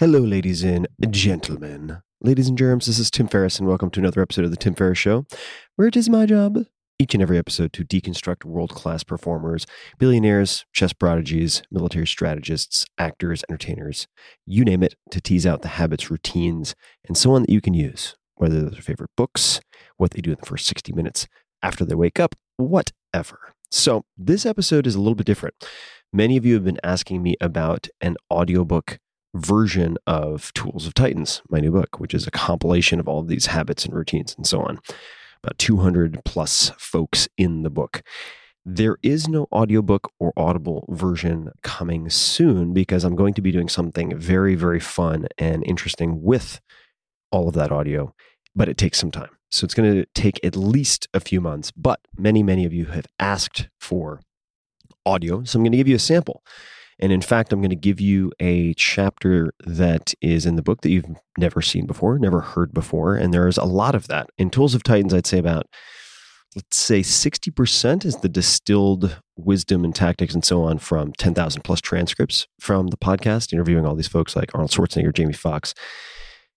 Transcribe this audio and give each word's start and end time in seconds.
Hello, 0.00 0.20
ladies 0.20 0.62
and 0.62 0.86
gentlemen. 1.10 2.02
Ladies 2.20 2.48
and 2.48 2.56
germs, 2.56 2.86
this 2.86 3.00
is 3.00 3.10
Tim 3.10 3.26
Ferriss, 3.26 3.58
and 3.58 3.66
welcome 3.66 3.90
to 3.90 3.98
another 3.98 4.22
episode 4.22 4.44
of 4.44 4.52
The 4.52 4.56
Tim 4.56 4.76
Ferriss 4.76 4.96
Show, 4.96 5.26
where 5.74 5.88
it 5.88 5.96
is 5.96 6.08
my 6.08 6.24
job 6.24 6.66
each 7.00 7.14
and 7.14 7.22
every 7.22 7.36
episode 7.36 7.72
to 7.72 7.84
deconstruct 7.84 8.44
world 8.44 8.70
class 8.70 9.02
performers, 9.02 9.66
billionaires, 9.98 10.64
chess 10.72 10.92
prodigies, 10.92 11.64
military 11.72 12.06
strategists, 12.06 12.86
actors, 12.96 13.42
entertainers, 13.48 14.06
you 14.46 14.64
name 14.64 14.84
it, 14.84 14.94
to 15.10 15.20
tease 15.20 15.44
out 15.44 15.62
the 15.62 15.68
habits, 15.68 16.12
routines, 16.12 16.76
and 17.08 17.16
so 17.16 17.32
on 17.32 17.42
that 17.42 17.50
you 17.50 17.60
can 17.60 17.74
use, 17.74 18.14
whether 18.36 18.60
those 18.60 18.78
are 18.78 18.82
favorite 18.82 19.10
books, 19.16 19.60
what 19.96 20.12
they 20.12 20.20
do 20.20 20.30
in 20.30 20.38
the 20.38 20.46
first 20.46 20.66
60 20.66 20.92
minutes 20.92 21.26
after 21.60 21.84
they 21.84 21.96
wake 21.96 22.20
up, 22.20 22.36
whatever. 22.56 23.52
So, 23.72 24.04
this 24.16 24.46
episode 24.46 24.86
is 24.86 24.94
a 24.94 25.00
little 25.00 25.16
bit 25.16 25.26
different. 25.26 25.56
Many 26.12 26.36
of 26.36 26.46
you 26.46 26.54
have 26.54 26.64
been 26.64 26.78
asking 26.84 27.20
me 27.20 27.34
about 27.40 27.88
an 28.00 28.16
audiobook 28.30 29.00
version 29.38 29.96
of 30.06 30.52
Tools 30.54 30.86
of 30.86 30.94
Titans, 30.94 31.42
my 31.48 31.60
new 31.60 31.70
book, 31.70 31.98
which 32.00 32.14
is 32.14 32.26
a 32.26 32.30
compilation 32.30 33.00
of 33.00 33.08
all 33.08 33.20
of 33.20 33.28
these 33.28 33.46
habits 33.46 33.84
and 33.84 33.94
routines 33.94 34.34
and 34.36 34.46
so 34.46 34.60
on. 34.60 34.78
About 35.42 35.58
200 35.58 36.24
plus 36.24 36.72
folks 36.78 37.28
in 37.36 37.62
the 37.62 37.70
book. 37.70 38.02
There 38.64 38.98
is 39.02 39.28
no 39.28 39.46
audiobook 39.52 40.12
or 40.18 40.32
audible 40.36 40.84
version 40.90 41.52
coming 41.62 42.10
soon 42.10 42.74
because 42.74 43.04
I'm 43.04 43.16
going 43.16 43.34
to 43.34 43.40
be 43.40 43.52
doing 43.52 43.68
something 43.68 44.18
very, 44.18 44.54
very 44.56 44.80
fun 44.80 45.26
and 45.38 45.64
interesting 45.64 46.22
with 46.22 46.60
all 47.30 47.48
of 47.48 47.54
that 47.54 47.72
audio, 47.72 48.14
but 48.54 48.68
it 48.68 48.76
takes 48.76 48.98
some 48.98 49.10
time. 49.10 49.30
So 49.50 49.64
it's 49.64 49.74
going 49.74 49.94
to 49.94 50.06
take 50.14 50.38
at 50.44 50.56
least 50.56 51.08
a 51.14 51.20
few 51.20 51.40
months, 51.40 51.70
but 51.70 52.00
many, 52.18 52.42
many 52.42 52.66
of 52.66 52.72
you 52.72 52.86
have 52.86 53.06
asked 53.18 53.68
for 53.80 54.20
audio. 55.06 55.44
So 55.44 55.58
I'm 55.58 55.62
going 55.62 55.72
to 55.72 55.78
give 55.78 55.88
you 55.88 55.96
a 55.96 56.00
sample. 56.00 56.42
And 57.00 57.12
in 57.12 57.20
fact, 57.20 57.52
I'm 57.52 57.60
going 57.60 57.70
to 57.70 57.76
give 57.76 58.00
you 58.00 58.32
a 58.40 58.74
chapter 58.74 59.52
that 59.64 60.14
is 60.20 60.46
in 60.46 60.56
the 60.56 60.62
book 60.62 60.80
that 60.82 60.90
you've 60.90 61.06
never 61.36 61.62
seen 61.62 61.86
before, 61.86 62.18
never 62.18 62.40
heard 62.40 62.72
before. 62.74 63.14
And 63.14 63.32
there's 63.32 63.56
a 63.56 63.64
lot 63.64 63.94
of 63.94 64.08
that. 64.08 64.30
In 64.36 64.50
Tools 64.50 64.74
of 64.74 64.82
Titans, 64.82 65.14
I'd 65.14 65.26
say 65.26 65.38
about, 65.38 65.66
let's 66.56 66.76
say 66.76 67.00
60% 67.00 68.04
is 68.04 68.16
the 68.16 68.28
distilled 68.28 69.20
wisdom 69.36 69.84
and 69.84 69.94
tactics 69.94 70.34
and 70.34 70.44
so 70.44 70.64
on 70.64 70.78
from 70.78 71.12
10,000 71.12 71.62
plus 71.62 71.80
transcripts 71.80 72.48
from 72.58 72.88
the 72.88 72.96
podcast, 72.96 73.52
interviewing 73.52 73.86
all 73.86 73.94
these 73.94 74.08
folks 74.08 74.34
like 74.34 74.52
Arnold 74.54 74.72
Schwarzenegger, 74.72 75.14
Jamie 75.14 75.32
Foxx, 75.32 75.74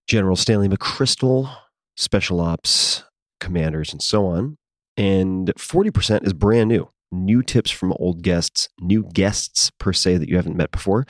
General 0.07 0.35
Stanley 0.35 0.69
McChrystal, 0.69 1.55
special 1.95 2.39
ops 2.39 3.03
commanders, 3.39 3.91
and 3.91 4.01
so 4.01 4.25
on. 4.25 4.57
And 4.97 5.53
40% 5.57 6.25
is 6.25 6.33
brand 6.33 6.69
new 6.69 6.89
new 7.11 7.43
tips 7.43 7.69
from 7.69 7.93
old 7.93 8.21
guests, 8.21 8.69
new 8.79 9.03
guests 9.03 9.71
per 9.79 9.93
se 9.93 10.17
that 10.17 10.29
you 10.29 10.35
haven't 10.35 10.55
met 10.55 10.71
before, 10.71 11.05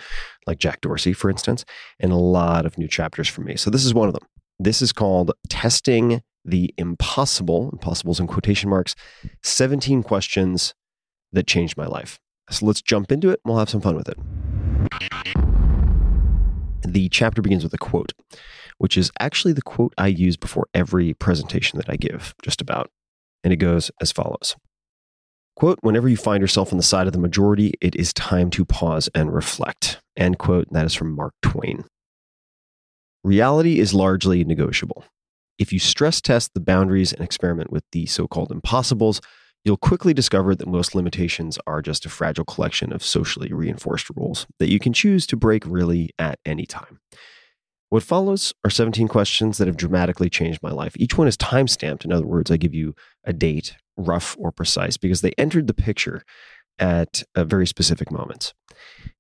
like 0.48 0.60
Jack 0.60 0.82
Dorsey, 0.82 1.14
for 1.14 1.30
instance, 1.30 1.64
and 2.00 2.12
a 2.12 2.18
lot 2.18 2.66
of 2.66 2.78
new 2.78 2.88
chapters 2.88 3.28
from 3.28 3.46
me. 3.46 3.56
So 3.56 3.70
this 3.70 3.86
is 3.86 3.94
one 3.94 4.08
of 4.08 4.14
them. 4.14 4.26
This 4.60 4.82
is 4.82 4.92
called 4.92 5.32
Testing 5.50 6.22
the 6.44 6.74
Impossible, 6.78 7.70
impossibles 7.72 8.20
in 8.20 8.28
quotation 8.28 8.70
marks, 8.70 8.96
17 9.44 10.04
questions 10.04 10.74
that 11.32 11.48
changed 11.48 11.78
my 11.78 11.86
life. 11.86 12.20
So 12.50 12.66
let's 12.66 12.82
jump 12.82 13.12
into 13.12 13.30
it 13.30 13.40
we'll 13.46 13.60
have 13.60 13.70
some 13.70 13.82
fun 13.82 13.96
with 13.96 14.10
it. 14.10 14.18
The 16.86 17.10
chapter 17.10 17.42
begins 17.42 17.64
with 17.64 17.74
a 17.74 17.78
quote, 17.78 18.12
which 18.80 18.98
is 18.98 19.12
actually 19.20 19.54
the 19.54 19.62
quote 19.62 19.94
I 19.98 20.08
use 20.08 20.36
before 20.36 20.68
every 20.74 21.14
presentation 21.14 21.78
that 21.78 21.90
I 21.90 21.96
give, 21.96 22.34
just 22.42 22.60
about. 22.60 22.90
And 23.44 23.54
it 23.54 23.58
goes 23.58 23.92
as 24.02 24.12
follows 24.12 24.56
Quote, 25.62 25.78
whenever 25.84 26.10
you 26.10 26.18
find 26.18 26.42
yourself 26.42 26.74
on 26.74 26.78
the 26.78 26.84
side 26.84 27.06
of 27.06 27.14
the 27.14 27.20
majority, 27.20 27.76
it 27.82 27.96
is 27.96 28.14
time 28.14 28.50
to 28.50 28.66
pause 28.66 29.12
and 29.14 29.32
reflect. 29.32 30.02
End 30.18 30.40
quote. 30.40 30.66
That 30.72 30.88
is 30.88 30.96
from 30.96 31.16
Mark 31.16 31.36
Twain. 31.44 31.86
Reality 33.24 33.80
is 33.80 33.94
largely 33.94 34.44
negotiable. 34.44 35.06
If 35.60 35.72
you 35.72 35.78
stress 35.78 36.20
test 36.20 36.56
the 36.56 36.62
boundaries 36.62 37.14
and 37.14 37.24
experiment 37.24 37.72
with 37.72 37.84
the 37.92 38.08
so 38.08 38.28
called 38.28 38.52
impossibles, 38.52 39.22
you'll 39.64 39.78
quickly 39.78 40.16
discover 40.16 40.56
that 40.56 40.68
most 40.68 40.96
limitations 40.96 41.60
are 41.68 41.84
just 41.84 42.08
a 42.08 42.10
fragile 42.10 42.44
collection 42.44 42.92
of 42.92 43.06
socially 43.06 43.54
reinforced 43.54 44.10
rules 44.16 44.48
that 44.58 44.72
you 44.72 44.80
can 44.80 44.94
choose 44.94 45.28
to 45.28 45.38
break 45.38 45.64
really 45.68 46.10
at 46.18 46.40
any 46.44 46.66
time. 46.66 47.00
What 47.90 48.02
follows 48.02 48.52
are 48.66 48.72
17 48.72 49.08
questions 49.08 49.60
that 49.60 49.68
have 49.68 49.78
dramatically 49.78 50.28
changed 50.28 50.64
my 50.64 50.72
life. 50.72 50.94
Each 50.96 51.20
one 51.20 51.28
is 51.28 51.38
time 51.38 51.68
stamped. 51.68 52.04
In 52.04 52.12
other 52.12 52.26
words, 52.26 52.50
I 52.50 52.58
give 52.58 52.74
you 52.74 52.96
a 53.26 53.32
date 53.32 53.76
rough 53.98 54.36
or 54.40 54.52
precise 54.52 54.98
because 54.98 55.22
they 55.22 55.34
entered 55.38 55.68
the 55.68 55.74
picture 55.74 56.24
at 56.80 57.24
uh, 57.36 57.44
very 57.44 57.68
specific 57.68 58.12
moments. 58.12 58.54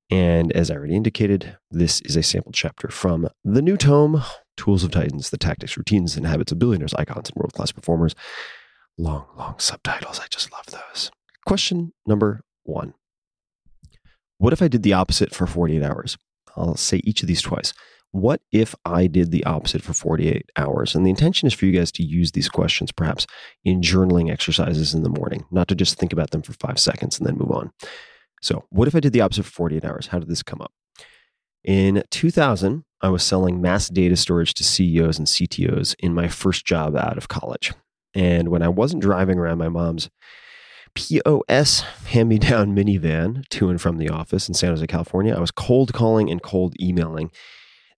And 0.09 0.51
as 0.51 0.69
I 0.69 0.75
already 0.75 0.95
indicated, 0.95 1.57
this 1.69 2.01
is 2.01 2.17
a 2.17 2.23
sample 2.23 2.51
chapter 2.51 2.89
from 2.89 3.29
the 3.45 3.61
new 3.61 3.77
tome, 3.77 4.21
Tools 4.57 4.83
of 4.83 4.91
Titans, 4.91 5.29
the 5.29 5.37
tactics, 5.37 5.77
routines, 5.77 6.17
and 6.17 6.27
habits 6.27 6.51
of 6.51 6.59
billionaires, 6.59 6.93
icons, 6.95 7.29
and 7.29 7.35
world 7.35 7.53
class 7.53 7.71
performers. 7.71 8.13
Long, 8.97 9.25
long 9.37 9.57
subtitles. 9.57 10.19
I 10.19 10.25
just 10.29 10.51
love 10.51 10.65
those. 10.67 11.11
Question 11.45 11.93
number 12.05 12.41
one 12.63 12.93
What 14.37 14.53
if 14.53 14.61
I 14.61 14.67
did 14.67 14.83
the 14.83 14.93
opposite 14.93 15.33
for 15.33 15.47
48 15.47 15.81
hours? 15.81 16.17
I'll 16.57 16.75
say 16.75 16.99
each 17.05 17.21
of 17.21 17.27
these 17.27 17.41
twice. 17.41 17.73
What 18.11 18.41
if 18.51 18.75
I 18.85 19.07
did 19.07 19.31
the 19.31 19.45
opposite 19.45 19.81
for 19.81 19.93
48 19.93 20.51
hours? 20.57 20.95
And 20.95 21.05
the 21.05 21.09
intention 21.09 21.47
is 21.47 21.53
for 21.53 21.65
you 21.65 21.71
guys 21.71 21.91
to 21.93 22.03
use 22.03 22.31
these 22.31 22.49
questions 22.49 22.91
perhaps 22.91 23.25
in 23.63 23.81
journaling 23.81 24.29
exercises 24.29 24.93
in 24.93 25.03
the 25.03 25.09
morning, 25.09 25.45
not 25.49 25.69
to 25.69 25.75
just 25.75 25.97
think 25.97 26.11
about 26.11 26.31
them 26.31 26.41
for 26.41 26.53
five 26.53 26.77
seconds 26.77 27.17
and 27.17 27.27
then 27.27 27.37
move 27.37 27.51
on. 27.51 27.71
So, 28.41 28.65
what 28.69 28.87
if 28.87 28.95
I 28.95 28.99
did 28.99 29.13
the 29.13 29.21
opposite 29.21 29.43
for 29.43 29.51
48 29.51 29.85
hours? 29.85 30.07
How 30.07 30.19
did 30.19 30.27
this 30.27 30.43
come 30.43 30.61
up? 30.61 30.73
In 31.63 32.03
2000, 32.09 32.83
I 33.01 33.09
was 33.09 33.23
selling 33.23 33.61
mass 33.61 33.87
data 33.87 34.15
storage 34.15 34.53
to 34.55 34.63
CEOs 34.63 35.17
and 35.17 35.27
CTOs 35.27 35.95
in 35.99 36.13
my 36.13 36.27
first 36.27 36.65
job 36.65 36.95
out 36.95 37.17
of 37.17 37.27
college. 37.27 37.71
And 38.13 38.49
when 38.49 38.61
I 38.61 38.67
wasn't 38.67 39.03
driving 39.03 39.37
around 39.37 39.59
my 39.59 39.69
mom's 39.69 40.09
POS 40.95 41.81
hand 42.07 42.29
me 42.29 42.37
down 42.37 42.75
minivan 42.75 43.47
to 43.49 43.69
and 43.69 43.79
from 43.79 43.97
the 43.97 44.09
office 44.09 44.47
in 44.47 44.53
San 44.53 44.71
Jose, 44.71 44.85
California, 44.87 45.35
I 45.35 45.39
was 45.39 45.51
cold 45.51 45.93
calling 45.93 46.29
and 46.29 46.41
cold 46.41 46.75
emailing. 46.81 47.31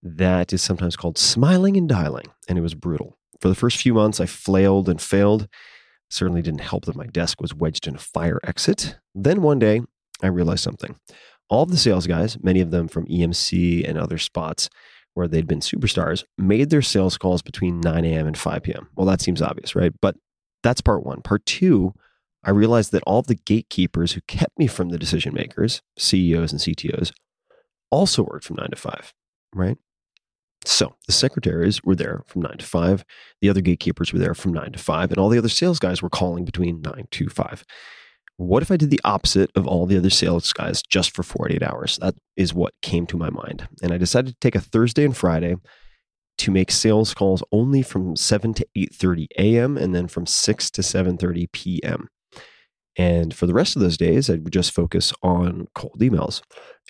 That 0.03 0.51
is 0.51 0.61
sometimes 0.61 0.97
called 0.97 1.17
smiling 1.17 1.77
and 1.77 1.87
dialing, 1.87 2.27
and 2.49 2.57
it 2.57 2.61
was 2.61 2.75
brutal. 2.75 3.17
For 3.39 3.47
the 3.47 3.55
first 3.55 3.77
few 3.77 3.93
months, 3.93 4.19
I 4.19 4.25
flailed 4.25 4.89
and 4.89 5.01
failed. 5.01 5.47
Certainly 6.09 6.41
didn't 6.41 6.61
help 6.61 6.85
that 6.85 6.95
my 6.95 7.07
desk 7.07 7.41
was 7.41 7.55
wedged 7.55 7.87
in 7.87 7.95
a 7.95 7.99
fire 7.99 8.39
exit. 8.43 8.97
Then 9.15 9.41
one 9.41 9.59
day, 9.59 9.81
I 10.21 10.27
realized 10.27 10.63
something. 10.63 10.97
All 11.49 11.63
of 11.63 11.71
the 11.71 11.77
sales 11.77 12.05
guys, 12.05 12.37
many 12.43 12.59
of 12.59 12.71
them 12.71 12.87
from 12.89 13.05
EMC 13.05 13.87
and 13.87 13.97
other 13.97 14.17
spots 14.17 14.69
where 15.13 15.27
they'd 15.27 15.47
been 15.47 15.59
superstars, 15.59 16.23
made 16.37 16.69
their 16.69 16.81
sales 16.81 17.17
calls 17.17 17.41
between 17.41 17.79
9 17.79 18.03
a.m. 18.03 18.27
and 18.27 18.37
5 18.37 18.63
p.m. 18.63 18.89
Well, 18.95 19.05
that 19.05 19.21
seems 19.21 19.41
obvious, 19.41 19.75
right? 19.75 19.93
But 20.01 20.15
that's 20.63 20.81
part 20.81 21.05
one. 21.05 21.21
Part 21.21 21.45
two, 21.45 21.93
I 22.43 22.51
realized 22.51 22.91
that 22.91 23.03
all 23.05 23.19
of 23.19 23.27
the 23.27 23.35
gatekeepers 23.35 24.13
who 24.13 24.21
kept 24.21 24.57
me 24.57 24.67
from 24.67 24.89
the 24.89 24.97
decision 24.97 25.33
makers, 25.33 25.81
CEOs 25.97 26.51
and 26.51 26.59
CTOs, 26.59 27.11
also 27.89 28.23
worked 28.23 28.45
from 28.45 28.57
9 28.57 28.69
to 28.71 28.75
5, 28.75 29.13
right? 29.53 29.77
So 30.65 30.95
the 31.07 31.11
secretaries 31.11 31.83
were 31.83 31.95
there 31.95 32.23
from 32.27 32.41
9 32.41 32.57
to 32.57 32.65
5. 32.65 33.05
The 33.41 33.49
other 33.49 33.61
gatekeepers 33.61 34.13
were 34.13 34.19
there 34.19 34.33
from 34.33 34.53
9 34.53 34.73
to 34.73 34.79
5. 34.79 35.11
And 35.11 35.19
all 35.19 35.29
the 35.29 35.37
other 35.37 35.49
sales 35.49 35.79
guys 35.79 36.01
were 36.01 36.09
calling 36.09 36.45
between 36.45 36.81
9 36.81 37.07
to 37.11 37.29
5. 37.29 37.65
What 38.37 38.63
if 38.63 38.71
I 38.71 38.77
did 38.77 38.89
the 38.89 39.01
opposite 39.03 39.51
of 39.55 39.67
all 39.67 39.85
the 39.85 39.97
other 39.97 40.09
sales 40.09 40.51
guys 40.53 40.81
just 40.81 41.15
for 41.15 41.23
48 41.23 41.61
hours? 41.61 41.97
That 42.01 42.15
is 42.35 42.53
what 42.53 42.73
came 42.81 43.05
to 43.07 43.17
my 43.17 43.29
mind. 43.29 43.67
And 43.81 43.91
I 43.91 43.97
decided 43.97 44.31
to 44.31 44.39
take 44.39 44.55
a 44.55 44.61
Thursday 44.61 45.05
and 45.05 45.15
Friday 45.15 45.55
to 46.39 46.51
make 46.51 46.71
sales 46.71 47.13
calls 47.13 47.43
only 47.51 47.83
from 47.83 48.15
7 48.15 48.53
to 48.55 48.67
8:30 48.75 49.27
a.m. 49.37 49.77
and 49.77 49.93
then 49.93 50.07
from 50.07 50.25
6 50.25 50.71
to 50.71 50.81
7:30 50.81 51.51
p.m. 51.51 52.09
And 52.97 53.33
for 53.33 53.47
the 53.47 53.53
rest 53.53 53.75
of 53.75 53.81
those 53.81 53.97
days, 53.97 54.29
I 54.29 54.33
would 54.33 54.53
just 54.53 54.71
focus 54.71 55.13
on 55.23 55.67
cold 55.73 55.99
emails. 55.99 56.41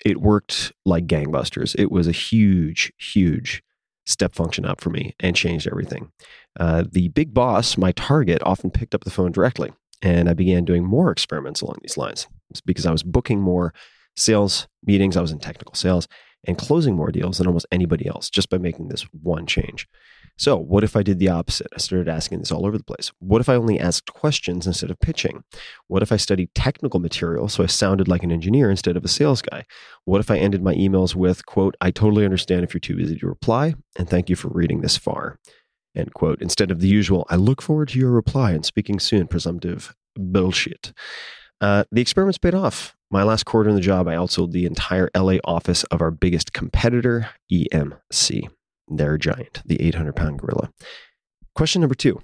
It 0.04 0.20
worked 0.20 0.72
like 0.84 1.06
gangbusters. 1.06 1.74
It 1.78 1.90
was 1.90 2.06
a 2.06 2.12
huge, 2.12 2.92
huge 2.98 3.62
step 4.06 4.34
function 4.34 4.66
up 4.66 4.80
for 4.80 4.90
me 4.90 5.14
and 5.20 5.34
changed 5.34 5.66
everything. 5.66 6.12
Uh, 6.60 6.84
the 6.90 7.08
big 7.08 7.32
boss, 7.32 7.78
my 7.78 7.92
target, 7.92 8.42
often 8.42 8.70
picked 8.70 8.94
up 8.94 9.04
the 9.04 9.10
phone 9.10 9.32
directly. 9.32 9.72
And 10.02 10.28
I 10.28 10.34
began 10.34 10.66
doing 10.66 10.84
more 10.84 11.10
experiments 11.10 11.62
along 11.62 11.76
these 11.80 11.96
lines 11.96 12.28
because 12.66 12.84
I 12.84 12.92
was 12.92 13.02
booking 13.02 13.40
more 13.40 13.72
sales 14.16 14.68
meetings. 14.84 15.16
I 15.16 15.22
was 15.22 15.32
in 15.32 15.38
technical 15.38 15.74
sales 15.74 16.06
and 16.46 16.58
closing 16.58 16.94
more 16.94 17.10
deals 17.10 17.38
than 17.38 17.46
almost 17.46 17.66
anybody 17.72 18.06
else 18.06 18.28
just 18.28 18.50
by 18.50 18.58
making 18.58 18.88
this 18.88 19.06
one 19.22 19.46
change. 19.46 19.88
So, 20.36 20.56
what 20.56 20.82
if 20.82 20.96
I 20.96 21.02
did 21.02 21.18
the 21.18 21.28
opposite? 21.28 21.68
I 21.74 21.78
started 21.78 22.08
asking 22.08 22.40
this 22.40 22.50
all 22.50 22.66
over 22.66 22.76
the 22.76 22.84
place. 22.84 23.12
What 23.20 23.40
if 23.40 23.48
I 23.48 23.54
only 23.54 23.78
asked 23.78 24.12
questions 24.12 24.66
instead 24.66 24.90
of 24.90 24.98
pitching? 24.98 25.44
What 25.86 26.02
if 26.02 26.10
I 26.10 26.16
studied 26.16 26.54
technical 26.54 26.98
material 26.98 27.48
so 27.48 27.62
I 27.62 27.66
sounded 27.66 28.08
like 28.08 28.24
an 28.24 28.32
engineer 28.32 28.70
instead 28.70 28.96
of 28.96 29.04
a 29.04 29.08
sales 29.08 29.42
guy? 29.42 29.64
What 30.04 30.20
if 30.20 30.30
I 30.30 30.38
ended 30.38 30.62
my 30.62 30.74
emails 30.74 31.14
with, 31.14 31.46
quote, 31.46 31.76
I 31.80 31.90
totally 31.92 32.24
understand 32.24 32.64
if 32.64 32.74
you're 32.74 32.80
too 32.80 32.96
busy 32.96 33.16
to 33.16 33.26
reply, 33.28 33.74
and 33.96 34.08
thank 34.08 34.28
you 34.28 34.36
for 34.36 34.48
reading 34.48 34.80
this 34.80 34.96
far, 34.96 35.38
end 35.94 36.14
quote, 36.14 36.42
instead 36.42 36.70
of 36.70 36.80
the 36.80 36.88
usual, 36.88 37.26
I 37.30 37.36
look 37.36 37.62
forward 37.62 37.88
to 37.90 37.98
your 37.98 38.10
reply 38.10 38.52
and 38.52 38.66
speaking 38.66 38.98
soon, 38.98 39.28
presumptive 39.28 39.94
bullshit. 40.16 40.92
Uh, 41.60 41.84
the 41.92 42.00
experiments 42.00 42.38
paid 42.38 42.54
off. 42.54 42.96
My 43.10 43.22
last 43.22 43.44
quarter 43.44 43.70
in 43.70 43.76
the 43.76 43.80
job, 43.80 44.08
I 44.08 44.14
outsold 44.14 44.50
the 44.50 44.66
entire 44.66 45.08
LA 45.16 45.36
office 45.44 45.84
of 45.84 46.02
our 46.02 46.10
biggest 46.10 46.52
competitor, 46.52 47.30
EMC. 47.52 48.48
They're 48.88 49.18
giant, 49.18 49.62
the 49.64 49.80
800 49.80 50.14
pound 50.14 50.38
gorilla. 50.40 50.70
Question 51.54 51.80
number 51.80 51.94
two 51.94 52.20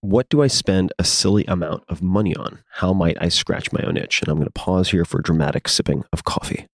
What 0.00 0.28
do 0.28 0.42
I 0.42 0.48
spend 0.48 0.92
a 0.98 1.04
silly 1.04 1.44
amount 1.46 1.84
of 1.88 2.02
money 2.02 2.34
on? 2.36 2.60
How 2.74 2.92
might 2.92 3.16
I 3.20 3.28
scratch 3.28 3.72
my 3.72 3.82
own 3.82 3.96
itch? 3.96 4.20
And 4.20 4.28
I'm 4.28 4.36
going 4.36 4.46
to 4.46 4.52
pause 4.52 4.90
here 4.90 5.04
for 5.04 5.20
a 5.20 5.22
dramatic 5.22 5.68
sipping 5.68 6.04
of 6.12 6.24
coffee. 6.24 6.66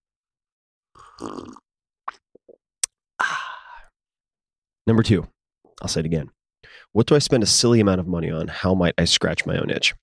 Number 4.87 5.03
two, 5.03 5.29
I'll 5.83 5.89
say 5.89 6.01
it 6.01 6.07
again. 6.07 6.31
What 6.93 7.07
do 7.07 7.15
I 7.15 7.19
spend 7.19 7.43
a 7.43 7.47
silly 7.47 7.81
amount 7.81 8.01
of 8.01 8.07
money 8.07 8.31
on? 8.31 8.49
How 8.49 8.75
might 8.75 8.95
I 8.97 9.05
scratch 9.05 9.45
my 9.45 9.59
own 9.59 9.71
itch? 9.71 9.95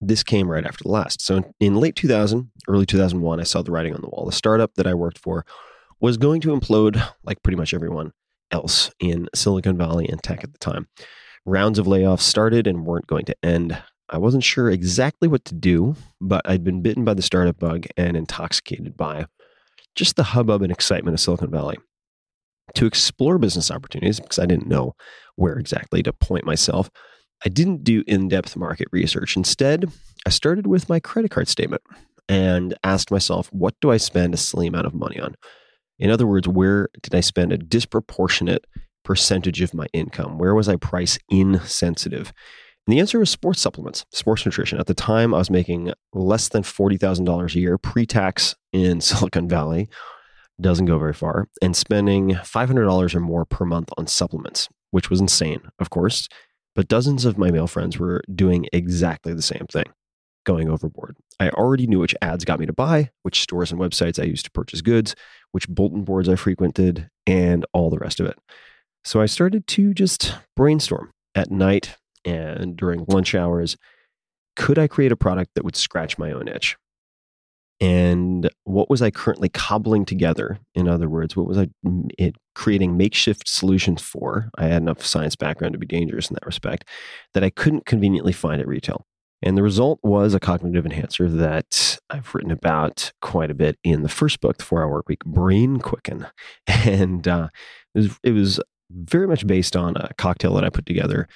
This 0.00 0.22
came 0.22 0.50
right 0.50 0.64
after 0.64 0.84
the 0.84 0.90
last. 0.90 1.20
So 1.20 1.36
in, 1.36 1.44
in 1.60 1.74
late 1.74 1.96
2000, 1.96 2.50
early 2.68 2.86
2001, 2.86 3.40
I 3.40 3.42
saw 3.42 3.62
the 3.62 3.70
writing 3.70 3.94
on 3.94 4.00
the 4.00 4.08
wall. 4.08 4.24
The 4.26 4.32
startup 4.32 4.74
that 4.74 4.86
I 4.86 4.94
worked 4.94 5.18
for 5.18 5.44
was 6.00 6.16
going 6.16 6.40
to 6.42 6.56
implode 6.56 7.02
like 7.22 7.42
pretty 7.42 7.56
much 7.56 7.74
everyone 7.74 8.12
else 8.50 8.90
in 9.00 9.28
Silicon 9.34 9.76
Valley 9.76 10.08
and 10.08 10.22
tech 10.22 10.42
at 10.42 10.52
the 10.52 10.58
time. 10.58 10.88
Rounds 11.44 11.78
of 11.78 11.86
layoffs 11.86 12.20
started 12.20 12.66
and 12.66 12.84
weren't 12.84 13.06
going 13.06 13.24
to 13.26 13.36
end. 13.42 13.80
I 14.08 14.18
wasn't 14.18 14.44
sure 14.44 14.70
exactly 14.70 15.28
what 15.28 15.44
to 15.46 15.54
do, 15.54 15.94
but 16.20 16.42
I'd 16.44 16.64
been 16.64 16.82
bitten 16.82 17.04
by 17.04 17.14
the 17.14 17.22
startup 17.22 17.58
bug 17.58 17.86
and 17.96 18.16
intoxicated 18.16 18.96
by 18.96 19.26
just 19.94 20.16
the 20.16 20.22
hubbub 20.22 20.62
and 20.62 20.72
excitement 20.72 21.14
of 21.14 21.20
Silicon 21.20 21.50
Valley. 21.50 21.78
To 22.74 22.86
explore 22.86 23.38
business 23.38 23.70
opportunities, 23.70 24.20
because 24.20 24.38
I 24.38 24.46
didn't 24.46 24.68
know 24.68 24.94
where 25.34 25.58
exactly 25.58 26.02
to 26.04 26.12
point 26.12 26.44
myself, 26.44 26.88
I 27.44 27.48
didn't 27.48 27.84
do 27.84 28.04
in 28.06 28.28
depth 28.28 28.56
market 28.56 28.88
research. 28.92 29.36
Instead, 29.36 29.90
I 30.26 30.30
started 30.30 30.66
with 30.66 30.88
my 30.88 31.00
credit 31.00 31.30
card 31.30 31.48
statement 31.48 31.82
and 32.28 32.74
asked 32.84 33.10
myself, 33.10 33.52
what 33.52 33.74
do 33.80 33.90
I 33.90 33.96
spend 33.96 34.34
a 34.34 34.36
silly 34.36 34.66
amount 34.66 34.86
of 34.86 34.94
money 34.94 35.18
on? 35.18 35.34
In 36.00 36.10
other 36.10 36.26
words, 36.26 36.48
where 36.48 36.88
did 37.02 37.14
I 37.14 37.20
spend 37.20 37.52
a 37.52 37.58
disproportionate 37.58 38.64
percentage 39.04 39.60
of 39.60 39.74
my 39.74 39.86
income? 39.92 40.38
Where 40.38 40.54
was 40.54 40.68
I 40.68 40.76
price 40.76 41.18
insensitive? 41.28 42.32
And 42.86 42.96
the 42.96 43.00
answer 43.00 43.18
was 43.18 43.28
sports 43.28 43.60
supplements, 43.60 44.06
sports 44.10 44.44
nutrition. 44.46 44.80
At 44.80 44.86
the 44.86 44.94
time, 44.94 45.34
I 45.34 45.38
was 45.38 45.50
making 45.50 45.92
less 46.14 46.48
than 46.48 46.62
$40,000 46.62 47.54
a 47.54 47.60
year 47.60 47.76
pre 47.76 48.06
tax 48.06 48.56
in 48.72 49.00
Silicon 49.02 49.46
Valley. 49.46 49.88
Doesn't 50.58 50.86
go 50.86 50.98
very 50.98 51.12
far. 51.12 51.48
And 51.60 51.76
spending 51.76 52.30
$500 52.30 53.14
or 53.14 53.20
more 53.20 53.44
per 53.44 53.66
month 53.66 53.90
on 53.98 54.06
supplements, 54.06 54.68
which 54.90 55.10
was 55.10 55.20
insane, 55.20 55.60
of 55.78 55.90
course. 55.90 56.28
But 56.74 56.88
dozens 56.88 57.26
of 57.26 57.36
my 57.36 57.50
male 57.50 57.66
friends 57.66 57.98
were 57.98 58.22
doing 58.34 58.66
exactly 58.72 59.34
the 59.34 59.42
same 59.42 59.66
thing 59.70 59.84
going 60.44 60.68
overboard. 60.68 61.16
I 61.38 61.50
already 61.50 61.86
knew 61.86 61.98
which 61.98 62.14
ads 62.22 62.44
got 62.44 62.60
me 62.60 62.66
to 62.66 62.72
buy, 62.72 63.10
which 63.22 63.42
stores 63.42 63.72
and 63.72 63.80
websites 63.80 64.20
I 64.20 64.26
used 64.26 64.44
to 64.44 64.50
purchase 64.50 64.80
goods, 64.80 65.14
which 65.52 65.68
bulletin 65.68 66.04
boards 66.04 66.28
I 66.28 66.36
frequented, 66.36 67.08
and 67.26 67.64
all 67.72 67.90
the 67.90 67.98
rest 67.98 68.20
of 68.20 68.26
it. 68.26 68.38
So 69.04 69.20
I 69.20 69.26
started 69.26 69.66
to 69.68 69.94
just 69.94 70.34
brainstorm 70.56 71.12
at 71.34 71.50
night 71.50 71.96
and 72.24 72.76
during 72.76 73.04
lunch 73.08 73.34
hours. 73.34 73.76
Could 74.56 74.78
I 74.78 74.88
create 74.88 75.12
a 75.12 75.16
product 75.16 75.52
that 75.54 75.64
would 75.64 75.76
scratch 75.76 76.18
my 76.18 76.32
own 76.32 76.48
itch? 76.48 76.76
And 77.80 78.50
what 78.64 78.90
was 78.90 79.00
I 79.00 79.10
currently 79.10 79.48
cobbling 79.48 80.04
together? 80.04 80.58
In 80.74 80.86
other 80.86 81.08
words, 81.08 81.34
what 81.34 81.46
was 81.46 81.56
I 81.56 81.70
creating 82.54 82.98
makeshift 82.98 83.48
solutions 83.48 84.02
for? 84.02 84.50
I 84.58 84.64
had 84.64 84.82
enough 84.82 85.06
science 85.06 85.34
background 85.34 85.72
to 85.72 85.78
be 85.78 85.86
dangerous 85.86 86.28
in 86.28 86.34
that 86.34 86.44
respect 86.44 86.86
that 87.32 87.42
I 87.42 87.48
couldn't 87.48 87.86
conveniently 87.86 88.32
find 88.32 88.60
at 88.60 88.68
retail. 88.68 89.06
And 89.42 89.56
the 89.56 89.62
result 89.62 90.00
was 90.02 90.34
a 90.34 90.40
cognitive 90.40 90.84
enhancer 90.84 91.28
that 91.28 91.98
I've 92.10 92.34
written 92.34 92.50
about 92.50 93.12
quite 93.22 93.50
a 93.50 93.54
bit 93.54 93.78
in 93.82 94.02
the 94.02 94.08
first 94.08 94.40
book, 94.40 94.58
The 94.58 94.64
Four 94.64 94.82
Hour 94.82 94.90
Work 94.90 95.08
Week, 95.08 95.24
Brain 95.24 95.78
Quicken. 95.78 96.26
And 96.66 97.26
uh, 97.26 97.48
it, 97.94 97.98
was, 97.98 98.18
it 98.22 98.30
was 98.32 98.60
very 98.90 99.26
much 99.26 99.46
based 99.46 99.76
on 99.76 99.96
a 99.96 100.12
cocktail 100.16 100.54
that 100.54 100.64
I 100.64 100.70
put 100.70 100.86
together 100.86 101.28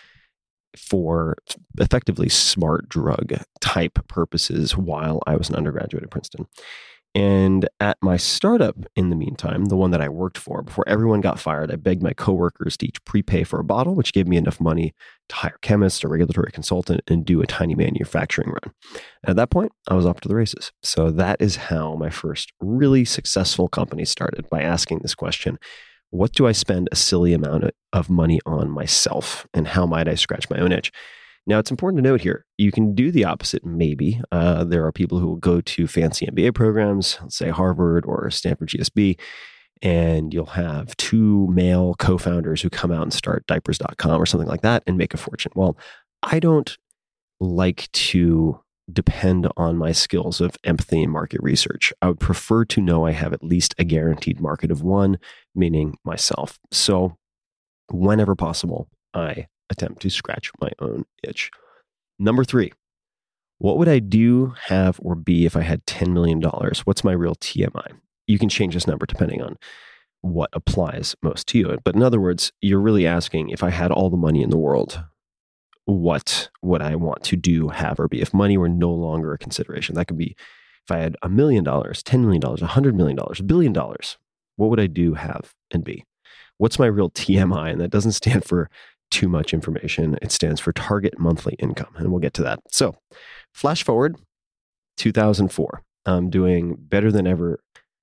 for 0.77 1.37
effectively 1.79 2.29
smart 2.29 2.89
drug 2.89 3.35
type 3.61 3.99
purposes 4.09 4.77
while 4.77 5.23
I 5.27 5.37
was 5.37 5.49
an 5.49 5.57
undergraduate 5.57 6.03
at 6.03 6.11
Princeton. 6.11 6.47
And 7.15 7.69
at 7.79 7.97
my 8.03 8.17
startup, 8.17 8.77
in 8.97 9.11
the 9.11 9.17
meantime, 9.17 9.67
the 9.67 9.77
one 9.77 9.93
that 9.93 10.01
I 10.01 10.09
worked 10.09 10.37
for, 10.37 10.63
before 10.63 10.89
everyone 10.89 11.21
got 11.21 11.39
fired, 11.39 11.71
I 11.71 11.77
begged 11.77 12.03
my 12.03 12.13
coworkers 12.13 12.77
to 12.79 12.87
each 12.87 13.05
prepay 13.05 13.45
for 13.45 13.61
a 13.61 13.65
bottle, 13.65 13.95
which 13.95 14.13
gave 14.13 14.27
me 14.27 14.37
enough 14.37 14.61
money 14.61 14.95
to 15.29 15.35
hire 15.37 15.57
chemists, 15.63 16.03
a 16.03 16.09
regulatory 16.09 16.51
consultant, 16.51 17.03
and 17.07 17.25
do 17.25 17.41
a 17.41 17.47
tiny 17.47 17.77
manufacturing 17.77 18.49
run. 18.49 18.75
And 19.23 19.31
at 19.31 19.37
that 19.37 19.51
point, 19.51 19.71
I 19.87 19.95
was 19.95 20.07
off 20.07 20.21
to 20.23 20.29
the 20.29 20.35
races. 20.35 20.73
So 20.83 21.13
that 21.13 21.41
is 21.41 21.55
how 21.57 21.95
my 21.95 22.11
first 22.11 22.53
really 22.61 23.05
successful 23.05 23.69
company 23.69 24.05
started 24.05 24.51
by 24.51 24.63
asking 24.63 24.99
this 24.99 25.15
question 25.15 25.59
What 26.11 26.33
do 26.33 26.49
I 26.49 26.53
spend 26.53 26.89
a 26.91 26.97
silly 26.97 27.33
amount 27.33 27.71
of 27.93 28.11
money 28.11 28.41
on 28.45 28.71
myself? 28.71 29.47
And 29.55 29.69
how 29.69 29.87
might 29.87 30.09
I 30.09 30.17
scratch 30.17 30.51
my 30.51 30.59
own 30.59 30.73
itch? 30.73 30.91
Now, 31.47 31.59
it's 31.59 31.71
important 31.71 32.03
to 32.03 32.09
note 32.09 32.23
here 32.23 32.47
you 32.57 32.73
can 32.73 32.95
do 32.95 33.11
the 33.11 33.25
opposite, 33.25 33.65
maybe. 33.65 34.21
Uh, 34.33 34.65
there 34.65 34.85
are 34.87 34.93
people 34.93 35.19
who 35.19 35.27
will 35.27 35.37
go 35.37 35.61
to 35.61 35.87
fancy 35.87 36.27
MBA 36.27 36.55
programs, 36.55 37.19
let's 37.21 37.37
say 37.37 37.51
Harvard 37.51 38.05
or 38.07 38.31
Stanford 38.31 38.69
GSB, 38.69 39.19
and 39.83 40.33
you'll 40.33 40.47
have 40.47 40.97
two 40.97 41.47
male 41.49 41.95
co 41.99 42.17
founders 42.17 42.63
who 42.63 42.71
come 42.71 42.91
out 42.91 43.03
and 43.03 43.13
start 43.13 43.47
diapers.com 43.47 44.21
or 44.21 44.27
something 44.27 44.49
like 44.49 44.63
that 44.63 44.83
and 44.87 44.97
make 44.97 45.13
a 45.13 45.19
fortune. 45.19 45.53
Well, 45.55 45.77
I 46.23 46.41
don't 46.41 46.77
like 47.41 47.91
to 47.93 48.61
depend 48.93 49.49
on 49.57 49.77
my 49.77 49.93
skills 49.93 50.41
of 50.41 50.57
empathy 50.65 51.03
and 51.03 51.13
market 51.13 51.43
research. 51.43 51.93
I 52.03 52.09
would 52.09 52.21
prefer 52.21 52.65
to 52.67 52.81
know 52.81 53.07
I 53.07 53.13
have 53.13 53.33
at 53.33 53.43
least 53.43 53.75
a 53.79 53.85
guaranteed 53.85 54.41
market 54.41 54.71
of 54.71 54.83
one, 54.83 55.19
meaning 55.55 55.97
myself. 56.05 56.59
So, 56.71 57.17
whenever 57.91 58.35
possible, 58.35 58.89
I 59.13 59.47
attempt 59.75 60.03
to 60.03 60.11
scratch 60.11 60.51
my 60.61 60.71
own 60.81 61.05
itch. 61.23 61.51
Number 62.19 62.45
three, 62.45 62.73
what 63.59 63.79
would 63.79 63.89
I 63.89 63.99
do, 63.99 64.55
have, 64.67 64.99
or 65.03 65.15
be 65.15 65.47
if 65.47 65.57
I 65.57 65.63
had 65.63 65.87
$10 65.87 66.13
million? 66.13 66.41
What's 66.85 67.05
my 67.05 67.13
real 67.13 67.35
TMI? 67.35 67.93
You 68.27 68.39
can 68.39 68.49
change 68.49 68.75
this 68.75 68.87
number 68.87 69.07
depending 69.07 69.43
on 69.43 69.57
what 70.23 70.51
applies 70.55 71.15
most 71.23 71.47
to 71.49 71.59
you. 71.59 71.79
But 71.85 71.95
in 71.95 72.03
other 72.03 72.21
words, 72.21 72.53
you're 72.63 72.81
really 72.81 73.07
asking 73.07 73.51
if 73.51 73.63
I 73.63 73.71
had 73.71 73.91
all 73.91 74.09
the 74.09 74.17
money 74.17 74.43
in 74.43 74.51
the 74.51 74.57
world, 74.57 75.05
what 75.85 76.49
would 76.63 76.81
I 76.81 76.95
want 76.97 77.23
to 77.25 77.37
do, 77.37 77.69
have, 77.69 78.01
or 78.01 78.09
be? 78.09 78.23
If 78.23 78.33
money 78.33 78.57
were 78.57 78.69
no 78.69 78.91
longer 78.91 79.35
a 79.35 79.39
consideration, 79.39 79.95
that 79.95 80.07
could 80.07 80.17
be 80.17 80.35
if 80.87 80.91
I 80.91 80.99
had 80.99 81.17
a 81.23 81.29
million 81.29 81.65
dollars, 81.65 82.03
$10 82.03 82.21
million, 82.21 82.43
$100 82.43 82.95
million, 82.95 83.19
a 83.19 83.43
billion 83.43 83.73
dollars, 83.73 84.19
what 84.57 84.71
would 84.71 84.81
I 84.81 84.87
do, 84.87 85.15
have, 85.15 85.53
and 85.71 85.85
be? 85.85 86.05
What's 86.59 86.79
my 86.79 86.87
real 86.87 87.11
TMI? 87.11 87.73
And 87.73 87.81
that 87.81 87.91
doesn't 87.91 88.13
stand 88.21 88.45
for 88.45 88.71
too 89.15 89.29
much 89.29 89.55
information. 89.55 90.19
It 90.21 90.33
stands 90.33 90.61
for 90.61 90.73
target 90.73 91.21
monthly 91.21 91.55
income, 91.61 91.95
and 91.97 92.11
we'll 92.11 92.21
get 92.21 92.35
to 92.35 92.43
that. 92.43 92.59
So, 92.69 92.97
flash 93.53 93.85
forward 93.85 94.17
2004. 94.97 95.83
I'm 96.05 96.31
doing 96.31 96.77
better 96.77 97.13
than 97.13 97.25
ever 97.25 97.61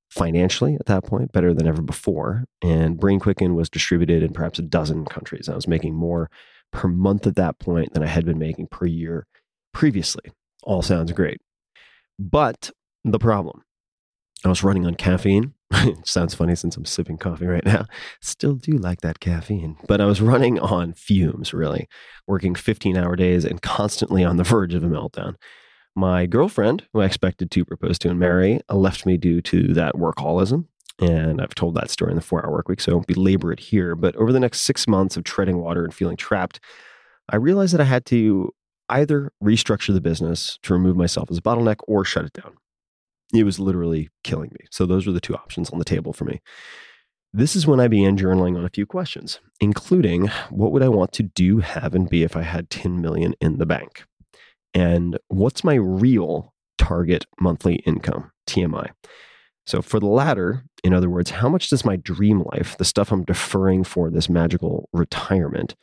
financially 0.10 0.76
at 0.76 0.86
that 0.86 1.04
point, 1.04 1.34
better 1.34 1.54
than 1.54 1.68
ever 1.68 1.82
before. 1.82 2.46
And 2.62 2.98
Brain 2.98 3.20
Quicken 3.20 3.56
was 3.56 3.70
distributed 3.70 4.24
in 4.24 4.32
perhaps 4.32 4.58
a 4.58 4.62
dozen 4.62 5.04
countries. 5.04 5.50
I 5.50 5.56
was 5.56 5.68
making 5.68 5.96
more 5.96 6.30
per 6.72 6.88
month 6.88 7.28
at 7.28 7.36
that 7.36 7.60
point 7.60 7.94
than 7.94 8.04
I 8.04 8.08
had 8.08 8.26
been 8.26 8.40
making 8.40 8.68
per 8.68 8.86
year 8.86 9.28
previously. 9.74 10.32
All 10.64 10.82
sounds 10.82 11.12
great. 11.12 11.42
But 12.18 12.72
the 13.04 13.20
problem 13.20 13.64
I 14.44 14.50
was 14.50 14.64
running 14.64 14.86
on 14.86 14.96
caffeine 14.96 15.54
sounds 16.06 16.34
funny 16.34 16.56
since 16.56 16.76
I'm 16.78 16.86
sipping 16.86 17.18
coffee 17.18 17.46
right 17.46 17.66
now. 17.66 17.86
Still 18.22 18.56
do 18.56 18.74
like 18.74 19.02
that 19.02 19.20
caffeine. 19.20 19.78
But 19.88 20.02
I 20.02 20.06
was 20.06 20.22
running 20.22 20.60
on 20.60 20.94
fumes, 20.94 21.54
really, 21.54 21.88
working 22.28 22.56
15 22.56 22.98
hour 22.98 23.16
days 23.16 23.46
and 23.46 23.62
constantly 23.62 24.24
on 24.24 24.38
the 24.38 24.44
verge 24.44 24.74
of 24.74 24.84
a 24.84 24.88
meltdown. 24.88 25.36
My 25.96 26.26
girlfriend, 26.26 26.84
who 26.94 27.02
I 27.02 27.06
expected 27.06 27.52
to 27.52 27.66
propose 27.66 28.00
to 28.00 28.10
and 28.10 28.20
marry, 28.20 28.62
left 28.70 29.06
me 29.06 29.18
due 29.18 29.42
to 29.42 29.74
that 29.74 29.96
workaholism. 29.96 30.68
And 31.00 31.42
I've 31.42 31.56
told 31.56 31.76
that 31.76 31.90
story 31.90 32.12
in 32.12 32.16
the 32.16 32.22
four 32.22 32.46
hour 32.46 32.52
work 32.52 32.70
week, 32.70 32.80
so 32.80 32.92
I 32.92 32.96
won't 32.96 33.08
belabor 33.08 33.52
it 33.52 33.60
here. 33.60 33.96
But 33.96 34.16
over 34.16 34.32
the 34.32 34.40
next 34.40 34.62
six 34.62 34.88
months 34.88 35.18
of 35.18 35.24
treading 35.24 35.58
water 35.58 35.84
and 35.84 35.94
feeling 35.94 36.18
trapped, 36.18 36.60
I 37.30 37.38
realized 37.38 37.74
that 37.74 37.82
I 37.82 37.86
had 37.86 38.06
to 38.08 38.54
either 38.88 39.32
restructure 39.44 39.94
the 39.94 40.02
business 40.02 40.60
to 40.64 40.74
remove 40.74 40.96
myself 40.96 41.32
as 41.32 41.38
a 41.38 41.42
bottleneck 41.42 41.78
or 41.88 42.06
shut 42.06 42.26
it 42.26 42.34
down 42.34 42.58
it 43.34 43.44
was 43.44 43.60
literally 43.60 44.10
killing 44.24 44.52
me. 44.60 44.66
So 44.70 44.86
those 44.86 45.06
were 45.06 45.14
the 45.14 45.22
two 45.22 45.36
options 45.36 45.70
on 45.70 45.80
the 45.80 45.86
table 45.86 46.14
for 46.14 46.26
me. 46.26 46.42
This 47.34 47.56
is 47.56 47.66
when 47.66 47.80
I 47.80 47.88
began 47.88 48.18
journaling 48.18 48.58
on 48.58 48.66
a 48.66 48.70
few 48.70 48.86
questions, 48.86 49.40
including 49.62 50.28
what 50.50 50.74
would 50.74 50.84
I 50.84 50.90
want 50.90 51.14
to 51.14 51.24
do, 51.24 51.60
have, 51.60 51.96
and 51.96 52.10
be 52.10 52.24
if 52.24 52.36
I 52.36 52.42
had 52.42 52.70
10 52.70 53.00
million 53.00 53.36
in 53.40 53.58
the 53.58 53.66
bank? 53.66 54.04
And 54.74 55.18
what's 55.30 55.64
my 55.64 55.76
real 55.76 56.54
target 56.78 57.26
monthly 57.40 57.76
income, 57.86 58.32
TMI? 58.48 58.90
So 59.66 59.82
for 59.82 60.00
the 60.00 60.08
latter, 60.08 60.66
in 60.84 60.94
other 60.94 61.10
words, 61.10 61.30
how 61.30 61.48
much 61.48 61.70
does 61.70 61.86
my 61.86 61.96
dream 61.96 62.44
life, 62.52 62.78
the 62.78 62.86
stuff 62.86 63.12
I'm 63.12 63.24
deferring 63.24 63.86
for 63.86 64.10
this 64.10 64.28
magical 64.28 64.90
retirement, 64.92 65.76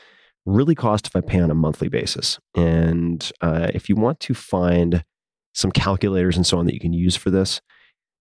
really 0.45 0.75
cost 0.75 1.07
if 1.07 1.17
I 1.17 1.21
pay 1.23 1.41
on 1.41 1.51
a 1.51 1.55
monthly 1.55 1.89
basis? 1.89 2.39
And 2.55 3.31
uh, 3.41 3.71
if 3.73 3.89
you 3.89 3.97
want 3.97 4.21
to 4.21 4.35
find 4.35 5.05
some 5.55 5.73
calculators 5.73 6.37
and 6.37 6.47
so 6.47 6.59
on 6.59 6.67
that 6.67 6.75
you 6.75 6.81
can 6.81 6.93
use 6.93 7.17
for 7.17 7.31
this. 7.31 7.61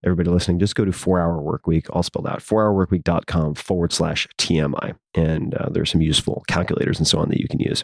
Everybody 0.04 0.30
listening, 0.30 0.60
just 0.60 0.76
go 0.76 0.84
to 0.84 0.92
4 0.92 1.20
Hour 1.20 1.42
Work 1.42 1.66
Week, 1.66 1.86
all 1.90 2.04
spelled 2.04 2.28
out, 2.28 2.40
4hourworkweek.com 2.40 3.54
forward 3.54 3.92
slash 3.92 4.28
TMI. 4.38 4.96
And 5.14 5.54
uh, 5.54 5.70
there's 5.70 5.90
some 5.90 6.02
useful 6.02 6.44
calculators 6.46 6.98
and 6.98 7.06
so 7.06 7.18
on 7.18 7.28
that 7.30 7.40
you 7.40 7.48
can 7.48 7.58
use. 7.58 7.82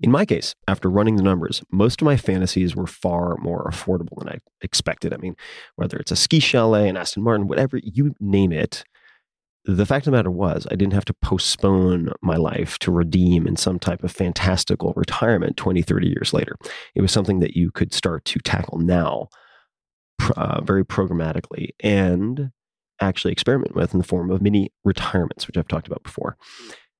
In 0.00 0.10
my 0.10 0.24
case, 0.24 0.54
after 0.66 0.90
running 0.90 1.16
the 1.16 1.22
numbers, 1.22 1.62
most 1.70 2.00
of 2.00 2.06
my 2.06 2.16
fantasies 2.16 2.74
were 2.74 2.86
far 2.86 3.36
more 3.36 3.68
affordable 3.70 4.18
than 4.18 4.28
I 4.28 4.38
expected. 4.62 5.12
I 5.12 5.18
mean, 5.18 5.36
whether 5.76 5.98
it's 5.98 6.10
a 6.10 6.16
ski 6.16 6.40
chalet, 6.40 6.88
an 6.88 6.96
Aston 6.96 7.22
Martin, 7.22 7.48
whatever 7.48 7.78
you 7.82 8.14
name 8.18 8.52
it, 8.52 8.84
the 9.64 9.86
fact 9.86 10.06
of 10.06 10.12
the 10.12 10.16
matter 10.16 10.30
was, 10.30 10.66
I 10.70 10.74
didn't 10.74 10.94
have 10.94 11.04
to 11.06 11.14
postpone 11.14 12.12
my 12.22 12.36
life 12.36 12.78
to 12.80 12.90
redeem 12.90 13.46
in 13.46 13.56
some 13.56 13.78
type 13.78 14.02
of 14.02 14.10
fantastical 14.10 14.94
retirement 14.96 15.56
20, 15.56 15.82
30 15.82 16.08
years 16.08 16.32
later. 16.32 16.56
It 16.94 17.02
was 17.02 17.12
something 17.12 17.40
that 17.40 17.56
you 17.56 17.70
could 17.70 17.92
start 17.92 18.24
to 18.26 18.38
tackle 18.40 18.78
now 18.78 19.28
uh, 20.36 20.62
very 20.62 20.84
programmatically 20.84 21.70
and 21.80 22.50
actually 23.00 23.32
experiment 23.32 23.74
with 23.74 23.92
in 23.92 23.98
the 23.98 24.06
form 24.06 24.30
of 24.30 24.42
mini 24.42 24.72
retirements, 24.84 25.46
which 25.46 25.56
I've 25.56 25.68
talked 25.68 25.86
about 25.86 26.02
before. 26.02 26.36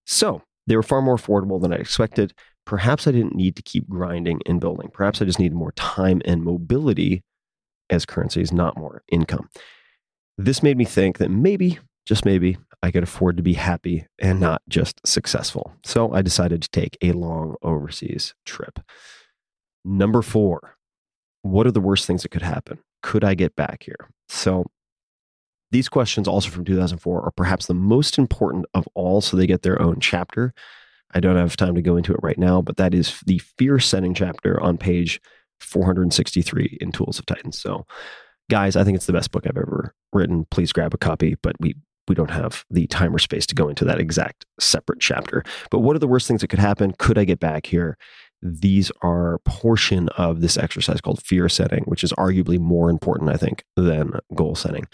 So 0.07 0.43
they 0.67 0.77
were 0.77 0.83
far 0.83 1.03
more 1.03 1.17
affordable 1.17 1.61
than 1.61 1.73
I 1.73 1.77
expected. 1.77 2.35
Perhaps 2.67 3.07
I 3.07 3.13
didn't 3.13 3.35
need 3.35 3.57
to 3.57 3.63
keep 3.63 3.89
grinding 3.89 4.41
and 4.47 4.61
building. 4.61 4.91
Perhaps 4.93 5.21
I 5.21 5.25
just 5.25 5.39
needed 5.39 5.57
more 5.57 5.73
time 5.73 6.21
and 6.25 6.43
mobility 6.43 7.23
as 7.89 8.07
currencies, 8.07 8.53
not 8.53 8.77
more 8.77 9.03
income. 9.11 9.49
This 10.39 10.63
made 10.63 10.77
me 10.77 10.85
think 10.85 11.19
that 11.19 11.31
maybe 11.31 11.79
just 12.07 12.25
maybe 12.25 12.59
I 12.83 12.91
could 12.91 13.03
afford 13.03 13.37
to 13.37 13.43
be 13.43 13.55
happy 13.55 14.07
and 14.19 14.41
not 14.41 14.63
just 14.69 15.07
successful. 15.07 15.75
So 15.85 16.13
I 16.13 16.23
decided 16.23 16.63
to 16.63 16.71
take 16.71 16.97
a 17.03 17.13
long 17.13 17.57
overseas 17.63 18.35
trip. 18.47 18.81
Number 19.85 20.23
four, 20.23 20.77
what 21.43 21.67
are 21.67 21.73
the 21.73 21.81
worst 21.81 22.07
things 22.07 22.23
that 22.23 22.31
could 22.31 22.43
happen? 22.43 22.79
Could 23.03 23.25
I 23.25 23.35
get 23.35 23.57
back 23.57 23.83
here? 23.85 24.11
So 24.29 24.67
these 25.71 25.89
questions, 25.89 26.27
also 26.27 26.51
from 26.51 26.65
2004, 26.65 27.23
are 27.23 27.31
perhaps 27.31 27.67
the 27.67 27.75
most 27.75 28.19
important 28.19 28.67
of 28.75 28.89
all, 28.95 29.21
so 29.21 29.37
they 29.37 29.47
get 29.47 29.63
their 29.63 29.81
own 29.81 30.01
chapter. 30.01 30.53
I 31.13 31.21
don't 31.21 31.37
have 31.37 31.57
time 31.57 31.75
to 31.75 31.83
go 31.83 31.97
into 31.97 32.13
it 32.13 32.21
right 32.23 32.39
now, 32.39 32.61
but 32.63 32.77
that 32.77 32.95
is 32.95 33.21
the 33.27 33.39
fear 33.39 33.79
setting 33.79 34.15
chapter 34.15 34.61
on 34.61 34.79
page 34.79 35.21
463 35.61 36.79
in 36.81 36.93
Tools 36.93 37.19
of 37.19 37.27
Titans. 37.27 37.59
So, 37.59 37.87
guys, 38.49 38.77
I 38.77 38.85
think 38.85 38.97
it's 38.97 39.07
the 39.07 39.13
best 39.13 39.31
book 39.31 39.47
I've 39.47 39.57
ever 39.57 39.95
written. 40.13 40.47
Please 40.51 40.73
grab 40.73 40.95
a 40.95 40.99
copy, 40.99 41.37
but 41.43 41.57
we 41.61 41.77
we 42.11 42.15
don't 42.17 42.33
have 42.33 42.65
the 42.71 42.89
time 42.89 43.15
or 43.15 43.21
space 43.21 43.47
to 43.47 43.55
go 43.55 43.69
into 43.69 43.85
that 43.85 44.01
exact 44.01 44.45
separate 44.59 44.99
chapter. 44.99 45.45
But 45.71 45.79
what 45.79 45.95
are 45.95 46.01
the 46.01 46.09
worst 46.09 46.27
things 46.27 46.41
that 46.41 46.49
could 46.49 46.59
happen? 46.59 46.93
Could 46.99 47.17
I 47.17 47.25
get 47.25 47.39
back 47.39 47.67
here? 47.67 47.97
These 48.43 48.91
are 49.01 49.39
portion 49.45 50.09
of 50.11 50.41
this 50.41 50.59
exercise 50.59 51.01
called 51.01 51.23
fear 51.23 51.49
setting, 51.49 51.85
which 51.85 52.03
is 52.03 52.13
arguably 52.15 52.59
more 52.59 52.91
important, 52.91 53.31
I 53.31 53.37
think, 53.37 53.65
than 53.77 54.15
goal 54.35 54.57
setting. 54.57 54.87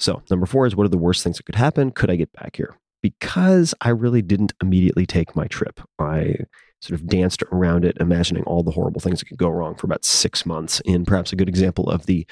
So, 0.00 0.22
number 0.28 0.44
four 0.44 0.66
is 0.66 0.74
what 0.74 0.84
are 0.84 0.90
the 0.90 0.98
worst 0.98 1.22
things 1.22 1.36
that 1.36 1.44
could 1.46 1.54
happen? 1.54 1.92
Could 1.92 2.10
I 2.10 2.16
get 2.16 2.32
back 2.32 2.56
here? 2.56 2.76
Because 3.00 3.72
I 3.80 3.90
really 3.90 4.22
didn't 4.22 4.52
immediately 4.60 5.06
take 5.06 5.36
my 5.36 5.46
trip. 5.46 5.80
I 6.00 6.34
sort 6.80 7.00
of 7.00 7.06
danced 7.06 7.44
around 7.52 7.84
it, 7.84 7.96
imagining 8.00 8.42
all 8.42 8.64
the 8.64 8.72
horrible 8.72 9.00
things 9.00 9.20
that 9.20 9.26
could 9.26 9.38
go 9.38 9.48
wrong 9.50 9.76
for 9.76 9.86
about 9.86 10.04
six 10.04 10.44
months. 10.44 10.80
In 10.84 11.04
perhaps 11.04 11.32
a 11.32 11.36
good 11.36 11.48
example 11.48 11.88
of 11.88 12.06
the 12.06 12.26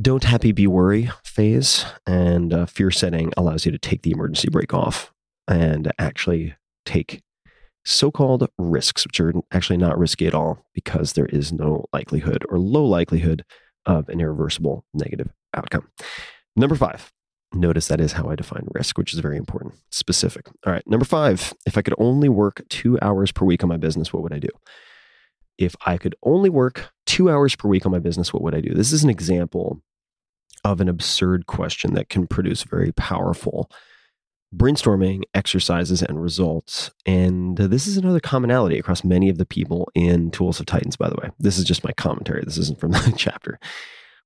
don't 0.00 0.24
happy 0.24 0.52
be 0.52 0.66
worry 0.66 1.10
phase 1.24 1.84
and 2.06 2.52
uh, 2.52 2.66
fear 2.66 2.90
setting 2.90 3.32
allows 3.36 3.64
you 3.64 3.72
to 3.72 3.78
take 3.78 4.02
the 4.02 4.10
emergency 4.10 4.48
brake 4.50 4.74
off 4.74 5.12
and 5.48 5.90
actually 5.98 6.54
take 6.84 7.22
so-called 7.84 8.48
risks 8.58 9.06
which 9.06 9.20
are 9.20 9.32
actually 9.52 9.76
not 9.76 9.96
risky 9.96 10.26
at 10.26 10.34
all 10.34 10.66
because 10.74 11.12
there 11.12 11.26
is 11.26 11.52
no 11.52 11.86
likelihood 11.92 12.44
or 12.50 12.58
low 12.58 12.84
likelihood 12.84 13.44
of 13.86 14.08
an 14.08 14.20
irreversible 14.20 14.84
negative 14.92 15.32
outcome. 15.54 15.88
Number 16.56 16.74
five 16.74 17.12
notice 17.54 17.86
that 17.86 18.00
is 18.00 18.12
how 18.12 18.28
i 18.28 18.34
define 18.34 18.66
risk 18.74 18.98
which 18.98 19.14
is 19.14 19.20
very 19.20 19.36
important 19.36 19.72
specific. 19.90 20.48
All 20.66 20.72
right 20.72 20.86
number 20.86 21.06
five 21.06 21.54
if 21.64 21.78
i 21.78 21.82
could 21.82 21.94
only 21.96 22.28
work 22.28 22.62
two 22.68 22.98
hours 23.00 23.32
per 23.32 23.46
week 23.46 23.62
on 23.62 23.68
my 23.68 23.76
business 23.76 24.12
what 24.12 24.22
would 24.22 24.34
i 24.34 24.38
do? 24.38 24.48
If 25.56 25.74
I 25.86 25.96
could 25.96 26.16
only 26.22 26.50
work 26.50 26.92
two 27.06 27.30
hours 27.30 27.56
per 27.56 27.68
week 27.68 27.86
on 27.86 27.92
my 27.92 27.98
business, 27.98 28.32
what 28.32 28.42
would 28.42 28.54
I 28.54 28.60
do? 28.60 28.74
This 28.74 28.92
is 28.92 29.04
an 29.04 29.10
example 29.10 29.80
of 30.64 30.80
an 30.80 30.88
absurd 30.88 31.46
question 31.46 31.94
that 31.94 32.08
can 32.08 32.26
produce 32.26 32.64
very 32.64 32.92
powerful 32.92 33.70
brainstorming 34.54 35.22
exercises 35.34 36.02
and 36.02 36.22
results. 36.22 36.90
And 37.04 37.56
this 37.56 37.86
is 37.86 37.96
another 37.96 38.20
commonality 38.20 38.78
across 38.78 39.04
many 39.04 39.28
of 39.28 39.38
the 39.38 39.46
people 39.46 39.90
in 39.94 40.30
Tools 40.30 40.60
of 40.60 40.66
Titans, 40.66 40.96
by 40.96 41.08
the 41.08 41.16
way. 41.16 41.30
This 41.38 41.58
is 41.58 41.64
just 41.64 41.84
my 41.84 41.92
commentary. 41.92 42.42
This 42.44 42.58
isn't 42.58 42.80
from 42.80 42.92
the 42.92 43.14
chapter. 43.16 43.58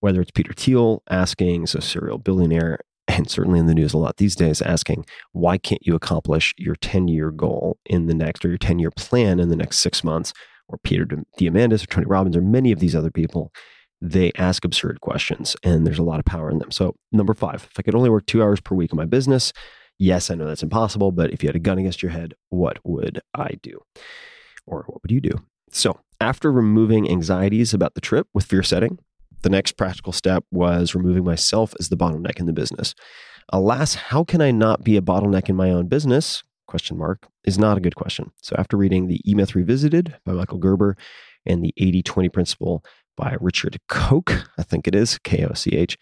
Whether 0.00 0.20
it's 0.20 0.30
Peter 0.30 0.52
Thiel 0.52 1.02
asking, 1.10 1.66
so 1.66 1.80
serial 1.80 2.18
billionaire, 2.18 2.80
and 3.08 3.28
certainly 3.28 3.58
in 3.58 3.66
the 3.66 3.75
news 3.75 3.92
a 3.92 3.99
lot 3.99 4.18
these 4.18 4.37
days, 4.37 4.62
asking, 4.62 5.04
why 5.32 5.58
can't 5.58 5.84
you 5.87 5.94
accomplish 5.94 6.54
your 6.56 6.76
10 6.76 7.08
year 7.08 7.30
goal 7.30 7.78
in 7.87 8.06
the 8.06 8.14
next, 8.14 8.44
or 8.44 8.49
your 8.49 8.58
10 8.58 8.78
year 8.78 8.90
plan 8.90 9.40
in 9.40 9.49
the 9.49 9.56
next 9.56 9.78
six 9.78 10.04
months? 10.04 10.32
Or 10.70 10.78
Peter 10.84 11.04
Diamandis 11.38 11.82
or 11.82 11.86
Tony 11.86 12.06
Robbins 12.06 12.36
or 12.36 12.42
many 12.42 12.70
of 12.70 12.78
these 12.78 12.94
other 12.94 13.10
people 13.10 13.52
they 14.00 14.32
ask 14.36 14.64
absurd 14.64 15.00
questions 15.00 15.56
and 15.62 15.86
there's 15.86 15.98
a 15.98 16.02
lot 16.02 16.18
of 16.18 16.24
power 16.24 16.50
in 16.50 16.58
them. 16.58 16.70
So, 16.70 16.96
number 17.12 17.34
five, 17.34 17.68
if 17.70 17.78
I 17.78 17.82
could 17.82 17.94
only 17.94 18.10
work 18.10 18.26
two 18.26 18.42
hours 18.42 18.60
per 18.60 18.74
week 18.74 18.92
in 18.92 18.96
my 18.96 19.04
business, 19.04 19.52
yes, 19.98 20.30
I 20.30 20.34
know 20.34 20.46
that's 20.46 20.62
impossible, 20.62 21.12
but 21.12 21.32
if 21.32 21.42
you 21.42 21.48
had 21.48 21.56
a 21.56 21.60
gun 21.60 21.78
against 21.78 22.02
your 22.02 22.12
head, 22.12 22.34
what 22.48 22.78
would 22.84 23.20
I 23.34 23.58
do? 23.62 23.80
Or 24.66 24.84
what 24.86 25.02
would 25.02 25.10
you 25.10 25.20
do? 25.20 25.32
So, 25.70 26.00
after 26.20 26.50
removing 26.50 27.10
anxieties 27.10 27.74
about 27.74 27.94
the 27.94 28.00
trip 28.00 28.26
with 28.32 28.46
fear 28.46 28.62
setting, 28.62 28.98
the 29.42 29.50
next 29.50 29.72
practical 29.72 30.12
step 30.12 30.44
was 30.50 30.94
removing 30.94 31.24
myself 31.24 31.74
as 31.78 31.88
the 31.88 31.96
bottleneck 31.96 32.40
in 32.40 32.46
the 32.46 32.52
business. 32.52 32.94
Alas, 33.52 33.94
how 33.94 34.24
can 34.24 34.40
I 34.40 34.50
not 34.50 34.84
be 34.84 34.96
a 34.96 35.02
bottleneck 35.02 35.48
in 35.48 35.56
my 35.56 35.70
own 35.70 35.88
business? 35.88 36.42
Question 36.70 36.98
mark 36.98 37.26
is 37.42 37.58
not 37.58 37.76
a 37.76 37.80
good 37.80 37.96
question. 37.96 38.30
So 38.42 38.54
after 38.56 38.76
reading 38.76 39.08
the 39.08 39.20
E 39.28 39.34
Myth 39.34 39.56
Revisited 39.56 40.14
by 40.24 40.34
Michael 40.34 40.58
Gerber 40.58 40.96
and 41.44 41.64
the 41.64 41.74
80-20 41.80 42.32
principle 42.32 42.84
by 43.16 43.36
Richard 43.40 43.76
Koch, 43.88 44.46
I 44.56 44.62
think 44.62 44.86
it 44.86 44.94
is, 44.94 45.18
K 45.18 45.44
O 45.44 45.52
C 45.52 45.70
H, 45.72 45.98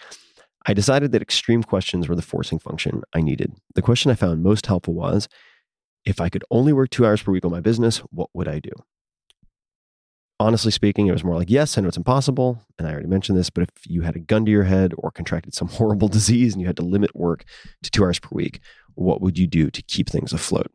I 0.66 0.74
decided 0.74 1.12
that 1.12 1.22
extreme 1.22 1.62
questions 1.62 2.06
were 2.06 2.14
the 2.14 2.20
forcing 2.20 2.58
function 2.58 3.02
I 3.14 3.22
needed. 3.22 3.54
The 3.76 3.82
question 3.82 4.10
I 4.10 4.14
found 4.14 4.42
most 4.42 4.66
helpful 4.66 4.92
was 4.92 5.26
if 6.04 6.20
I 6.20 6.28
could 6.28 6.44
only 6.50 6.74
work 6.74 6.90
two 6.90 7.06
hours 7.06 7.22
per 7.22 7.32
week 7.32 7.46
on 7.46 7.50
my 7.50 7.60
business, 7.60 8.00
what 8.10 8.28
would 8.34 8.46
I 8.46 8.58
do? 8.58 8.72
Honestly 10.40 10.70
speaking, 10.70 11.08
it 11.08 11.12
was 11.12 11.24
more 11.24 11.36
like, 11.36 11.50
yes, 11.50 11.76
I 11.76 11.80
know 11.80 11.88
it's 11.88 11.96
impossible. 11.96 12.62
And 12.78 12.86
I 12.86 12.92
already 12.92 13.08
mentioned 13.08 13.36
this, 13.36 13.50
but 13.50 13.64
if 13.64 13.70
you 13.86 14.02
had 14.02 14.14
a 14.14 14.20
gun 14.20 14.44
to 14.44 14.50
your 14.50 14.64
head 14.64 14.92
or 14.96 15.10
contracted 15.10 15.54
some 15.54 15.68
horrible 15.78 16.08
disease 16.08 16.54
and 16.54 16.60
you 16.60 16.66
had 16.66 16.76
to 16.76 16.84
limit 16.84 17.14
work 17.16 17.44
to 17.82 17.90
two 17.90 18.04
hours 18.04 18.18
per 18.18 18.28
week, 18.32 18.60
what 18.94 19.20
would 19.20 19.38
you 19.38 19.46
do 19.46 19.70
to 19.70 19.82
keep 19.82 20.08
things 20.08 20.32
afloat? 20.32 20.70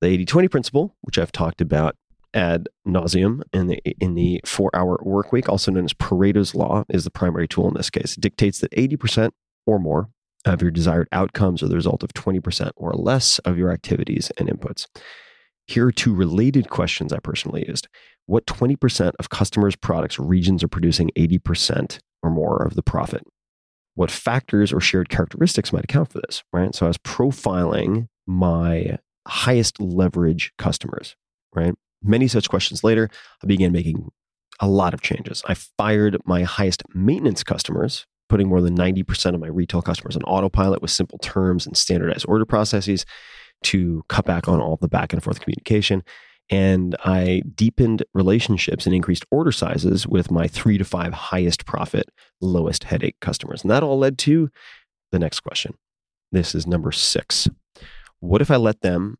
The 0.00 0.08
80 0.08 0.24
20 0.26 0.48
principle, 0.48 0.96
which 1.02 1.18
I've 1.18 1.32
talked 1.32 1.60
about 1.60 1.96
ad 2.32 2.68
nauseum 2.86 3.42
in 3.52 3.66
the 3.66 3.82
in 4.00 4.14
the 4.14 4.40
four 4.44 4.70
hour 4.74 4.98
work 5.02 5.32
week, 5.32 5.48
also 5.48 5.70
known 5.70 5.84
as 5.84 5.92
Pareto's 5.92 6.54
law, 6.54 6.84
is 6.88 7.04
the 7.04 7.10
primary 7.10 7.48
tool 7.48 7.68
in 7.68 7.74
this 7.74 7.90
case. 7.90 8.16
It 8.16 8.20
dictates 8.20 8.60
that 8.60 8.70
80% 8.72 9.32
or 9.66 9.78
more 9.78 10.10
of 10.44 10.62
your 10.62 10.70
desired 10.70 11.08
outcomes 11.12 11.62
are 11.62 11.68
the 11.68 11.74
result 11.74 12.02
of 12.02 12.14
20% 12.14 12.70
or 12.76 12.92
less 12.92 13.38
of 13.40 13.58
your 13.58 13.70
activities 13.70 14.32
and 14.38 14.48
inputs. 14.48 14.86
Here 15.66 15.86
are 15.86 15.92
two 15.92 16.14
related 16.14 16.70
questions 16.70 17.12
I 17.12 17.18
personally 17.18 17.64
used. 17.68 17.88
What 18.30 18.46
20% 18.46 19.10
of 19.18 19.28
customers' 19.28 19.74
products 19.74 20.16
regions 20.16 20.62
are 20.62 20.68
producing 20.68 21.10
80% 21.18 21.98
or 22.22 22.30
more 22.30 22.64
of 22.64 22.76
the 22.76 22.82
profit? 22.82 23.24
What 23.96 24.08
factors 24.08 24.72
or 24.72 24.80
shared 24.80 25.08
characteristics 25.08 25.72
might 25.72 25.82
account 25.82 26.12
for 26.12 26.20
this, 26.20 26.44
right? 26.52 26.72
So 26.72 26.86
I 26.86 26.90
was 26.90 26.98
profiling 26.98 28.06
my 28.28 28.98
highest 29.26 29.80
leverage 29.80 30.52
customers, 30.58 31.16
right? 31.56 31.74
Many 32.04 32.28
such 32.28 32.48
questions 32.48 32.84
later, 32.84 33.10
I 33.42 33.48
began 33.48 33.72
making 33.72 34.08
a 34.60 34.68
lot 34.68 34.94
of 34.94 35.00
changes. 35.00 35.42
I 35.48 35.54
fired 35.54 36.16
my 36.24 36.44
highest 36.44 36.84
maintenance 36.94 37.42
customers, 37.42 38.06
putting 38.28 38.48
more 38.48 38.60
than 38.60 38.76
90% 38.76 39.34
of 39.34 39.40
my 39.40 39.48
retail 39.48 39.82
customers 39.82 40.14
on 40.14 40.22
autopilot 40.22 40.82
with 40.82 40.92
simple 40.92 41.18
terms 41.18 41.66
and 41.66 41.76
standardized 41.76 42.26
order 42.28 42.44
processes 42.44 43.04
to 43.64 44.04
cut 44.08 44.24
back 44.24 44.46
on 44.46 44.60
all 44.60 44.76
the 44.76 44.86
back 44.86 45.12
and 45.12 45.20
forth 45.20 45.40
communication. 45.40 46.04
And 46.50 46.96
I 47.04 47.42
deepened 47.54 48.02
relationships 48.12 48.84
and 48.84 48.94
increased 48.94 49.24
order 49.30 49.52
sizes 49.52 50.06
with 50.06 50.30
my 50.30 50.48
three 50.48 50.78
to 50.78 50.84
five 50.84 51.12
highest 51.12 51.64
profit, 51.64 52.10
lowest 52.40 52.84
headache 52.84 53.16
customers. 53.20 53.62
And 53.62 53.70
that 53.70 53.84
all 53.84 53.98
led 53.98 54.18
to 54.18 54.50
the 55.12 55.18
next 55.18 55.40
question. 55.40 55.74
This 56.32 56.54
is 56.54 56.66
number 56.66 56.90
six. 56.90 57.48
What 58.18 58.42
if 58.42 58.50
I 58.50 58.56
let 58.56 58.80
them 58.82 59.16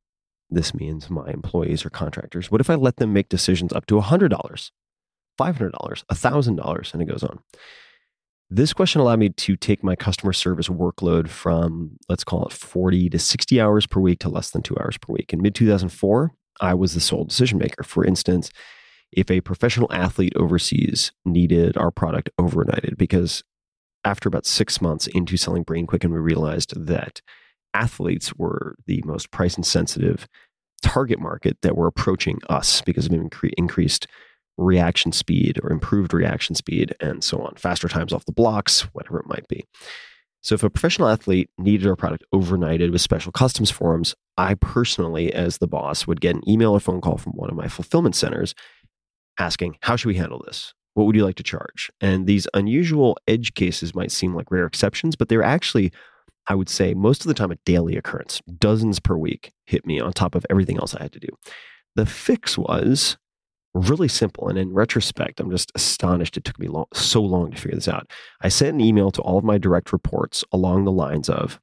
this 0.50 0.74
means 0.74 1.08
my 1.08 1.30
employees 1.30 1.84
or 1.84 1.90
contractors. 1.90 2.50
What 2.50 2.60
if 2.60 2.68
I 2.68 2.74
let 2.74 2.96
them 2.96 3.12
make 3.12 3.28
decisions 3.28 3.72
up 3.72 3.86
to 3.86 3.94
$100, 3.94 4.30
$500, 4.30 4.70
$1,000? 5.38 6.92
And 6.92 7.02
it 7.02 7.06
goes 7.06 7.22
on. 7.22 7.38
This 8.52 8.72
question 8.72 9.00
allowed 9.00 9.20
me 9.20 9.28
to 9.28 9.56
take 9.56 9.84
my 9.84 9.94
customer 9.94 10.32
service 10.32 10.68
workload 10.68 11.28
from, 11.28 11.96
let's 12.08 12.24
call 12.24 12.46
it 12.46 12.52
40 12.52 13.10
to 13.10 13.18
60 13.18 13.60
hours 13.60 13.86
per 13.86 14.00
week 14.00 14.18
to 14.20 14.28
less 14.28 14.50
than 14.50 14.62
two 14.62 14.76
hours 14.80 14.98
per 14.98 15.12
week. 15.12 15.32
In 15.32 15.40
mid 15.40 15.54
2004, 15.54 16.32
I 16.60 16.74
was 16.74 16.94
the 16.94 17.00
sole 17.00 17.24
decision 17.24 17.58
maker. 17.58 17.82
For 17.82 18.04
instance, 18.04 18.50
if 19.12 19.30
a 19.30 19.40
professional 19.40 19.92
athlete 19.92 20.32
overseas 20.36 21.12
needed 21.24 21.76
our 21.76 21.90
product 21.90 22.30
overnighted, 22.38 22.96
because 22.96 23.42
after 24.04 24.28
about 24.28 24.46
six 24.46 24.80
months 24.80 25.06
into 25.08 25.36
selling 25.36 25.62
Brain 25.62 25.86
Quicken, 25.86 26.12
we 26.12 26.18
realized 26.18 26.72
that 26.76 27.20
athletes 27.74 28.34
were 28.34 28.76
the 28.86 29.02
most 29.04 29.30
price 29.30 29.56
insensitive 29.56 30.26
target 30.82 31.20
market 31.20 31.58
that 31.62 31.76
were 31.76 31.86
approaching 31.86 32.38
us 32.48 32.80
because 32.80 33.06
of 33.06 33.12
incre- 33.12 33.52
increased 33.56 34.06
reaction 34.56 35.12
speed 35.12 35.58
or 35.62 35.70
improved 35.70 36.12
reaction 36.12 36.54
speed 36.54 36.94
and 37.00 37.24
so 37.24 37.40
on, 37.40 37.54
faster 37.56 37.88
times 37.88 38.12
off 38.12 38.24
the 38.26 38.32
blocks, 38.32 38.82
whatever 38.92 39.18
it 39.18 39.26
might 39.26 39.46
be. 39.48 39.64
So, 40.42 40.54
if 40.54 40.62
a 40.62 40.70
professional 40.70 41.08
athlete 41.08 41.50
needed 41.58 41.86
our 41.86 41.96
product 41.96 42.24
overnighted 42.34 42.92
with 42.92 43.00
special 43.00 43.32
customs 43.32 43.70
forms, 43.70 44.14
I 44.36 44.54
personally, 44.54 45.32
as 45.32 45.58
the 45.58 45.68
boss, 45.68 46.06
would 46.06 46.20
get 46.20 46.34
an 46.34 46.48
email 46.48 46.72
or 46.72 46.80
phone 46.80 47.00
call 47.00 47.18
from 47.18 47.32
one 47.32 47.50
of 47.50 47.56
my 47.56 47.68
fulfillment 47.68 48.16
centers 48.16 48.54
asking, 49.38 49.76
How 49.82 49.96
should 49.96 50.08
we 50.08 50.16
handle 50.16 50.42
this? 50.46 50.74
What 50.94 51.06
would 51.06 51.16
you 51.16 51.24
like 51.24 51.36
to 51.36 51.42
charge? 51.42 51.90
And 52.00 52.26
these 52.26 52.48
unusual 52.54 53.16
edge 53.28 53.54
cases 53.54 53.94
might 53.94 54.10
seem 54.10 54.34
like 54.34 54.50
rare 54.50 54.66
exceptions, 54.66 55.14
but 55.16 55.28
they're 55.28 55.42
actually 55.42 55.92
I 56.46 56.54
would 56.54 56.68
say 56.68 56.94
most 56.94 57.20
of 57.20 57.28
the 57.28 57.34
time 57.34 57.52
a 57.52 57.56
daily 57.64 57.96
occurrence, 57.96 58.42
dozens 58.58 58.98
per 58.98 59.16
week 59.16 59.52
hit 59.66 59.86
me 59.86 60.00
on 60.00 60.12
top 60.12 60.34
of 60.34 60.44
everything 60.50 60.78
else 60.78 60.94
I 60.94 61.02
had 61.02 61.12
to 61.12 61.20
do. 61.20 61.28
The 61.94 62.06
fix 62.06 62.58
was 62.58 63.18
really 63.74 64.08
simple. 64.08 64.48
And 64.48 64.58
in 64.58 64.72
retrospect, 64.72 65.40
I'm 65.40 65.50
just 65.50 65.72
astonished 65.74 66.36
it 66.36 66.44
took 66.44 66.58
me 66.58 66.68
long, 66.68 66.86
so 66.92 67.22
long 67.22 67.50
to 67.50 67.56
figure 67.56 67.76
this 67.76 67.88
out. 67.88 68.10
I 68.40 68.48
sent 68.48 68.74
an 68.74 68.80
email 68.80 69.10
to 69.12 69.22
all 69.22 69.38
of 69.38 69.44
my 69.44 69.58
direct 69.58 69.92
reports 69.92 70.44
along 70.52 70.84
the 70.84 70.92
lines 70.92 71.28
of 71.28 71.60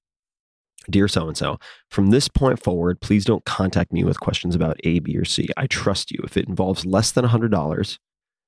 Dear 0.89 1.09
so 1.09 1.27
and 1.27 1.35
so, 1.35 1.59
from 1.91 2.11
this 2.11 2.29
point 2.29 2.63
forward, 2.63 3.01
please 3.01 3.25
don't 3.25 3.43
contact 3.43 3.91
me 3.91 4.05
with 4.05 4.21
questions 4.21 4.55
about 4.55 4.79
A, 4.85 4.99
B, 4.99 5.17
or 5.17 5.25
C. 5.25 5.49
I 5.57 5.67
trust 5.67 6.11
you. 6.11 6.19
If 6.23 6.37
it 6.37 6.47
involves 6.47 6.85
less 6.85 7.11
than 7.11 7.25
$100 7.25 7.97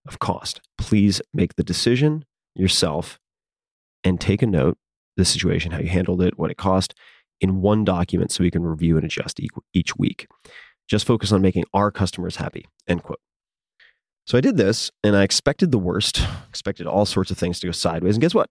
of 0.08 0.20
cost, 0.20 0.62
please 0.78 1.22
make 1.34 1.56
the 1.56 1.64
decision 1.64 2.24
yourself 2.56 3.20
and 4.06 4.22
take 4.22 4.42
a 4.42 4.48
note 4.48 4.78
the 5.18 5.26
situation, 5.26 5.74
how 5.74 5.80
you 5.80 5.90
handled 5.90 6.22
it, 6.22 6.40
what 6.40 6.50
it 6.50 6.58
cost 6.58 6.94
in 7.42 7.62
one 7.62 7.84
document 7.84 8.32
so 8.32 8.44
we 8.44 8.52
can 8.52 8.64
review 8.64 8.96
and 8.96 9.06
adjust 9.06 9.40
each 9.74 9.96
week. 9.98 10.28
Just 10.88 11.06
focus 11.06 11.32
on 11.32 11.42
making 11.42 11.66
our 11.74 11.92
customers 11.92 12.38
happy. 12.38 12.66
End 12.88 13.04
quote. 13.04 13.20
So 14.30 14.38
I 14.38 14.42
did 14.42 14.58
this 14.58 14.92
and 15.04 15.16
I 15.16 15.24
expected 15.24 15.72
the 15.72 15.80
worst, 15.80 16.22
expected 16.50 16.86
all 16.86 17.08
sorts 17.08 17.32
of 17.32 17.38
things 17.40 17.60
to 17.60 17.68
go 17.68 17.72
sideways. 17.72 18.16
And 18.16 18.22
guess 18.22 18.36
what? 18.36 18.48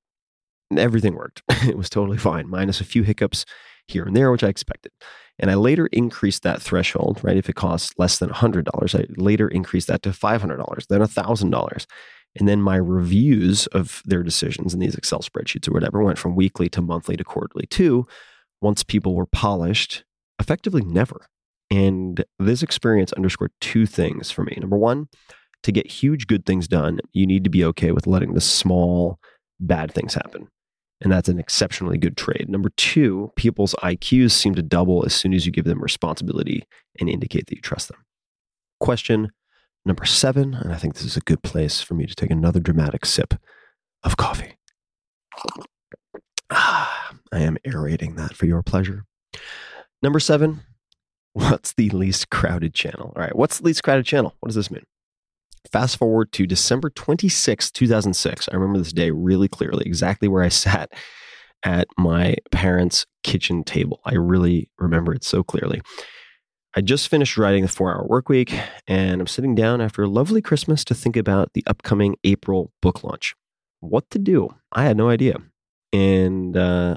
Everything 0.76 1.14
worked. 1.14 1.42
it 1.68 1.78
was 1.78 1.88
totally 1.88 2.18
fine, 2.18 2.50
minus 2.50 2.80
a 2.80 2.84
few 2.84 3.04
hiccups 3.04 3.44
here 3.86 4.04
and 4.04 4.16
there, 4.16 4.32
which 4.32 4.42
I 4.42 4.48
expected. 4.48 4.90
And 5.38 5.52
I 5.52 5.54
later 5.54 5.86
increased 5.92 6.42
that 6.42 6.60
threshold, 6.60 7.20
right? 7.22 7.36
If 7.36 7.48
it 7.48 7.54
costs 7.54 7.94
less 7.96 8.18
than 8.18 8.30
$100, 8.30 8.98
I 8.98 9.06
later 9.16 9.46
increased 9.46 9.86
that 9.86 10.02
to 10.02 10.10
$500, 10.10 10.86
then 10.88 11.00
$1,000. 11.00 11.86
And 12.34 12.48
then 12.48 12.60
my 12.60 12.76
reviews 12.76 13.68
of 13.68 14.02
their 14.04 14.24
decisions 14.24 14.74
in 14.74 14.80
these 14.80 14.96
Excel 14.96 15.20
spreadsheets 15.20 15.68
or 15.68 15.72
whatever 15.72 16.02
went 16.02 16.18
from 16.18 16.34
weekly 16.34 16.68
to 16.70 16.82
monthly 16.82 17.16
to 17.16 17.22
quarterly 17.24 17.66
too. 17.66 18.04
Once 18.60 18.82
people 18.82 19.14
were 19.14 19.26
polished, 19.26 20.04
effectively 20.40 20.82
never. 20.82 21.28
And 21.70 22.24
this 22.40 22.64
experience 22.64 23.12
underscored 23.12 23.52
two 23.60 23.86
things 23.86 24.32
for 24.32 24.42
me. 24.42 24.56
Number 24.60 24.76
one, 24.76 25.08
to 25.62 25.72
get 25.72 25.86
huge 25.86 26.26
good 26.26 26.46
things 26.46 26.68
done, 26.68 27.00
you 27.12 27.26
need 27.26 27.44
to 27.44 27.50
be 27.50 27.64
okay 27.64 27.92
with 27.92 28.06
letting 28.06 28.34
the 28.34 28.40
small 28.40 29.18
bad 29.60 29.92
things 29.92 30.14
happen. 30.14 30.48
And 31.00 31.12
that's 31.12 31.28
an 31.28 31.38
exceptionally 31.38 31.98
good 31.98 32.16
trade. 32.16 32.48
Number 32.48 32.70
two, 32.76 33.32
people's 33.36 33.74
IQs 33.82 34.32
seem 34.32 34.54
to 34.56 34.62
double 34.62 35.04
as 35.04 35.14
soon 35.14 35.32
as 35.32 35.46
you 35.46 35.52
give 35.52 35.64
them 35.64 35.80
responsibility 35.80 36.64
and 36.98 37.08
indicate 37.08 37.46
that 37.46 37.56
you 37.56 37.62
trust 37.62 37.88
them. 37.88 38.04
Question 38.80 39.30
Number 39.84 40.04
seven, 40.04 40.52
and 40.52 40.70
I 40.70 40.76
think 40.76 40.94
this 40.94 41.04
is 41.04 41.16
a 41.16 41.20
good 41.20 41.42
place 41.42 41.80
for 41.80 41.94
me 41.94 42.04
to 42.04 42.14
take 42.14 42.30
another 42.30 42.60
dramatic 42.60 43.06
sip 43.06 43.34
of 44.02 44.18
coffee. 44.18 44.58
Ah, 46.50 47.12
I 47.32 47.40
am 47.40 47.56
aerating 47.64 48.16
that 48.16 48.34
for 48.34 48.44
your 48.44 48.62
pleasure. 48.62 49.06
Number 50.02 50.20
seven, 50.20 50.60
what's 51.32 51.72
the 51.72 51.88
least 51.90 52.28
crowded 52.28 52.74
channel? 52.74 53.14
All 53.16 53.22
right, 53.22 53.34
what's 53.34 53.58
the 53.58 53.64
least 53.64 53.82
crowded 53.82 54.04
channel? 54.04 54.34
What 54.40 54.48
does 54.48 54.56
this 54.56 54.70
mean? 54.70 54.84
Fast 55.70 55.98
forward 55.98 56.32
to 56.32 56.46
December 56.46 56.90
26, 56.90 57.70
2006. 57.70 58.48
I 58.50 58.54
remember 58.54 58.78
this 58.78 58.92
day 58.92 59.10
really 59.10 59.48
clearly, 59.48 59.84
exactly 59.86 60.28
where 60.28 60.42
I 60.42 60.48
sat 60.50 60.92
at 61.62 61.88
my 61.98 62.36
parents' 62.52 63.06
kitchen 63.22 63.64
table. 63.64 64.00
I 64.04 64.14
really 64.14 64.70
remember 64.78 65.14
it 65.14 65.24
so 65.24 65.42
clearly. 65.42 65.82
I 66.76 66.80
just 66.80 67.08
finished 67.08 67.36
writing 67.36 67.62
the 67.62 67.68
four 67.68 67.92
hour 67.92 68.06
work 68.06 68.28
week, 68.28 68.54
and 68.86 69.20
I'm 69.20 69.26
sitting 69.26 69.54
down 69.54 69.80
after 69.80 70.02
a 70.02 70.08
lovely 70.08 70.40
Christmas 70.40 70.84
to 70.84 70.94
think 70.94 71.16
about 71.16 71.52
the 71.54 71.64
upcoming 71.66 72.16
April 72.24 72.72
book 72.80 73.02
launch. 73.02 73.34
What 73.80 74.08
to 74.10 74.18
do? 74.18 74.54
I 74.72 74.84
had 74.84 74.96
no 74.96 75.08
idea. 75.08 75.36
And 75.92 76.56
uh, 76.56 76.96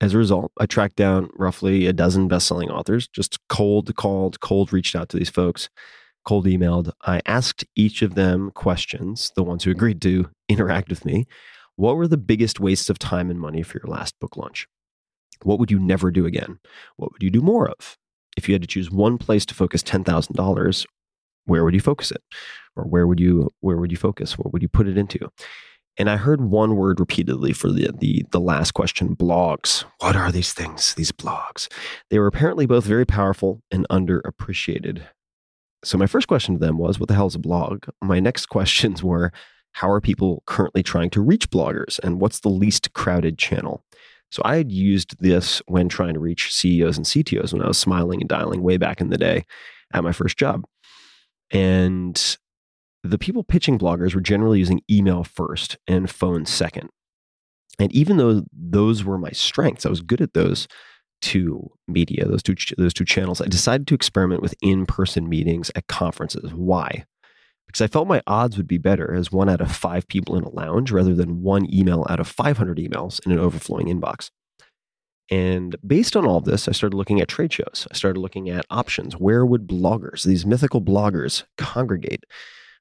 as 0.00 0.14
a 0.14 0.18
result, 0.18 0.52
I 0.58 0.66
tracked 0.66 0.96
down 0.96 1.30
roughly 1.34 1.86
a 1.86 1.92
dozen 1.92 2.28
best 2.28 2.46
selling 2.46 2.70
authors, 2.70 3.08
just 3.08 3.38
cold 3.48 3.94
called, 3.96 4.40
cold 4.40 4.72
reached 4.72 4.96
out 4.96 5.08
to 5.10 5.16
these 5.16 5.30
folks, 5.30 5.68
cold 6.24 6.46
emailed. 6.46 6.92
I 7.02 7.20
asked 7.26 7.64
each 7.76 8.02
of 8.02 8.14
them 8.14 8.50
questions, 8.52 9.32
the 9.36 9.42
ones 9.42 9.64
who 9.64 9.70
agreed 9.70 10.02
to 10.02 10.30
interact 10.48 10.88
with 10.88 11.04
me. 11.04 11.26
What 11.76 11.96
were 11.96 12.08
the 12.08 12.16
biggest 12.16 12.60
wastes 12.60 12.90
of 12.90 12.98
time 12.98 13.30
and 13.30 13.40
money 13.40 13.62
for 13.62 13.78
your 13.78 13.90
last 13.90 14.18
book 14.20 14.36
launch? 14.36 14.66
What 15.42 15.58
would 15.58 15.70
you 15.70 15.78
never 15.78 16.10
do 16.10 16.26
again? 16.26 16.58
What 16.96 17.12
would 17.12 17.22
you 17.22 17.30
do 17.30 17.40
more 17.40 17.68
of? 17.68 17.96
if 18.36 18.48
you 18.48 18.54
had 18.54 18.62
to 18.62 18.68
choose 18.68 18.90
one 18.90 19.18
place 19.18 19.44
to 19.46 19.54
focus 19.54 19.82
$10,000, 19.82 20.86
where 21.44 21.64
would 21.64 21.74
you 21.74 21.80
focus 21.80 22.10
it? 22.10 22.22
Or 22.76 22.84
where 22.84 23.06
would 23.06 23.20
you 23.20 23.50
where 23.60 23.76
would 23.76 23.90
you 23.90 23.96
focus? 23.96 24.38
What 24.38 24.52
would 24.52 24.62
you 24.62 24.68
put 24.68 24.86
it 24.86 24.96
into? 24.96 25.30
And 25.98 26.08
I 26.08 26.16
heard 26.16 26.40
one 26.40 26.76
word 26.76 27.00
repeatedly 27.00 27.52
for 27.52 27.70
the, 27.70 27.90
the 27.98 28.24
the 28.30 28.40
last 28.40 28.72
question, 28.72 29.16
blogs. 29.16 29.84
What 29.98 30.16
are 30.16 30.30
these 30.30 30.52
things? 30.52 30.94
These 30.94 31.12
blogs. 31.12 31.68
They 32.08 32.18
were 32.18 32.28
apparently 32.28 32.66
both 32.66 32.84
very 32.84 33.04
powerful 33.04 33.60
and 33.70 33.86
underappreciated. 33.90 35.02
So 35.84 35.96
my 35.96 36.06
first 36.06 36.28
question 36.28 36.54
to 36.54 36.60
them 36.60 36.78
was, 36.78 36.98
what 36.98 37.08
the 37.08 37.14
hell 37.14 37.26
is 37.26 37.34
a 37.34 37.38
blog? 37.38 37.86
My 38.02 38.20
next 38.20 38.46
questions 38.50 39.02
were, 39.02 39.32
how 39.72 39.90
are 39.90 40.00
people 40.00 40.42
currently 40.46 40.82
trying 40.82 41.10
to 41.10 41.20
reach 41.20 41.50
bloggers 41.50 41.98
and 42.02 42.20
what's 42.20 42.40
the 42.40 42.48
least 42.48 42.92
crowded 42.92 43.38
channel? 43.38 43.84
So 44.30 44.42
I 44.44 44.56
had 44.56 44.70
used 44.70 45.20
this 45.20 45.60
when 45.66 45.88
trying 45.88 46.14
to 46.14 46.20
reach 46.20 46.52
CEOs 46.52 46.96
and 46.96 47.06
CTOs 47.06 47.52
when 47.52 47.62
I 47.62 47.68
was 47.68 47.78
smiling 47.78 48.20
and 48.20 48.28
dialing 48.28 48.62
way 48.62 48.76
back 48.76 49.00
in 49.00 49.10
the 49.10 49.18
day 49.18 49.44
at 49.92 50.04
my 50.04 50.12
first 50.12 50.36
job. 50.36 50.64
And 51.50 52.36
the 53.02 53.18
people 53.18 53.42
pitching 53.42 53.78
bloggers 53.78 54.14
were 54.14 54.20
generally 54.20 54.58
using 54.58 54.82
email 54.90 55.24
first 55.24 55.78
and 55.88 56.08
phone 56.08 56.46
second. 56.46 56.90
And 57.78 57.92
even 57.92 58.18
though 58.18 58.44
those 58.52 59.04
were 59.04 59.18
my 59.18 59.30
strengths, 59.30 59.86
I 59.86 59.90
was 59.90 60.02
good 60.02 60.20
at 60.20 60.34
those 60.34 60.68
two 61.20 61.70
media, 61.88 62.26
those 62.26 62.42
two 62.42 62.54
those 62.76 62.94
two 62.94 63.04
channels. 63.04 63.40
I 63.40 63.46
decided 63.46 63.86
to 63.88 63.94
experiment 63.94 64.42
with 64.42 64.54
in-person 64.62 65.28
meetings 65.28 65.70
at 65.74 65.86
conferences. 65.86 66.52
Why? 66.52 67.04
Because 67.66 67.82
I 67.82 67.86
felt 67.86 68.08
my 68.08 68.20
odds 68.26 68.56
would 68.56 68.66
be 68.66 68.78
better 68.78 69.14
as 69.14 69.30
one 69.30 69.48
out 69.48 69.60
of 69.60 69.70
five 69.70 70.08
people 70.08 70.36
in 70.36 70.42
a 70.42 70.50
lounge 70.50 70.90
rather 70.90 71.14
than 71.14 71.42
one 71.42 71.72
email 71.72 72.04
out 72.10 72.18
of 72.18 72.26
500 72.26 72.78
emails 72.78 73.24
in 73.24 73.30
an 73.30 73.38
overflowing 73.38 73.86
inbox. 73.86 74.30
And 75.30 75.76
based 75.86 76.16
on 76.16 76.26
all 76.26 76.40
this, 76.40 76.66
I 76.66 76.72
started 76.72 76.96
looking 76.96 77.20
at 77.20 77.28
trade 77.28 77.52
shows. 77.52 77.86
I 77.90 77.94
started 77.94 78.18
looking 78.18 78.50
at 78.50 78.66
options. 78.70 79.14
Where 79.14 79.46
would 79.46 79.68
bloggers, 79.68 80.24
these 80.24 80.44
mythical 80.44 80.82
bloggers, 80.82 81.44
congregate? 81.56 82.24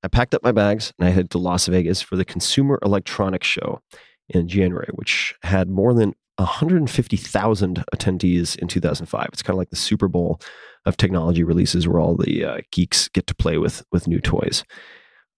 I 0.04 0.08
packed 0.08 0.34
up 0.34 0.44
my 0.44 0.52
bags 0.52 0.92
and 0.98 1.08
I 1.08 1.12
headed 1.12 1.30
to 1.32 1.38
Las 1.38 1.68
Vegas 1.68 2.02
for 2.02 2.16
the 2.16 2.26
Consumer 2.26 2.80
Electronics 2.82 3.46
Show 3.46 3.82
in 4.30 4.48
January, 4.48 4.90
which 4.94 5.36
had 5.44 5.70
more 5.70 5.94
than 5.94 6.16
150,000 6.40 7.84
attendees 7.94 8.58
in 8.58 8.68
2005. 8.68 9.30
It's 9.34 9.44
kind 9.44 9.56
of 9.56 9.58
like 9.58 9.70
the 9.70 9.76
Super 9.76 10.08
Bowl 10.08 10.40
of 10.86 10.98
technology 10.98 11.44
releases 11.44 11.88
where 11.88 12.00
all 12.00 12.16
the 12.16 12.46
uh, 12.46 12.58
geeks 12.72 13.10
get 13.10 13.28
to 13.28 13.36
play 13.36 13.58
with 13.58 13.84
with 13.92 14.08
new 14.08 14.20
toys. 14.20 14.64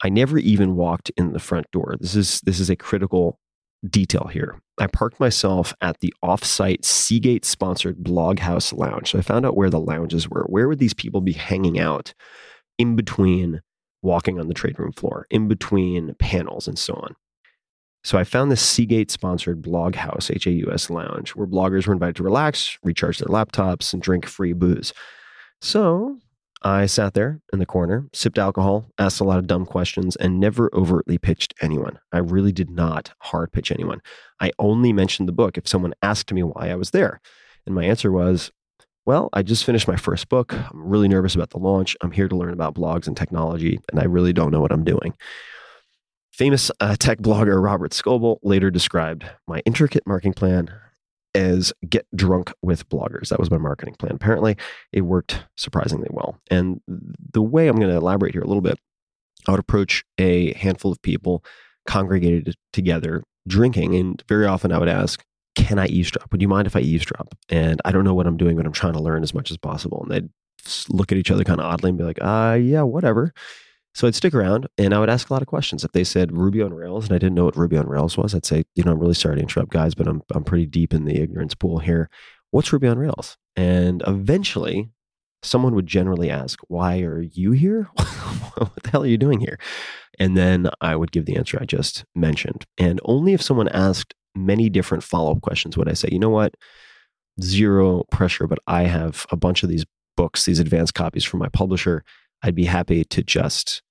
I 0.04 0.10
never 0.10 0.38
even 0.38 0.76
walked 0.76 1.12
in 1.18 1.34
the 1.34 1.40
front 1.40 1.70
door. 1.72 1.96
This 2.00 2.16
is 2.16 2.42
this 2.42 2.60
is 2.60 2.70
a 2.70 2.76
critical 2.76 3.40
detail 3.90 4.30
here. 4.32 4.60
I 4.80 4.88
parked 4.88 5.20
myself 5.20 5.74
at 5.82 6.00
the 6.00 6.14
offsite 6.24 6.86
Seagate 6.86 7.46
sponsored 7.46 8.04
Bloghaus 8.04 8.74
Lounge. 8.74 9.12
So 9.12 9.20
I 9.20 9.22
found 9.22 9.46
out 9.46 9.58
where 9.58 9.70
the 9.70 9.80
lounges 9.80 10.30
were. 10.30 10.46
Where 10.48 10.68
would 10.68 10.80
these 10.80 10.94
people 10.94 11.22
be 11.22 11.34
hanging 11.34 11.80
out 11.80 12.14
in 12.78 12.96
between 12.96 13.62
walking 14.02 14.40
on 14.40 14.48
the 14.48 14.54
trade 14.54 14.80
room 14.80 14.92
floor, 14.92 15.28
in 15.30 15.48
between 15.48 16.16
panels 16.16 16.68
and 16.68 16.78
so 16.78 16.94
on? 16.96 17.16
So 18.04 18.18
I 18.18 18.24
found 18.24 18.52
this 18.52 18.62
Seagate 18.62 19.12
sponsored 19.12 19.62
Bloghaus, 19.62 20.34
H 20.34 20.48
A 20.48 20.52
U 20.52 20.72
S 20.72 20.90
lounge, 20.90 21.32
where 21.32 21.48
bloggers 21.48 21.86
were 21.86 21.94
invited 21.94 22.16
to 22.18 22.24
relax, 22.24 22.78
recharge 22.84 23.20
their 23.20 23.28
laptops, 23.28 23.94
and 23.94 24.02
drink 24.02 24.26
free 24.26 24.54
booze. 24.54 24.94
So 25.62 26.18
I 26.64 26.86
sat 26.86 27.14
there 27.14 27.42
in 27.54 27.60
the 27.60 27.66
corner, 27.66 28.08
sipped 28.14 28.38
alcohol, 28.38 28.88
asked 28.98 29.20
a 29.20 29.24
lot 29.24 29.40
of 29.40 29.48
dumb 29.48 29.66
questions, 29.66 30.16
and 30.16 30.40
never 30.40 30.70
overtly 30.74 31.18
pitched 31.18 31.54
anyone. 31.62 32.00
I 32.12 32.20
really 32.20 32.52
did 32.52 32.70
not 32.70 33.12
hard 33.20 33.52
pitch 33.52 33.72
anyone. 33.72 34.02
I 34.40 34.52
only 34.60 34.94
mentioned 34.94 35.28
the 35.28 35.34
book 35.34 35.58
if 35.58 35.68
someone 35.68 35.94
asked 36.02 36.32
me 36.32 36.44
why 36.44 36.70
I 36.70 36.76
was 36.76 36.92
there. 36.92 37.20
And 37.66 37.76
my 37.76 37.84
answer 37.84 38.12
was, 38.12 38.52
well, 39.06 39.30
I 39.34 39.42
just 39.42 39.64
finished 39.64 39.88
my 39.88 39.96
first 39.96 40.30
book. 40.30 40.54
I'm 40.54 40.88
really 40.88 41.08
nervous 41.08 41.34
about 41.34 41.50
the 41.50 41.58
launch. 41.58 41.96
I'm 42.02 42.12
here 42.12 42.28
to 42.28 42.36
learn 42.36 42.54
about 42.54 42.76
blogs 42.76 43.08
and 43.08 43.18
technology, 43.18 43.80
and 43.92 44.00
I 44.00 44.06
really 44.06 44.34
don't 44.34 44.52
know 44.52 44.62
what 44.62 44.72
I'm 44.72 44.84
doing. 44.84 45.16
Famous 46.32 46.72
uh, 46.80 46.96
tech 46.98 47.20
blogger 47.20 47.62
Robert 47.62 47.91
Scoble 47.91 48.39
later 48.41 48.72
described 48.72 49.26
my 49.48 49.62
intricate 49.65 50.08
marketing 50.08 50.34
plan 50.34 50.72
as 51.36 51.74
get 51.88 52.06
drunk 52.15 52.54
with 52.62 52.88
bloggers. 52.89 53.30
That 53.30 53.39
was 53.39 53.52
my 53.52 53.58
marketing 53.58 53.96
plan. 53.96 54.13
Apparently, 54.13 54.58
it 54.91 55.02
worked 55.02 55.44
surprisingly 55.56 56.08
well. 56.10 56.38
And 56.50 56.82
the 56.88 57.41
way 57.41 57.67
I'm 57.67 57.78
going 57.78 57.89
to 57.91 57.98
elaborate 57.98 58.34
here 58.34 58.41
a 58.41 58.48
little 58.48 58.62
bit, 58.62 58.80
I 59.48 59.52
would 59.52 59.60
approach 59.60 60.04
a 60.17 60.54
handful 60.54 60.91
of 60.91 61.02
people 61.02 61.44
congregated 61.86 62.56
together 62.74 63.24
drinking. 63.48 63.96
And 63.96 64.24
very 64.28 64.46
often 64.46 64.72
I 64.72 64.78
would 64.78 64.89
ask, 64.89 65.24
Can 65.56 65.80
I 65.80 65.88
eavesdrop? 65.88 66.32
Would 66.32 66.41
you 66.41 66.48
mind 66.48 66.67
if 66.67 66.76
I 66.76 66.80
eavesdrop? 66.80 67.36
And 67.50 67.82
I 67.86 67.91
don't 67.91 68.04
know 68.04 68.13
what 68.13 68.28
I'm 68.28 68.38
doing, 68.38 68.56
but 68.56 68.65
I'm 68.65 68.72
trying 68.72 68.94
to 68.94 69.02
learn 69.02 69.24
as 69.24 69.34
much 69.34 69.52
as 69.52 69.58
possible. 69.58 70.04
And 70.04 70.12
they'd 70.12 70.30
look 70.89 71.12
at 71.12 71.17
each 71.17 71.32
other 71.32 71.44
kind 71.44 71.60
of 71.60 71.65
oddly 71.65 71.89
and 71.89 71.98
be 71.98 72.04
like, 72.04 72.20
uh, 72.22 72.58
yeah, 72.62 72.84
whatever. 72.84 73.34
So 73.93 74.08
I'd 74.08 74.15
stick 74.15 74.34
around 74.34 74.67
and 74.77 74.93
I 74.93 74.99
would 74.99 75.10
ask 75.10 75.30
a 75.30 75.34
lot 75.34 75.41
of 75.41 75.47
questions. 75.47 75.84
If 75.84 75.91
they 75.91 76.04
said 76.04 76.38
Ruby 76.38 76.62
on 76.62 76.73
Rails 76.73 77.06
and 77.06 77.13
I 77.13 77.17
didn't 77.17 77.36
know 77.36 77.45
what 77.45 77.58
Ruby 77.58 77.77
on 77.77 77.88
Rails 77.88 78.17
was, 78.17 78.34
I'd 78.34 78.45
say, 78.45 78.63
you 78.75 78.84
know, 78.84 78.91
I'm 78.91 78.99
really 78.99 79.13
sorry 79.13 79.36
to 79.36 79.41
interrupt, 79.41 79.71
guys, 79.71 79.95
but 79.95 80.08
I'm 80.08 80.21
I'm 80.34 80.43
pretty 80.43 80.65
deep 80.65 80.93
in 80.93 81.06
the 81.06 81.19
ignorance 81.19 81.56
pool 81.56 81.80
here. 81.80 82.10
What's 82.51 82.71
Ruby 82.71 82.88
on 82.88 82.97
Rails? 82.97 83.38
And 83.56 84.01
eventually, 84.08 84.89
someone 85.43 85.75
would 85.75 85.88
generally 85.88 86.30
ask, 86.30 86.60
"Why 86.67 87.01
are 87.01 87.21
you 87.21 87.51
here? 87.51 87.89
what 88.58 88.84
the 88.84 88.89
hell 88.91 89.04
are 89.04 89.08
you 89.08 89.17
doing 89.17 89.39
here?" 89.39 89.58
And 90.19 90.38
then 90.38 90.69
I 90.82 90.95
would 90.95 91.12
give 91.12 91.25
the 91.25 91.36
answer 91.36 91.58
I 91.60 91.65
just 91.65 92.06
mentioned. 92.15 92.65
And 92.77 92.99
only 93.06 93.34
if 93.34 93.41
someone 93.41 93.67
asked 93.69 94.13
many 94.36 94.69
different 94.69 95.04
follow 95.04 95.32
up 95.32 95.41
questions 95.41 95.77
would 95.77 95.89
I 95.89 95.93
say, 95.93 96.10
"You 96.12 96.19
know 96.19 96.30
what? 96.30 96.56
Zero 97.41 98.04
pressure, 98.12 98.47
but 98.47 98.60
I 98.67 98.84
have 98.84 99.25
a 99.32 99.36
bunch 99.36 99.63
of 99.63 99.69
these 99.69 99.86
books, 100.15 100.45
these 100.45 100.60
advanced 100.60 100.93
copies 100.93 101.25
from 101.25 101.39
my 101.39 101.49
publisher." 101.49 102.04
I'd 102.43 102.56
be 102.56 102.65
happy 102.65 103.04
to 103.06 103.23
just 103.23 103.82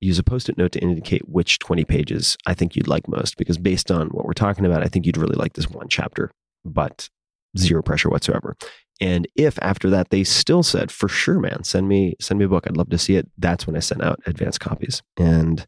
use 0.00 0.18
a 0.18 0.22
post 0.22 0.48
it 0.48 0.58
note 0.58 0.72
to 0.72 0.80
indicate 0.80 1.28
which 1.28 1.58
20 1.58 1.84
pages 1.84 2.36
I 2.46 2.54
think 2.54 2.76
you'd 2.76 2.88
like 2.88 3.08
most. 3.08 3.36
Because 3.36 3.58
based 3.58 3.90
on 3.90 4.08
what 4.08 4.24
we're 4.24 4.32
talking 4.32 4.66
about, 4.66 4.82
I 4.82 4.88
think 4.88 5.06
you'd 5.06 5.16
really 5.16 5.36
like 5.36 5.54
this 5.54 5.70
one 5.70 5.88
chapter, 5.88 6.30
but 6.64 7.08
zero 7.56 7.82
pressure 7.82 8.10
whatsoever. 8.10 8.56
And 9.00 9.28
if 9.36 9.58
after 9.60 9.90
that 9.90 10.10
they 10.10 10.24
still 10.24 10.62
said, 10.62 10.90
for 10.90 11.08
sure, 11.08 11.38
man, 11.38 11.64
send 11.64 11.88
me 11.88 12.14
send 12.20 12.38
me 12.38 12.46
a 12.46 12.48
book. 12.48 12.66
I'd 12.66 12.76
love 12.76 12.90
to 12.90 12.98
see 12.98 13.16
it. 13.16 13.28
That's 13.38 13.66
when 13.66 13.76
I 13.76 13.80
sent 13.80 14.02
out 14.02 14.20
advanced 14.26 14.60
copies. 14.60 15.02
And 15.16 15.66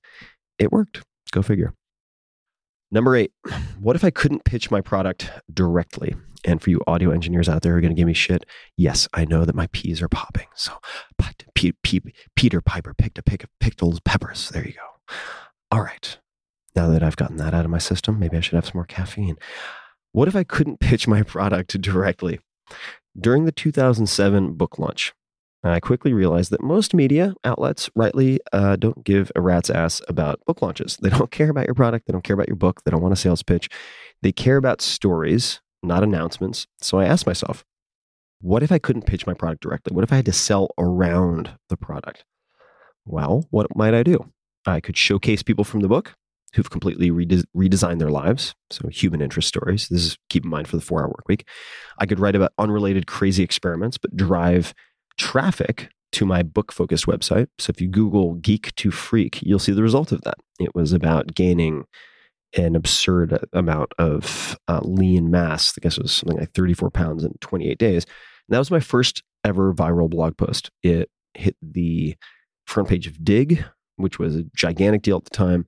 it 0.59 0.73
worked. 0.73 1.03
Go 1.31 1.43
figure. 1.43 1.75
Number 2.91 3.15
eight, 3.15 3.33
what 3.81 3.97
if 3.97 4.05
I 4.05 4.11
couldn't 4.11 4.45
pitch 4.45 4.71
my 4.71 4.81
product 4.81 5.31
directly? 5.53 6.15
And 6.45 6.63
for 6.63 6.71
you 6.71 6.81
audio 6.87 7.11
engineers 7.11 7.49
out 7.49 7.61
there 7.61 7.73
who 7.73 7.79
are 7.79 7.81
going 7.83 7.95
to 7.95 7.99
give 7.99 8.07
me 8.07 8.15
shit, 8.15 8.47
yes, 8.77 9.09
I 9.13 9.27
know 9.27 9.45
that 9.45 9.55
my 9.55 9.67
peas 9.73 10.01
are 10.01 10.09
popping. 10.09 10.47
So 10.55 10.73
Peter 12.35 12.61
Piper 12.61 12.95
picked 12.95 13.19
a 13.19 13.23
pick 13.23 13.45
of 13.45 13.51
pickles 13.61 14.01
peppers. 14.01 14.49
There 14.51 14.67
you 14.67 14.75
go. 14.75 15.15
All 15.71 15.83
right. 15.83 16.19
Now 16.75 16.89
that 16.89 17.03
I've 17.03 17.17
gotten 17.17 17.37
that 17.39 17.55
out 17.55 17.65
of 17.65 17.71
my 17.71 17.79
system, 17.79 18.19
maybe 18.19 18.37
I 18.37 18.41
should 18.41 18.55
have 18.55 18.67
some 18.67 18.77
more 18.77 18.87
caffeine. 18.87 19.37
What 20.13 20.29
if 20.29 20.37
I 20.37 20.45
couldn't 20.45 20.81
pitch 20.81 21.09
my 21.09 21.23
product 21.35 21.81
directly? 21.81 22.41
During 23.19 23.45
the 23.45 23.53
2007 23.53 24.55
book 24.55 24.79
launch, 24.79 25.13
I 25.65 25.81
quickly 25.81 26.13
realized 26.13 26.51
that 26.53 26.63
most 26.63 26.95
media 26.95 27.35
outlets 27.45 27.91
rightly 27.97 28.39
uh, 28.53 28.77
don't 28.77 29.03
give 29.05 29.33
a 29.35 29.41
rat's 29.41 29.71
ass 29.71 30.01
about 30.07 30.45
book 30.47 30.63
launches. 30.63 30.97
They 31.03 31.11
don't 31.11 31.31
care 31.33 31.51
about 31.51 31.67
your 31.67 31.75
product. 31.75 32.07
They 32.07 32.13
don't 32.13 32.23
care 32.23 32.35
about 32.35 32.49
your 32.49 32.57
book. 32.57 32.85
They 32.85 32.91
don't 32.91 33.03
want 33.03 33.13
a 33.13 33.17
sales 33.17 33.43
pitch. 33.43 33.69
They 34.23 34.33
care 34.33 34.57
about 34.57 34.81
stories 34.81 35.61
not 35.83 36.03
announcements. 36.03 36.67
So 36.81 36.99
I 36.99 37.07
asked 37.07 37.27
myself, 37.27 37.65
what 38.41 38.63
if 38.63 38.71
I 38.71 38.79
couldn't 38.79 39.07
pitch 39.07 39.27
my 39.27 39.35
product 39.35 39.63
directly? 39.63 39.95
What 39.95 40.05
if 40.05 40.13
I 40.13 40.17
had 40.17 40.27
to 40.27 40.33
sell 40.33 40.71
around 40.79 41.51
the 41.69 41.77
product? 41.77 42.25
Well, 43.05 43.47
what 43.51 43.75
might 43.77 43.95
I 43.95 44.03
do? 44.03 44.33
I 44.67 44.81
could 44.81 44.97
showcase 44.97 45.43
people 45.43 45.65
from 45.65 45.81
the 45.81 45.89
book 45.89 46.15
who've 46.55 46.71
completely 46.71 47.11
rede- 47.11 47.45
redesigned 47.57 47.99
their 47.99 48.11
lives. 48.11 48.55
So, 48.71 48.89
human 48.89 49.21
interest 49.21 49.49
stories. 49.49 49.89
This 49.89 50.05
is 50.05 50.19
keep 50.29 50.45
in 50.45 50.51
mind 50.51 50.69
for 50.69 50.77
the 50.77 50.83
four 50.83 51.01
hour 51.01 51.09
work 51.09 51.29
week. 51.29 51.47
I 51.99 52.07
could 52.07 52.21
write 52.21 52.37
about 52.37 52.53
unrelated 52.59 53.07
crazy 53.07 53.43
experiments, 53.43 53.99
but 53.99 54.17
drive 54.17 54.75
traffic 55.17 55.91
to 56.13 56.25
my 56.25 56.43
book 56.43 56.73
focused 56.73 57.07
website. 57.07 57.49
So 57.59 57.71
if 57.71 57.81
you 57.81 57.89
Google 57.89 58.35
Geek 58.35 58.75
to 58.77 58.91
Freak, 58.91 59.41
you'll 59.43 59.59
see 59.59 59.73
the 59.73 59.83
result 59.83 60.13
of 60.13 60.23
that. 60.23 60.37
It 60.59 60.75
was 60.75 60.93
about 60.93 61.35
gaining 61.35 61.85
an 62.57 62.75
absurd 62.77 63.47
amount 63.53 63.93
of 63.99 64.59
uh, 64.69 64.81
lean 64.83 65.31
mass. 65.31 65.75
I 65.77 65.81
guess 65.81 65.99
it 65.99 66.03
was 66.03 66.13
something 66.13 66.39
like 66.39 66.53
34 66.55 66.91
pounds 66.91 67.25
in 67.25 67.33
28 67.41 67.79
days. 67.79 68.05
And 68.05 68.55
that 68.55 68.59
was 68.59 68.71
my 68.71 68.81
first 68.81 69.23
ever 69.45 69.73
viral 69.75 70.09
blog 70.09 70.37
post. 70.37 70.71
It 70.83 71.11
hit 71.35 71.57
the 71.61 72.17
front 72.67 72.89
page 72.89 73.07
of 73.07 73.23
Digg, 73.25 73.65
which 73.97 74.19
was 74.19 74.37
a 74.37 74.45
gigantic 74.55 75.03
deal 75.03 75.19
at 75.19 75.25
the 75.25 75.31
time. 75.31 75.67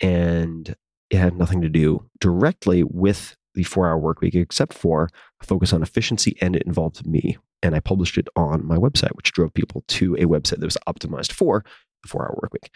And 0.00 0.74
it 1.10 1.18
had 1.18 1.36
nothing 1.36 1.60
to 1.62 1.68
do 1.68 2.08
directly 2.20 2.84
with 2.84 3.36
the 3.54 3.64
four 3.64 3.88
hour 3.88 3.98
work 3.98 4.20
week, 4.20 4.34
except 4.34 4.72
for 4.72 5.08
a 5.42 5.44
focus 5.44 5.72
on 5.72 5.82
efficiency, 5.82 6.36
and 6.40 6.54
it 6.54 6.62
involved 6.62 7.04
me. 7.06 7.36
And 7.62 7.74
I 7.74 7.80
published 7.80 8.16
it 8.16 8.28
on 8.36 8.64
my 8.64 8.76
website, 8.76 9.14
which 9.16 9.32
drove 9.32 9.52
people 9.52 9.84
to 9.88 10.14
a 10.14 10.24
website 10.24 10.60
that 10.60 10.64
was 10.64 10.78
optimized 10.88 11.32
for 11.32 11.64
the 12.02 12.08
four 12.08 12.22
hour 12.22 12.38
work 12.40 12.52
week. 12.52 12.70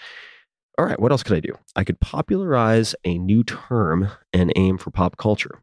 All 0.76 0.84
right, 0.84 0.98
what 0.98 1.12
else 1.12 1.22
could 1.22 1.37
I 1.37 1.40
do? 1.40 1.52
I 1.76 1.84
could 1.84 2.00
popularize 2.00 2.96
a 3.04 3.16
new 3.18 3.44
term 3.44 4.08
and 4.32 4.52
aim 4.56 4.76
for 4.76 4.90
pop 4.90 5.16
culture. 5.16 5.62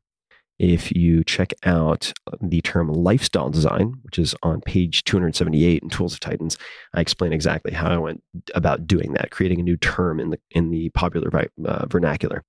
If 0.57 0.91
you 0.91 1.23
check 1.23 1.53
out 1.65 2.13
the 2.39 2.61
term 2.61 2.87
lifestyle 2.87 3.49
design, 3.49 3.95
which 4.03 4.19
is 4.19 4.35
on 4.43 4.61
page 4.61 5.03
278 5.03 5.81
in 5.83 5.89
Tools 5.89 6.13
of 6.13 6.19
Titans, 6.19 6.57
I 6.93 7.01
explain 7.01 7.33
exactly 7.33 7.73
how 7.73 7.89
I 7.89 7.97
went 7.97 8.23
about 8.53 8.85
doing 8.85 9.13
that, 9.13 9.31
creating 9.31 9.59
a 9.59 9.63
new 9.63 9.75
term 9.75 10.19
in 10.19 10.29
the 10.29 10.39
in 10.51 10.69
the 10.69 10.89
popular 10.89 11.29
uh, 11.65 11.87
vernacular. 11.87 12.43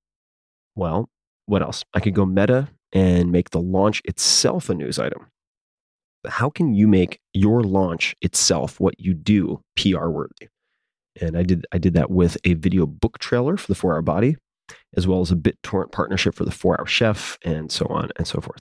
Well, 0.76 1.08
what 1.46 1.62
else? 1.62 1.84
I 1.94 2.00
could 2.00 2.14
go 2.14 2.26
meta 2.26 2.68
and 2.92 3.32
make 3.32 3.50
the 3.50 3.60
launch 3.60 4.02
itself 4.04 4.68
a 4.68 4.74
news 4.74 4.98
item. 4.98 5.26
How 6.28 6.50
can 6.50 6.74
you 6.74 6.86
make 6.86 7.18
your 7.32 7.62
launch 7.62 8.14
itself 8.20 8.78
what 8.78 9.00
you 9.00 9.14
do 9.14 9.62
PR 9.74 10.08
worthy? 10.08 10.48
And 11.20 11.36
I 11.36 11.42
did 11.42 11.66
I 11.72 11.78
did 11.78 11.94
that 11.94 12.10
with 12.10 12.36
a 12.44 12.54
video 12.54 12.86
book 12.86 13.18
trailer 13.18 13.56
for 13.56 13.66
the 13.66 13.78
4-hour 13.78 14.02
body 14.02 14.36
as 14.96 15.06
well 15.06 15.20
as 15.20 15.30
a 15.30 15.36
BitTorrent 15.36 15.92
partnership 15.92 16.34
for 16.34 16.44
the 16.44 16.50
4-hour 16.50 16.86
chef 16.86 17.38
and 17.44 17.70
so 17.70 17.86
on 17.86 18.10
and 18.16 18.26
so 18.26 18.40
forth. 18.40 18.60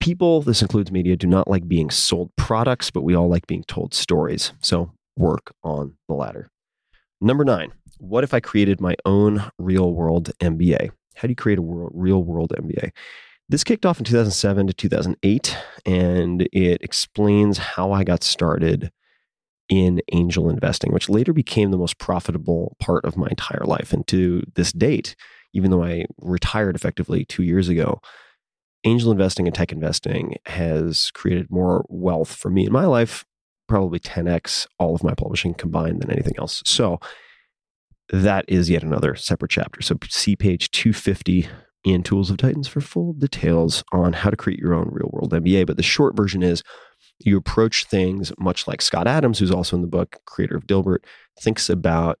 People, 0.00 0.42
this 0.42 0.62
includes 0.62 0.92
media, 0.92 1.16
do 1.16 1.26
not 1.26 1.48
like 1.48 1.66
being 1.66 1.90
sold 1.90 2.30
products, 2.36 2.90
but 2.90 3.02
we 3.02 3.14
all 3.14 3.28
like 3.28 3.46
being 3.46 3.64
told 3.64 3.94
stories. 3.94 4.52
So 4.60 4.92
work 5.16 5.52
on 5.64 5.94
the 6.08 6.14
latter. 6.14 6.50
Number 7.20 7.44
9, 7.44 7.72
what 7.98 8.24
if 8.24 8.32
I 8.32 8.40
created 8.40 8.80
my 8.80 8.94
own 9.04 9.50
real 9.58 9.92
world 9.92 10.30
MBA? 10.40 10.90
How 11.16 11.22
do 11.22 11.30
you 11.30 11.36
create 11.36 11.58
a 11.58 11.62
world, 11.62 11.90
real 11.94 12.22
world 12.22 12.52
MBA? 12.56 12.92
This 13.48 13.64
kicked 13.64 13.86
off 13.86 13.98
in 13.98 14.04
2007 14.04 14.68
to 14.68 14.72
2008, 14.72 15.56
and 15.84 16.42
it 16.52 16.82
explains 16.82 17.58
how 17.58 17.92
I 17.92 18.04
got 18.04 18.22
started 18.22 18.92
in 19.68 20.00
angel 20.12 20.48
investing, 20.48 20.92
which 20.92 21.08
later 21.08 21.32
became 21.32 21.70
the 21.70 21.78
most 21.78 21.98
profitable 21.98 22.76
part 22.80 23.04
of 23.04 23.16
my 23.16 23.28
entire 23.28 23.64
life. 23.64 23.92
And 23.92 24.06
to 24.08 24.42
this 24.54 24.72
date, 24.72 25.14
even 25.52 25.70
though 25.70 25.84
I 25.84 26.06
retired 26.20 26.74
effectively 26.74 27.24
two 27.24 27.42
years 27.42 27.68
ago, 27.68 28.00
angel 28.84 29.12
investing 29.12 29.46
and 29.46 29.54
tech 29.54 29.72
investing 29.72 30.36
has 30.46 31.10
created 31.12 31.50
more 31.50 31.84
wealth 31.88 32.34
for 32.34 32.50
me 32.50 32.66
in 32.66 32.72
my 32.72 32.86
life, 32.86 33.24
probably 33.66 33.98
10x 33.98 34.66
all 34.78 34.94
of 34.94 35.04
my 35.04 35.14
publishing 35.14 35.54
combined 35.54 36.00
than 36.00 36.10
anything 36.10 36.34
else. 36.38 36.62
So 36.64 36.98
that 38.10 38.44
is 38.48 38.70
yet 38.70 38.82
another 38.82 39.14
separate 39.14 39.50
chapter. 39.50 39.82
So 39.82 39.96
see 40.08 40.36
page 40.36 40.70
250 40.70 41.48
in 41.84 42.02
Tools 42.02 42.30
of 42.30 42.38
Titans 42.38 42.68
for 42.68 42.80
full 42.80 43.12
details 43.12 43.84
on 43.92 44.14
how 44.14 44.30
to 44.30 44.36
create 44.36 44.58
your 44.58 44.74
own 44.74 44.88
real 44.90 45.10
world 45.12 45.32
MBA. 45.32 45.66
But 45.66 45.76
the 45.76 45.82
short 45.82 46.16
version 46.16 46.42
is 46.42 46.62
you 47.20 47.36
approach 47.36 47.84
things 47.84 48.32
much 48.38 48.66
like 48.66 48.82
Scott 48.82 49.06
Adams, 49.06 49.38
who's 49.38 49.50
also 49.50 49.76
in 49.76 49.82
the 49.82 49.88
book, 49.88 50.16
creator 50.24 50.56
of 50.56 50.66
Dilbert, 50.66 51.04
thinks 51.40 51.68
about 51.68 52.18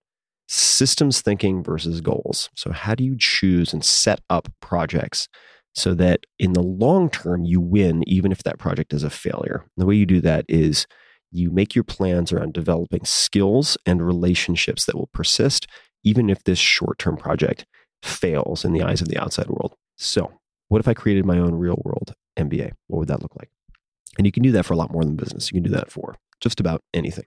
systems 0.48 1.20
thinking 1.20 1.62
versus 1.62 2.00
goals. 2.00 2.48
So, 2.56 2.72
how 2.72 2.94
do 2.94 3.04
you 3.04 3.16
choose 3.18 3.72
and 3.72 3.84
set 3.84 4.20
up 4.28 4.48
projects 4.60 5.28
so 5.74 5.94
that 5.94 6.24
in 6.38 6.54
the 6.54 6.62
long 6.62 7.10
term 7.10 7.44
you 7.44 7.60
win, 7.60 8.02
even 8.08 8.32
if 8.32 8.42
that 8.42 8.58
project 8.58 8.92
is 8.92 9.04
a 9.04 9.10
failure? 9.10 9.64
And 9.76 9.82
the 9.82 9.86
way 9.86 9.96
you 9.96 10.06
do 10.06 10.20
that 10.22 10.44
is 10.48 10.86
you 11.30 11.50
make 11.50 11.74
your 11.74 11.84
plans 11.84 12.32
around 12.32 12.54
developing 12.54 13.04
skills 13.04 13.76
and 13.84 14.04
relationships 14.04 14.86
that 14.86 14.96
will 14.96 15.10
persist, 15.12 15.66
even 16.02 16.30
if 16.30 16.42
this 16.44 16.58
short 16.58 16.98
term 16.98 17.16
project 17.16 17.66
fails 18.02 18.64
in 18.64 18.72
the 18.72 18.82
eyes 18.82 19.00
of 19.00 19.08
the 19.08 19.18
outside 19.18 19.48
world. 19.48 19.74
So, 19.96 20.32
what 20.68 20.80
if 20.80 20.88
I 20.88 20.94
created 20.94 21.24
my 21.24 21.38
own 21.38 21.54
real 21.54 21.80
world 21.84 22.14
MBA? 22.38 22.72
What 22.86 22.98
would 22.98 23.08
that 23.08 23.22
look 23.22 23.36
like? 23.36 23.50
And 24.16 24.26
you 24.26 24.32
can 24.32 24.42
do 24.42 24.52
that 24.52 24.64
for 24.64 24.74
a 24.74 24.76
lot 24.76 24.92
more 24.92 25.04
than 25.04 25.16
business. 25.16 25.50
You 25.50 25.56
can 25.56 25.70
do 25.70 25.76
that 25.76 25.90
for 25.90 26.16
just 26.40 26.60
about 26.60 26.82
anything. 26.94 27.26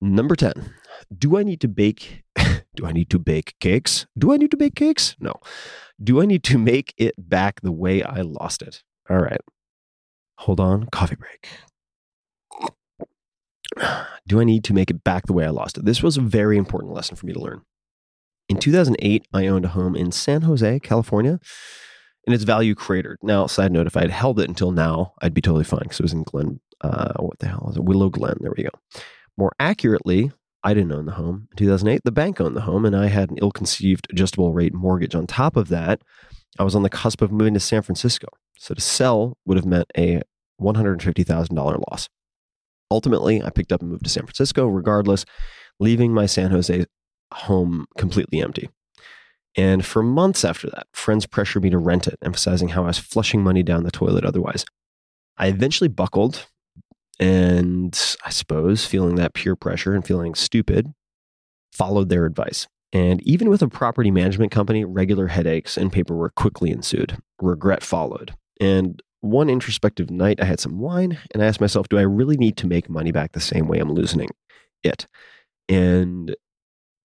Number 0.00 0.36
10, 0.36 0.74
do 1.16 1.38
I 1.38 1.42
need 1.42 1.60
to 1.62 1.68
bake? 1.68 2.22
do 2.74 2.86
I 2.86 2.92
need 2.92 3.10
to 3.10 3.18
bake 3.18 3.54
cakes? 3.60 4.06
Do 4.16 4.32
I 4.32 4.36
need 4.36 4.50
to 4.50 4.56
bake 4.56 4.74
cakes? 4.74 5.16
No. 5.18 5.34
Do 6.02 6.20
I 6.20 6.26
need 6.26 6.44
to 6.44 6.58
make 6.72 6.94
it 6.98 7.14
back 7.18 7.60
the 7.62 7.72
way 7.72 8.02
I 8.02 8.20
lost 8.20 8.62
it? 8.62 8.82
All 9.08 9.18
right. 9.18 9.40
Hold 10.38 10.60
on. 10.60 10.86
Coffee 10.92 11.16
break. 11.16 11.48
Do 14.26 14.40
I 14.40 14.44
need 14.44 14.64
to 14.64 14.74
make 14.74 14.90
it 14.90 15.04
back 15.04 15.26
the 15.26 15.32
way 15.32 15.44
I 15.44 15.50
lost 15.50 15.78
it? 15.78 15.84
This 15.84 16.02
was 16.02 16.16
a 16.16 16.20
very 16.20 16.56
important 16.56 16.92
lesson 16.92 17.16
for 17.16 17.26
me 17.26 17.32
to 17.32 17.40
learn. 17.40 17.62
In 18.48 18.58
2008, 18.58 19.26
I 19.32 19.46
owned 19.46 19.64
a 19.64 19.68
home 19.68 19.96
in 19.96 20.12
San 20.12 20.42
Jose, 20.42 20.80
California, 20.80 21.40
and 22.26 22.34
it's 22.34 22.44
value 22.44 22.74
cratered. 22.74 23.18
Now, 23.22 23.46
side 23.46 23.72
note, 23.72 23.86
if 23.86 23.96
I 23.96 24.02
had 24.02 24.10
held 24.10 24.40
it 24.40 24.48
until 24.48 24.72
now, 24.72 25.14
I'd 25.22 25.34
be 25.34 25.40
totally 25.40 25.64
fine 25.64 25.80
because 25.82 26.00
it 26.00 26.04
was 26.04 26.12
in 26.12 26.24
Glen, 26.24 26.60
uh, 26.80 27.14
what 27.18 27.38
the 27.38 27.48
hell 27.48 27.64
was 27.66 27.76
it? 27.76 27.84
Willow 27.84 28.10
Glen. 28.10 28.36
There 28.40 28.52
we 28.56 28.64
go. 28.64 29.02
More 29.36 29.52
accurately, 29.60 30.32
I 30.64 30.74
didn't 30.74 30.92
own 30.92 31.06
the 31.06 31.12
home. 31.12 31.48
In 31.52 31.56
2008, 31.56 32.00
the 32.04 32.10
bank 32.10 32.40
owned 32.40 32.56
the 32.56 32.62
home, 32.62 32.84
and 32.84 32.96
I 32.96 33.06
had 33.06 33.30
an 33.30 33.38
ill 33.40 33.52
conceived 33.52 34.08
adjustable 34.10 34.52
rate 34.52 34.74
mortgage. 34.74 35.14
On 35.14 35.26
top 35.26 35.56
of 35.56 35.68
that, 35.68 36.00
I 36.58 36.64
was 36.64 36.74
on 36.74 36.82
the 36.82 36.90
cusp 36.90 37.22
of 37.22 37.30
moving 37.30 37.54
to 37.54 37.60
San 37.60 37.82
Francisco. 37.82 38.26
So 38.58 38.74
to 38.74 38.80
sell 38.80 39.36
would 39.44 39.56
have 39.56 39.66
meant 39.66 39.90
a 39.96 40.22
$150,000 40.60 41.82
loss. 41.90 42.08
Ultimately, 42.90 43.42
I 43.42 43.50
picked 43.50 43.72
up 43.72 43.80
and 43.82 43.90
moved 43.90 44.04
to 44.04 44.10
San 44.10 44.24
Francisco 44.24 44.66
regardless, 44.66 45.24
leaving 45.78 46.12
my 46.12 46.26
San 46.26 46.50
Jose 46.50 46.86
home 47.32 47.86
completely 47.98 48.40
empty. 48.40 48.70
And 49.56 49.84
for 49.84 50.02
months 50.02 50.44
after 50.44 50.68
that, 50.70 50.86
friends 50.92 51.26
pressured 51.26 51.62
me 51.62 51.70
to 51.70 51.78
rent 51.78 52.06
it, 52.06 52.18
emphasizing 52.22 52.68
how 52.68 52.84
I 52.84 52.88
was 52.88 52.98
flushing 52.98 53.42
money 53.42 53.62
down 53.62 53.84
the 53.84 53.90
toilet 53.90 54.24
otherwise. 54.24 54.64
I 55.38 55.48
eventually 55.48 55.88
buckled, 55.88 56.46
and 57.18 57.98
I 58.24 58.30
suppose 58.30 58.84
feeling 58.84 59.14
that 59.16 59.34
peer 59.34 59.56
pressure 59.56 59.94
and 59.94 60.06
feeling 60.06 60.34
stupid, 60.34 60.92
followed 61.72 62.08
their 62.08 62.26
advice. 62.26 62.66
And 62.92 63.22
even 63.22 63.50
with 63.50 63.62
a 63.62 63.68
property 63.68 64.10
management 64.10 64.52
company, 64.52 64.84
regular 64.84 65.26
headaches 65.26 65.76
and 65.76 65.92
paperwork 65.92 66.34
quickly 66.34 66.70
ensued. 66.70 67.18
Regret 67.40 67.82
followed. 67.82 68.34
And 68.60 69.02
one 69.20 69.50
introspective 69.50 70.10
night, 70.10 70.40
I 70.40 70.44
had 70.44 70.60
some 70.60 70.78
wine 70.78 71.18
and 71.32 71.42
I 71.42 71.46
asked 71.46 71.60
myself, 71.60 71.88
do 71.88 71.98
I 71.98 72.02
really 72.02 72.36
need 72.36 72.56
to 72.58 72.66
make 72.66 72.88
money 72.88 73.10
back 73.10 73.32
the 73.32 73.40
same 73.40 73.66
way 73.66 73.78
I'm 73.78 73.92
losing 73.92 74.28
it? 74.82 75.06
And 75.68 76.34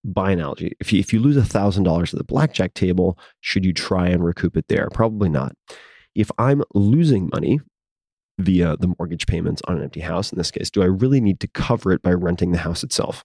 by 0.04 0.32
analogy, 0.32 0.74
if 0.80 0.92
you, 0.92 1.00
if 1.00 1.14
you 1.14 1.20
lose 1.20 1.38
$1,000 1.38 2.14
at 2.14 2.18
the 2.18 2.24
blackjack 2.24 2.74
table, 2.74 3.18
should 3.40 3.66
you 3.66 3.74
try 3.74 4.08
and 4.08 4.24
recoup 4.24 4.58
it 4.58 4.66
there? 4.68 4.90
Probably 4.92 5.30
not. 5.30 5.54
If 6.16 6.32
I'm 6.38 6.64
losing 6.74 7.30
money 7.32 7.60
via 8.40 8.76
the 8.78 8.94
mortgage 8.98 9.28
payments 9.28 9.62
on 9.66 9.78
an 9.78 9.84
empty 9.84 10.00
house, 10.02 10.32
in 10.32 10.38
this 10.38 10.52
case, 10.52 10.70
do 10.70 10.82
I 10.82 10.88
really 10.88 11.22
need 11.22 11.40
to 11.42 11.48
cover 11.48 11.92
it 11.92 12.02
by 12.02 12.14
renting 12.14 12.52
the 12.52 12.60
house 12.60 12.84
itself? 12.84 13.24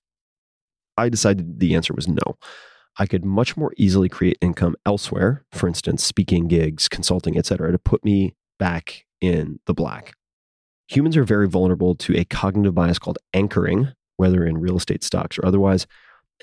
I 0.96 1.08
decided 1.08 1.60
the 1.60 1.74
answer 1.74 1.94
was 1.94 2.08
no. 2.08 2.38
I 2.98 3.06
could 3.06 3.24
much 3.24 3.56
more 3.56 3.72
easily 3.76 4.08
create 4.08 4.38
income 4.40 4.74
elsewhere, 4.86 5.44
for 5.52 5.68
instance, 5.68 6.02
speaking 6.02 6.48
gigs, 6.48 6.88
consulting, 6.88 7.36
etc., 7.36 7.72
to 7.72 7.78
put 7.78 8.04
me 8.04 8.34
back 8.58 9.04
in 9.20 9.60
the 9.66 9.74
black. 9.74 10.14
Humans 10.88 11.16
are 11.16 11.24
very 11.24 11.48
vulnerable 11.48 11.94
to 11.96 12.16
a 12.16 12.24
cognitive 12.24 12.74
bias 12.74 12.98
called 12.98 13.18
anchoring, 13.34 13.88
whether 14.16 14.46
in 14.46 14.58
real 14.58 14.76
estate 14.76 15.04
stocks 15.04 15.38
or 15.38 15.44
otherwise. 15.44 15.86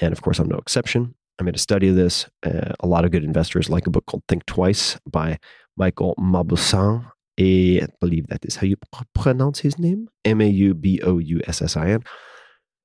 And 0.01 0.11
of 0.11 0.21
course, 0.21 0.39
I'm 0.39 0.47
no 0.47 0.57
exception. 0.57 1.15
I 1.39 1.43
made 1.43 1.55
a 1.55 1.59
study 1.59 1.87
of 1.87 1.95
this. 1.95 2.27
Uh, 2.43 2.73
a 2.79 2.87
lot 2.87 3.05
of 3.05 3.11
good 3.11 3.23
investors 3.23 3.69
like 3.69 3.87
a 3.87 3.89
book 3.89 4.05
called 4.05 4.23
Think 4.27 4.45
Twice 4.45 4.99
by 5.09 5.39
Michael 5.77 6.15
Mauboussin. 6.19 7.05
I 7.39 7.87
believe 7.99 8.27
that 8.27 8.45
is 8.45 8.57
how 8.57 8.67
you 8.67 8.75
pronounce 9.15 9.59
his 9.59 9.79
name 9.79 10.07
M 10.23 10.41
A 10.41 10.47
U 10.47 10.73
B 10.75 11.01
O 11.01 11.17
U 11.17 11.41
S 11.47 11.61
S 11.61 11.75
I 11.75 11.89
N. 11.89 12.03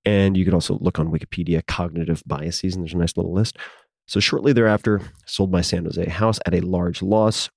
And 0.04 0.36
you 0.36 0.44
can 0.44 0.54
also 0.54 0.78
look 0.80 0.98
on 0.98 1.12
Wikipedia 1.12 1.66
cognitive 1.66 2.22
biases, 2.24 2.74
and 2.74 2.82
there's 2.82 2.94
a 2.94 2.98
nice 2.98 3.16
little 3.16 3.34
list. 3.34 3.58
So 4.06 4.20
shortly 4.20 4.54
thereafter, 4.54 5.02
sold 5.26 5.52
my 5.52 5.60
San 5.60 5.84
Jose 5.84 6.08
house 6.08 6.38
at 6.46 6.54
a 6.54 6.60
large 6.60 7.02
loss. 7.02 7.50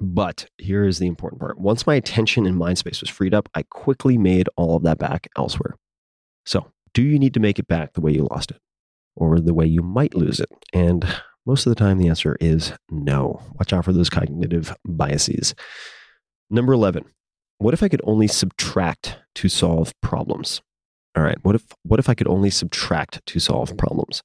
But 0.00 0.46
here 0.58 0.84
is 0.84 0.98
the 0.98 1.06
important 1.06 1.40
part. 1.40 1.60
Once 1.60 1.86
my 1.86 1.94
attention 1.94 2.46
and 2.46 2.56
mind 2.56 2.78
space 2.78 3.00
was 3.00 3.10
freed 3.10 3.32
up, 3.32 3.48
I 3.54 3.62
quickly 3.70 4.18
made 4.18 4.48
all 4.56 4.74
of 4.74 4.82
that 4.82 4.98
back 4.98 5.28
elsewhere. 5.38 5.76
So 6.44 6.71
do 6.94 7.02
you 7.02 7.18
need 7.18 7.34
to 7.34 7.40
make 7.40 7.58
it 7.58 7.68
back 7.68 7.92
the 7.92 8.00
way 8.00 8.12
you 8.12 8.26
lost 8.30 8.50
it 8.50 8.58
or 9.16 9.40
the 9.40 9.54
way 9.54 9.66
you 9.66 9.82
might 9.82 10.14
lose 10.14 10.40
it? 10.40 10.50
And 10.72 11.06
most 11.46 11.66
of 11.66 11.70
the 11.70 11.76
time, 11.76 11.98
the 11.98 12.08
answer 12.08 12.36
is 12.40 12.72
no. 12.90 13.42
Watch 13.54 13.72
out 13.72 13.84
for 13.84 13.92
those 13.92 14.10
cognitive 14.10 14.76
biases. 14.86 15.54
Number 16.50 16.72
11, 16.72 17.04
what 17.58 17.74
if 17.74 17.82
I 17.82 17.88
could 17.88 18.02
only 18.04 18.28
subtract 18.28 19.18
to 19.36 19.48
solve 19.48 19.92
problems? 20.00 20.60
All 21.16 21.22
right. 21.22 21.38
What 21.42 21.54
if 21.54 21.64
what 21.82 22.00
if 22.00 22.08
I 22.08 22.14
could 22.14 22.28
only 22.28 22.50
subtract 22.50 23.24
to 23.26 23.38
solve 23.38 23.76
problems? 23.76 24.22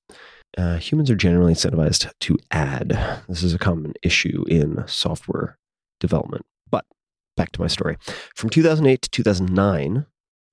Uh, 0.58 0.77
humans 0.77 1.12
are 1.12 1.15
generally 1.15 1.53
incentivized 1.53 2.10
to 2.21 2.38
add. 2.51 2.89
This 3.27 3.43
is 3.43 3.53
a 3.53 3.60
common 3.60 3.93
issue 4.01 4.45
in 4.47 4.84
software 4.88 5.58
development. 5.99 6.45
But 6.71 6.86
back 7.36 7.51
to 7.53 7.62
my 7.62 7.67
story. 7.67 7.97
From 8.36 8.49
2008 8.49 9.01
to 9.01 9.10
2009, 9.10 10.06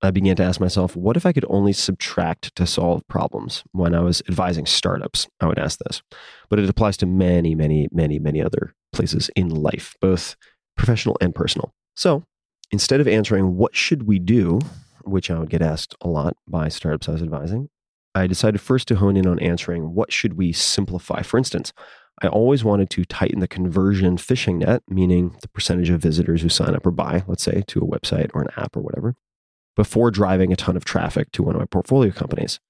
I 0.04 0.10
began 0.10 0.36
to 0.36 0.44
ask 0.44 0.60
myself, 0.60 0.96
what 0.96 1.16
if 1.16 1.24
I 1.26 1.32
could 1.32 1.46
only 1.48 1.72
subtract 1.72 2.54
to 2.56 2.66
solve 2.66 3.06
problems? 3.08 3.64
When 3.72 3.94
I 3.94 4.00
was 4.00 4.22
advising 4.28 4.66
startups, 4.66 5.28
I 5.40 5.46
would 5.46 5.58
ask 5.58 5.78
this. 5.80 6.02
But 6.48 6.58
it 6.58 6.68
applies 6.68 6.96
to 6.98 7.06
many, 7.06 7.54
many, 7.54 7.88
many, 7.92 8.18
many 8.18 8.42
other 8.42 8.74
places 8.92 9.30
in 9.36 9.48
life, 9.48 9.94
both 10.00 10.36
professional 10.76 11.16
and 11.20 11.34
personal. 11.34 11.72
So 11.96 12.24
instead 12.70 13.00
of 13.00 13.08
answering, 13.08 13.56
what 13.56 13.74
should 13.74 14.04
we 14.04 14.18
do? 14.18 14.60
Which 15.04 15.30
I 15.30 15.38
would 15.38 15.50
get 15.50 15.62
asked 15.62 15.94
a 16.00 16.08
lot 16.08 16.36
by 16.48 16.68
startups 16.68 17.08
I 17.08 17.12
was 17.12 17.22
advising, 17.22 17.68
I 18.14 18.26
decided 18.26 18.60
first 18.60 18.88
to 18.88 18.96
hone 18.96 19.16
in 19.16 19.26
on 19.26 19.38
answering, 19.40 19.94
what 19.94 20.12
should 20.12 20.34
we 20.34 20.52
simplify? 20.52 21.22
For 21.22 21.36
instance, 21.36 21.72
I 22.22 22.28
always 22.28 22.62
wanted 22.62 22.90
to 22.90 23.04
tighten 23.04 23.40
the 23.40 23.48
conversion 23.48 24.16
fishing 24.18 24.60
net, 24.60 24.82
meaning 24.88 25.36
the 25.42 25.48
percentage 25.48 25.90
of 25.90 26.00
visitors 26.00 26.42
who 26.42 26.48
sign 26.48 26.74
up 26.74 26.86
or 26.86 26.92
buy, 26.92 27.24
let's 27.26 27.42
say, 27.42 27.64
to 27.66 27.80
a 27.80 27.86
website 27.86 28.30
or 28.34 28.42
an 28.42 28.48
app 28.56 28.76
or 28.76 28.82
whatever, 28.82 29.16
before 29.76 30.10
driving 30.10 30.52
a 30.52 30.56
ton 30.56 30.76
of 30.76 30.84
traffic 30.84 31.30
to 31.32 31.42
one 31.42 31.54
of 31.54 31.60
my 31.60 31.66
portfolio 31.66 32.12
companies. 32.12 32.60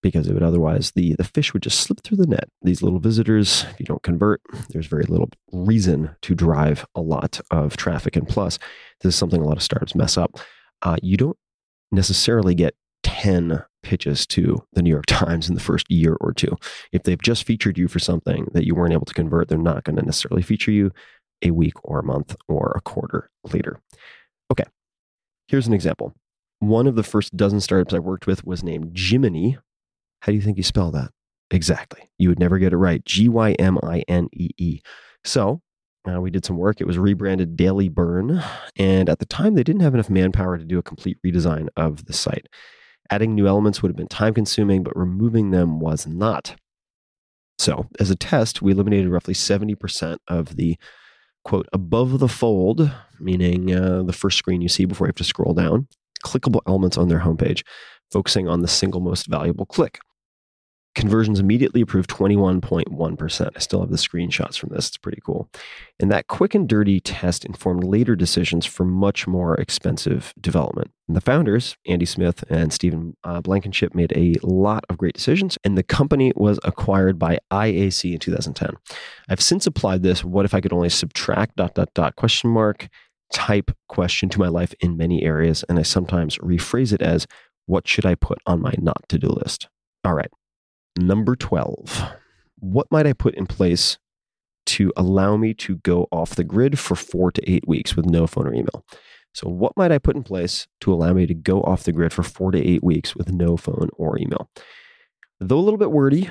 Because 0.00 0.28
it 0.28 0.34
would 0.34 0.44
otherwise, 0.44 0.92
the, 0.92 1.16
the 1.16 1.24
fish 1.24 1.52
would 1.52 1.62
just 1.62 1.80
slip 1.80 2.02
through 2.02 2.18
the 2.18 2.26
net. 2.26 2.48
These 2.62 2.82
little 2.82 3.00
visitors, 3.00 3.64
if 3.72 3.80
you 3.80 3.86
don't 3.86 4.02
convert, 4.04 4.40
there's 4.68 4.86
very 4.86 5.02
little 5.02 5.28
reason 5.50 6.10
to 6.22 6.36
drive 6.36 6.86
a 6.94 7.00
lot 7.00 7.40
of 7.50 7.76
traffic. 7.76 8.14
And 8.14 8.28
plus, 8.28 8.60
this 9.00 9.14
is 9.14 9.18
something 9.18 9.42
a 9.42 9.44
lot 9.44 9.56
of 9.56 9.62
startups 9.62 9.96
mess 9.96 10.16
up. 10.16 10.38
Uh, 10.82 10.96
you 11.02 11.16
don't 11.16 11.36
necessarily 11.90 12.54
get 12.54 12.74
10 13.02 13.64
pitches 13.82 14.26
to 14.26 14.62
the 14.72 14.82
New 14.82 14.90
York 14.90 15.06
Times 15.08 15.48
in 15.48 15.54
the 15.54 15.60
first 15.60 15.90
year 15.90 16.16
or 16.20 16.32
two. 16.32 16.56
If 16.92 17.02
they've 17.02 17.20
just 17.20 17.44
featured 17.44 17.78
you 17.78 17.88
for 17.88 17.98
something 17.98 18.46
that 18.52 18.66
you 18.66 18.74
weren't 18.74 18.92
able 18.92 19.06
to 19.06 19.14
convert, 19.14 19.48
they're 19.48 19.58
not 19.58 19.84
going 19.84 19.96
to 19.96 20.04
necessarily 20.04 20.42
feature 20.42 20.70
you 20.70 20.92
a 21.42 21.50
week 21.50 21.74
or 21.84 22.00
a 22.00 22.04
month 22.04 22.36
or 22.48 22.72
a 22.76 22.80
quarter 22.80 23.30
later. 23.52 23.80
Okay, 24.50 24.64
here's 25.48 25.66
an 25.66 25.72
example. 25.72 26.14
One 26.60 26.86
of 26.86 26.96
the 26.96 27.02
first 27.02 27.36
dozen 27.36 27.60
startups 27.60 27.94
I 27.94 27.98
worked 27.98 28.26
with 28.26 28.44
was 28.44 28.62
named 28.62 28.94
Gyminee. 28.94 29.58
How 30.20 30.32
do 30.32 30.36
you 30.36 30.42
think 30.42 30.56
you 30.56 30.62
spell 30.62 30.90
that? 30.92 31.10
Exactly. 31.50 32.10
You 32.18 32.28
would 32.28 32.38
never 32.38 32.58
get 32.58 32.72
it 32.72 32.76
right. 32.76 33.04
G 33.04 33.28
Y 33.28 33.52
M 33.52 33.78
I 33.82 34.04
N 34.08 34.28
E 34.32 34.50
E. 34.58 34.80
So 35.24 35.62
uh, 36.08 36.20
we 36.20 36.30
did 36.30 36.44
some 36.44 36.56
work. 36.56 36.80
It 36.80 36.86
was 36.86 36.98
rebranded 36.98 37.56
Daily 37.56 37.88
Burn. 37.88 38.42
And 38.76 39.08
at 39.08 39.18
the 39.18 39.26
time, 39.26 39.54
they 39.54 39.62
didn't 39.62 39.82
have 39.82 39.94
enough 39.94 40.10
manpower 40.10 40.58
to 40.58 40.64
do 40.64 40.78
a 40.78 40.82
complete 40.82 41.18
redesign 41.24 41.68
of 41.76 42.06
the 42.06 42.12
site. 42.12 42.46
Adding 43.10 43.34
new 43.34 43.46
elements 43.46 43.82
would 43.82 43.88
have 43.88 43.96
been 43.96 44.08
time 44.08 44.34
consuming, 44.34 44.82
but 44.82 44.96
removing 44.96 45.50
them 45.50 45.80
was 45.80 46.06
not. 46.06 46.56
So, 47.58 47.88
as 47.98 48.10
a 48.10 48.16
test, 48.16 48.62
we 48.62 48.72
eliminated 48.72 49.10
roughly 49.10 49.34
70% 49.34 50.18
of 50.28 50.56
the 50.56 50.76
quote 51.44 51.68
above 51.72 52.18
the 52.18 52.28
fold, 52.28 52.90
meaning 53.20 53.72
uh, 53.72 54.02
the 54.02 54.12
first 54.12 54.38
screen 54.38 54.60
you 54.60 54.68
see 54.68 54.84
before 54.84 55.06
you 55.06 55.10
have 55.10 55.16
to 55.16 55.24
scroll 55.24 55.54
down, 55.54 55.88
clickable 56.24 56.60
elements 56.66 56.98
on 56.98 57.08
their 57.08 57.20
homepage, 57.20 57.62
focusing 58.10 58.48
on 58.48 58.62
the 58.62 58.68
single 58.68 59.00
most 59.00 59.26
valuable 59.26 59.66
click. 59.66 59.98
Conversions 60.94 61.38
immediately 61.38 61.82
improved 61.82 62.10
21.1%. 62.10 63.50
I 63.54 63.58
still 63.60 63.80
have 63.80 63.90
the 63.90 63.96
screenshots 63.96 64.58
from 64.58 64.70
this. 64.70 64.88
It's 64.88 64.96
pretty 64.96 65.20
cool. 65.24 65.48
And 66.00 66.10
that 66.10 66.26
quick 66.26 66.54
and 66.54 66.68
dirty 66.68 66.98
test 66.98 67.44
informed 67.44 67.84
later 67.84 68.16
decisions 68.16 68.66
for 68.66 68.84
much 68.84 69.26
more 69.26 69.54
expensive 69.54 70.34
development. 70.40 70.90
And 71.06 71.16
the 71.16 71.20
founders, 71.20 71.76
Andy 71.86 72.04
Smith 72.04 72.42
and 72.50 72.72
Stephen 72.72 73.16
uh, 73.22 73.40
Blankenship, 73.40 73.94
made 73.94 74.12
a 74.16 74.34
lot 74.42 74.84
of 74.88 74.98
great 74.98 75.14
decisions, 75.14 75.56
and 75.62 75.78
the 75.78 75.82
company 75.82 76.32
was 76.34 76.58
acquired 76.64 77.18
by 77.18 77.38
IAC 77.52 78.12
in 78.12 78.18
2010. 78.18 78.70
I've 79.28 79.40
since 79.40 79.66
applied 79.66 80.02
this 80.02 80.24
what 80.24 80.44
if 80.44 80.54
I 80.54 80.60
could 80.60 80.72
only 80.72 80.88
subtract 80.88 81.56
dot 81.56 81.74
dot 81.74 81.94
dot 81.94 82.16
question 82.16 82.50
mark 82.50 82.88
type 83.32 83.70
question 83.88 84.28
to 84.30 84.38
my 84.38 84.48
life 84.48 84.74
in 84.80 84.96
many 84.96 85.22
areas, 85.22 85.64
and 85.68 85.78
I 85.78 85.82
sometimes 85.82 86.38
rephrase 86.38 86.92
it 86.92 87.02
as 87.02 87.26
what 87.66 87.86
should 87.86 88.06
I 88.06 88.14
put 88.14 88.38
on 88.46 88.60
my 88.62 88.72
not 88.78 89.08
to 89.10 89.18
do 89.18 89.28
list? 89.28 89.68
All 90.04 90.14
right. 90.14 90.30
Number 90.98 91.36
12. 91.36 92.12
What 92.58 92.88
might 92.90 93.06
I 93.06 93.12
put 93.12 93.36
in 93.36 93.46
place 93.46 93.98
to 94.66 94.92
allow 94.96 95.36
me 95.36 95.54
to 95.54 95.76
go 95.76 96.08
off 96.10 96.34
the 96.34 96.42
grid 96.42 96.76
for 96.76 96.96
four 96.96 97.30
to 97.30 97.50
eight 97.50 97.68
weeks 97.68 97.94
with 97.94 98.04
no 98.04 98.26
phone 98.26 98.48
or 98.48 98.52
email? 98.52 98.84
So, 99.32 99.48
what 99.48 99.76
might 99.76 99.92
I 99.92 99.98
put 99.98 100.16
in 100.16 100.24
place 100.24 100.66
to 100.80 100.92
allow 100.92 101.12
me 101.12 101.24
to 101.26 101.34
go 101.34 101.62
off 101.62 101.84
the 101.84 101.92
grid 101.92 102.12
for 102.12 102.24
four 102.24 102.50
to 102.50 102.58
eight 102.58 102.82
weeks 102.82 103.14
with 103.14 103.30
no 103.30 103.56
phone 103.56 103.90
or 103.96 104.18
email? 104.18 104.50
Though 105.38 105.58
a 105.58 105.60
little 105.60 105.78
bit 105.78 105.92
wordy, 105.92 106.30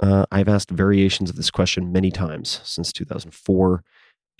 uh, 0.00 0.26
I've 0.32 0.48
asked 0.48 0.72
variations 0.72 1.30
of 1.30 1.36
this 1.36 1.52
question 1.52 1.92
many 1.92 2.10
times 2.10 2.60
since 2.64 2.92
2004, 2.92 3.84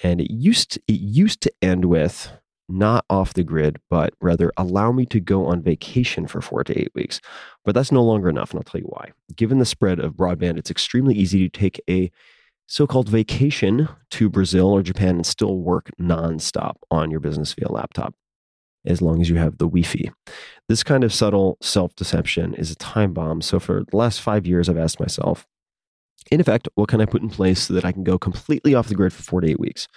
and 0.03 0.21
it 0.21 0.33
used 0.33 0.73
to, 0.73 0.83
it 0.89 1.01
used 1.01 1.43
to 1.43 1.53
end 1.63 1.85
with 1.85 2.33
not 2.71 3.05
off 3.11 3.35
the 3.35 3.45
grid, 3.45 3.79
but 3.91 4.15
rather 4.21 4.53
allow 4.57 4.93
me 4.93 5.07
to 5.07 5.21
go 5.21 5.47
on 5.47 5.63
vacation 5.63 6.27
for 6.27 6.41
four 6.41 6.65
to 6.65 6.79
eight 6.79 6.93
weeks. 6.95 7.21
But 7.65 7.75
that's 7.75 7.93
no 7.93 8.03
longer 8.03 8.29
enough, 8.29 8.51
and 8.51 8.59
I'll 8.59 8.65
tell 8.65 8.81
you 8.81 8.87
why. 8.87 9.11
Given 9.35 9.59
the 9.59 9.65
spread 9.65 9.99
of 9.99 10.15
broadband, 10.15 10.59
it's 10.59 10.71
extremely 10.71 11.15
easy 11.15 11.49
to 11.49 11.59
take 11.59 11.81
a 11.89 12.11
so 12.67 12.87
called 12.87 13.09
vacation 13.09 13.89
to 14.13 14.31
Brazil 14.31 14.69
or 14.69 14.83
Japan 14.83 15.17
and 15.17 15.27
still 15.27 15.59
work 15.59 15.91
nonstop 16.01 16.77
on 16.91 17.11
your 17.11 17.19
business 17.19 17.53
via 17.53 17.71
laptop, 17.71 18.15
as 18.87 19.03
long 19.03 19.21
as 19.21 19.29
you 19.29 19.37
have 19.37 19.59
the 19.59 19.67
Wi 19.67 19.83
Fi. 19.83 20.13
This 20.69 20.85
kind 20.85 21.03
of 21.03 21.13
subtle 21.13 21.59
self 21.61 21.95
deception 21.97 22.55
is 22.55 22.71
a 22.71 22.77
time 22.77 23.13
bomb. 23.13 23.43
So 23.43 23.59
for 23.59 23.85
the 23.91 23.97
last 23.97 24.21
five 24.21 24.47
years, 24.47 24.69
I've 24.69 24.79
asked 24.79 25.01
myself, 25.01 25.49
in 26.31 26.41
effect, 26.41 26.69
what 26.77 26.89
can 26.89 27.01
I 27.01 27.07
put 27.07 27.23
in 27.23 27.29
place 27.29 27.63
so 27.63 27.75
that 27.75 27.85
I 27.85 27.91
can 27.91 28.05
go 28.05 28.19
completely 28.19 28.75
off 28.75 28.89
the 28.89 28.95
grid 28.95 29.13
for 29.13 29.23
four 29.23 29.41
to 29.41 29.51
eight 29.51 29.59
weeks? 29.59 29.89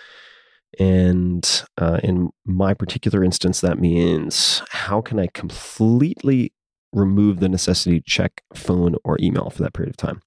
And 0.79 1.63
uh, 1.77 1.99
in 2.03 2.29
my 2.45 2.73
particular 2.73 3.23
instance, 3.23 3.61
that 3.61 3.79
means 3.79 4.61
how 4.69 5.01
can 5.01 5.19
I 5.19 5.27
completely 5.27 6.53
remove 6.91 7.39
the 7.39 7.49
necessity 7.49 7.99
to 7.99 8.05
check 8.05 8.43
phone 8.53 8.95
or 9.03 9.17
email 9.19 9.49
for 9.49 9.63
that 9.63 9.73
period 9.73 9.91
of 9.91 9.97
time? 9.97 10.21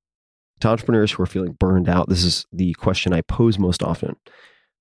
To 0.61 0.69
entrepreneurs 0.69 1.13
who 1.13 1.23
are 1.23 1.27
feeling 1.27 1.53
burned 1.53 1.89
out, 1.89 2.09
this 2.09 2.25
is 2.25 2.47
the 2.53 2.73
question 2.75 3.13
I 3.13 3.21
pose 3.23 3.59
most 3.59 3.83
often. 3.83 4.17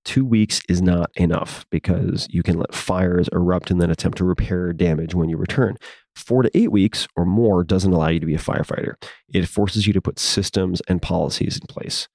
Two 0.05 0.23
weeks 0.23 0.61
is 0.69 0.81
not 0.83 1.09
enough 1.15 1.65
because 1.71 2.27
you 2.29 2.43
can 2.43 2.59
let 2.59 2.75
fires 2.75 3.27
erupt 3.33 3.71
and 3.71 3.81
then 3.81 3.89
attempt 3.89 4.19
to 4.19 4.23
repair 4.23 4.71
damage 4.71 5.15
when 5.15 5.29
you 5.29 5.35
return. 5.35 5.77
Four 6.15 6.43
to 6.43 6.57
eight 6.57 6.71
weeks 6.71 7.07
or 7.15 7.25
more 7.25 7.63
doesn't 7.63 7.91
allow 7.91 8.09
you 8.09 8.19
to 8.19 8.25
be 8.25 8.35
a 8.35 8.39
firefighter. 8.39 8.93
It 9.33 9.47
forces 9.47 9.87
you 9.87 9.93
to 9.93 10.01
put 10.01 10.19
systems 10.19 10.81
and 10.87 11.01
policies 11.01 11.57
in 11.57 11.65
place. 11.67 12.07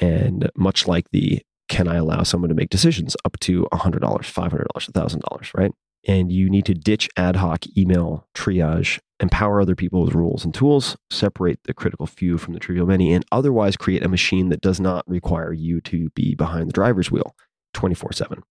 And 0.00 0.50
much 0.56 0.88
like 0.88 1.10
the 1.12 1.42
can 1.72 1.88
I 1.88 1.96
allow 1.96 2.22
someone 2.22 2.50
to 2.50 2.54
make 2.54 2.68
decisions 2.68 3.16
up 3.24 3.40
to 3.40 3.66
$100, 3.72 4.00
$500, 4.00 4.66
$1,000, 4.66 5.54
right? 5.54 5.72
And 6.06 6.30
you 6.30 6.50
need 6.50 6.66
to 6.66 6.74
ditch 6.74 7.08
ad 7.16 7.36
hoc 7.36 7.64
email 7.78 8.28
triage, 8.34 8.98
empower 9.20 9.58
other 9.58 9.74
people 9.74 10.04
with 10.04 10.14
rules 10.14 10.44
and 10.44 10.52
tools, 10.52 10.98
separate 11.10 11.60
the 11.64 11.72
critical 11.72 12.06
few 12.06 12.36
from 12.36 12.52
the 12.52 12.60
trivial 12.60 12.86
many, 12.86 13.14
and 13.14 13.24
otherwise 13.32 13.78
create 13.78 14.04
a 14.04 14.08
machine 14.08 14.50
that 14.50 14.60
does 14.60 14.80
not 14.80 15.08
require 15.08 15.50
you 15.50 15.80
to 15.80 16.10
be 16.10 16.34
behind 16.34 16.68
the 16.68 16.74
driver's 16.74 17.10
wheel 17.10 17.34
24 17.72 18.12
7. 18.12 18.42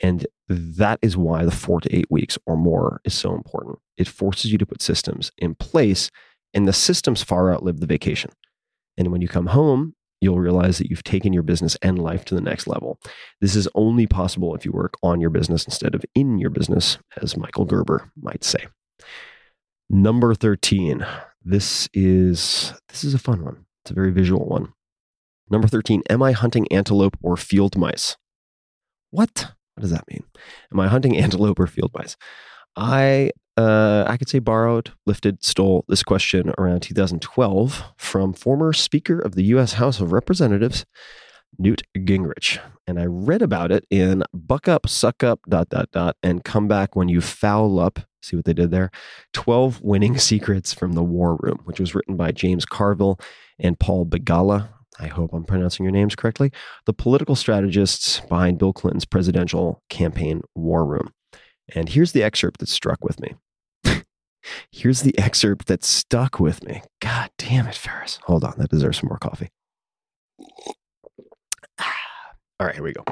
And 0.00 0.24
that 0.46 1.00
is 1.02 1.16
why 1.16 1.44
the 1.44 1.50
four 1.50 1.80
to 1.80 1.92
eight 1.92 2.08
weeks 2.08 2.38
or 2.46 2.56
more 2.56 3.00
is 3.04 3.14
so 3.14 3.34
important. 3.34 3.80
It 3.96 4.06
forces 4.06 4.52
you 4.52 4.58
to 4.58 4.66
put 4.66 4.80
systems 4.80 5.32
in 5.38 5.56
place, 5.56 6.08
and 6.54 6.68
the 6.68 6.72
systems 6.72 7.24
far 7.24 7.52
outlive 7.52 7.80
the 7.80 7.86
vacation. 7.86 8.30
And 8.96 9.10
when 9.10 9.22
you 9.22 9.26
come 9.26 9.46
home, 9.46 9.94
you'll 10.20 10.40
realize 10.40 10.78
that 10.78 10.90
you've 10.90 11.04
taken 11.04 11.32
your 11.32 11.42
business 11.42 11.76
and 11.82 11.98
life 11.98 12.24
to 12.26 12.34
the 12.34 12.40
next 12.40 12.66
level. 12.66 12.98
This 13.40 13.54
is 13.54 13.68
only 13.74 14.06
possible 14.06 14.54
if 14.54 14.64
you 14.64 14.72
work 14.72 14.94
on 15.02 15.20
your 15.20 15.30
business 15.30 15.64
instead 15.64 15.94
of 15.94 16.04
in 16.14 16.38
your 16.38 16.50
business, 16.50 16.98
as 17.20 17.36
Michael 17.36 17.64
Gerber 17.64 18.10
might 18.20 18.44
say. 18.44 18.66
Number 19.90 20.34
13. 20.34 21.06
This 21.42 21.88
is 21.94 22.74
this 22.88 23.04
is 23.04 23.14
a 23.14 23.18
fun 23.18 23.44
one. 23.44 23.64
It's 23.82 23.90
a 23.90 23.94
very 23.94 24.10
visual 24.10 24.46
one. 24.46 24.72
Number 25.50 25.66
13, 25.66 26.02
am 26.10 26.22
I 26.22 26.32
hunting 26.32 26.70
antelope 26.70 27.16
or 27.22 27.36
field 27.36 27.76
mice? 27.76 28.16
What? 29.10 29.52
What 29.74 29.80
does 29.80 29.90
that 29.90 30.04
mean? 30.10 30.24
Am 30.72 30.80
I 30.80 30.88
hunting 30.88 31.16
antelope 31.16 31.58
or 31.58 31.66
field 31.66 31.92
mice? 31.94 32.16
I 32.76 33.30
uh, 33.58 34.04
I 34.06 34.16
could 34.16 34.28
say 34.28 34.38
borrowed, 34.38 34.92
lifted, 35.04 35.44
stole 35.44 35.84
this 35.88 36.04
question 36.04 36.52
around 36.58 36.82
2012 36.82 37.82
from 37.96 38.32
former 38.32 38.72
Speaker 38.72 39.18
of 39.18 39.34
the 39.34 39.42
U.S. 39.44 39.72
House 39.74 40.00
of 40.00 40.12
Representatives, 40.12 40.86
Newt 41.58 41.82
Gingrich. 41.96 42.60
And 42.86 43.00
I 43.00 43.06
read 43.06 43.42
about 43.42 43.72
it 43.72 43.84
in 43.90 44.22
Buck 44.32 44.68
Up, 44.68 44.88
Suck 44.88 45.24
Up, 45.24 45.40
dot, 45.48 45.70
dot, 45.70 45.90
dot, 45.90 46.16
and 46.22 46.44
Come 46.44 46.68
Back 46.68 46.94
When 46.94 47.08
You 47.08 47.20
Foul 47.20 47.80
Up. 47.80 47.98
See 48.22 48.36
what 48.36 48.44
they 48.44 48.52
did 48.52 48.70
there? 48.70 48.92
12 49.32 49.82
Winning 49.82 50.18
Secrets 50.18 50.72
from 50.72 50.92
the 50.92 51.02
War 51.02 51.36
Room, 51.40 51.58
which 51.64 51.80
was 51.80 51.96
written 51.96 52.16
by 52.16 52.30
James 52.30 52.64
Carville 52.64 53.18
and 53.58 53.76
Paul 53.80 54.06
Begala. 54.06 54.68
I 55.00 55.08
hope 55.08 55.32
I'm 55.32 55.44
pronouncing 55.44 55.82
your 55.82 55.92
names 55.92 56.14
correctly. 56.14 56.52
The 56.86 56.92
political 56.92 57.34
strategists 57.34 58.20
behind 58.20 58.58
Bill 58.58 58.72
Clinton's 58.72 59.04
presidential 59.04 59.82
campaign 59.90 60.42
war 60.54 60.86
room. 60.86 61.12
And 61.74 61.88
here's 61.88 62.12
the 62.12 62.22
excerpt 62.22 62.60
that 62.60 62.68
struck 62.68 63.02
with 63.02 63.18
me. 63.20 63.34
Here's 64.70 65.02
the 65.02 65.16
excerpt 65.18 65.66
that 65.66 65.84
stuck 65.84 66.40
with 66.40 66.64
me. 66.64 66.82
God 67.00 67.30
damn 67.38 67.66
it, 67.66 67.74
Ferriss. 67.74 68.18
Hold 68.24 68.44
on, 68.44 68.54
that 68.58 68.70
deserves 68.70 68.98
some 68.98 69.08
more 69.08 69.18
coffee. 69.18 69.48
Ah, 71.78 71.94
all 72.60 72.66
right, 72.66 72.74
here 72.74 72.84
we 72.84 72.92
go. 72.92 73.04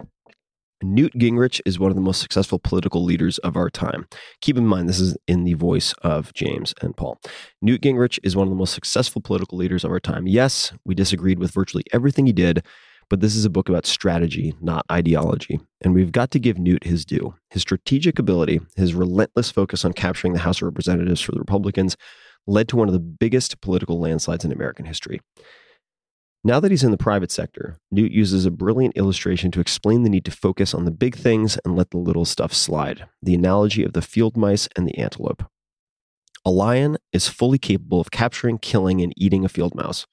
Newt 0.82 1.14
Gingrich 1.14 1.60
is 1.64 1.78
one 1.78 1.90
of 1.90 1.94
the 1.94 2.02
most 2.02 2.20
successful 2.20 2.58
political 2.58 3.02
leaders 3.02 3.38
of 3.38 3.56
our 3.56 3.70
time. 3.70 4.06
Keep 4.42 4.58
in 4.58 4.66
mind, 4.66 4.88
this 4.88 5.00
is 5.00 5.16
in 5.26 5.44
the 5.44 5.54
voice 5.54 5.94
of 6.02 6.34
James 6.34 6.74
and 6.82 6.96
Paul. 6.96 7.18
Newt 7.62 7.80
Gingrich 7.80 8.18
is 8.22 8.36
one 8.36 8.46
of 8.46 8.50
the 8.50 8.58
most 8.58 8.74
successful 8.74 9.22
political 9.22 9.56
leaders 9.56 9.84
of 9.84 9.90
our 9.90 10.00
time. 10.00 10.26
Yes, 10.26 10.72
we 10.84 10.94
disagreed 10.94 11.38
with 11.38 11.50
virtually 11.50 11.84
everything 11.92 12.26
he 12.26 12.32
did, 12.32 12.62
but 13.08 13.20
this 13.20 13.36
is 13.36 13.44
a 13.44 13.50
book 13.50 13.68
about 13.68 13.86
strategy, 13.86 14.54
not 14.60 14.84
ideology. 14.90 15.60
And 15.80 15.94
we've 15.94 16.12
got 16.12 16.30
to 16.32 16.38
give 16.38 16.58
Newt 16.58 16.84
his 16.84 17.04
due. 17.04 17.34
His 17.50 17.62
strategic 17.62 18.18
ability, 18.18 18.60
his 18.76 18.94
relentless 18.94 19.50
focus 19.50 19.84
on 19.84 19.92
capturing 19.92 20.32
the 20.32 20.40
House 20.40 20.58
of 20.58 20.62
Representatives 20.62 21.20
for 21.20 21.32
the 21.32 21.38
Republicans, 21.38 21.96
led 22.46 22.68
to 22.68 22.76
one 22.76 22.88
of 22.88 22.94
the 22.94 23.00
biggest 23.00 23.60
political 23.60 24.00
landslides 24.00 24.44
in 24.44 24.52
American 24.52 24.84
history. 24.84 25.20
Now 26.44 26.60
that 26.60 26.70
he's 26.70 26.84
in 26.84 26.92
the 26.92 26.96
private 26.96 27.32
sector, 27.32 27.76
Newt 27.90 28.12
uses 28.12 28.46
a 28.46 28.52
brilliant 28.52 28.96
illustration 28.96 29.50
to 29.50 29.60
explain 29.60 30.04
the 30.04 30.10
need 30.10 30.24
to 30.26 30.30
focus 30.30 30.74
on 30.74 30.84
the 30.84 30.92
big 30.92 31.16
things 31.16 31.58
and 31.64 31.74
let 31.74 31.90
the 31.90 31.98
little 31.98 32.24
stuff 32.24 32.52
slide 32.52 33.06
the 33.20 33.34
analogy 33.34 33.82
of 33.82 33.94
the 33.94 34.02
field 34.02 34.36
mice 34.36 34.68
and 34.76 34.86
the 34.86 34.96
antelope. 34.96 35.42
A 36.44 36.50
lion 36.50 36.98
is 37.12 37.26
fully 37.26 37.58
capable 37.58 38.00
of 38.00 38.12
capturing, 38.12 38.58
killing, 38.58 39.02
and 39.02 39.12
eating 39.16 39.44
a 39.44 39.48
field 39.48 39.74
mouse. 39.74 40.06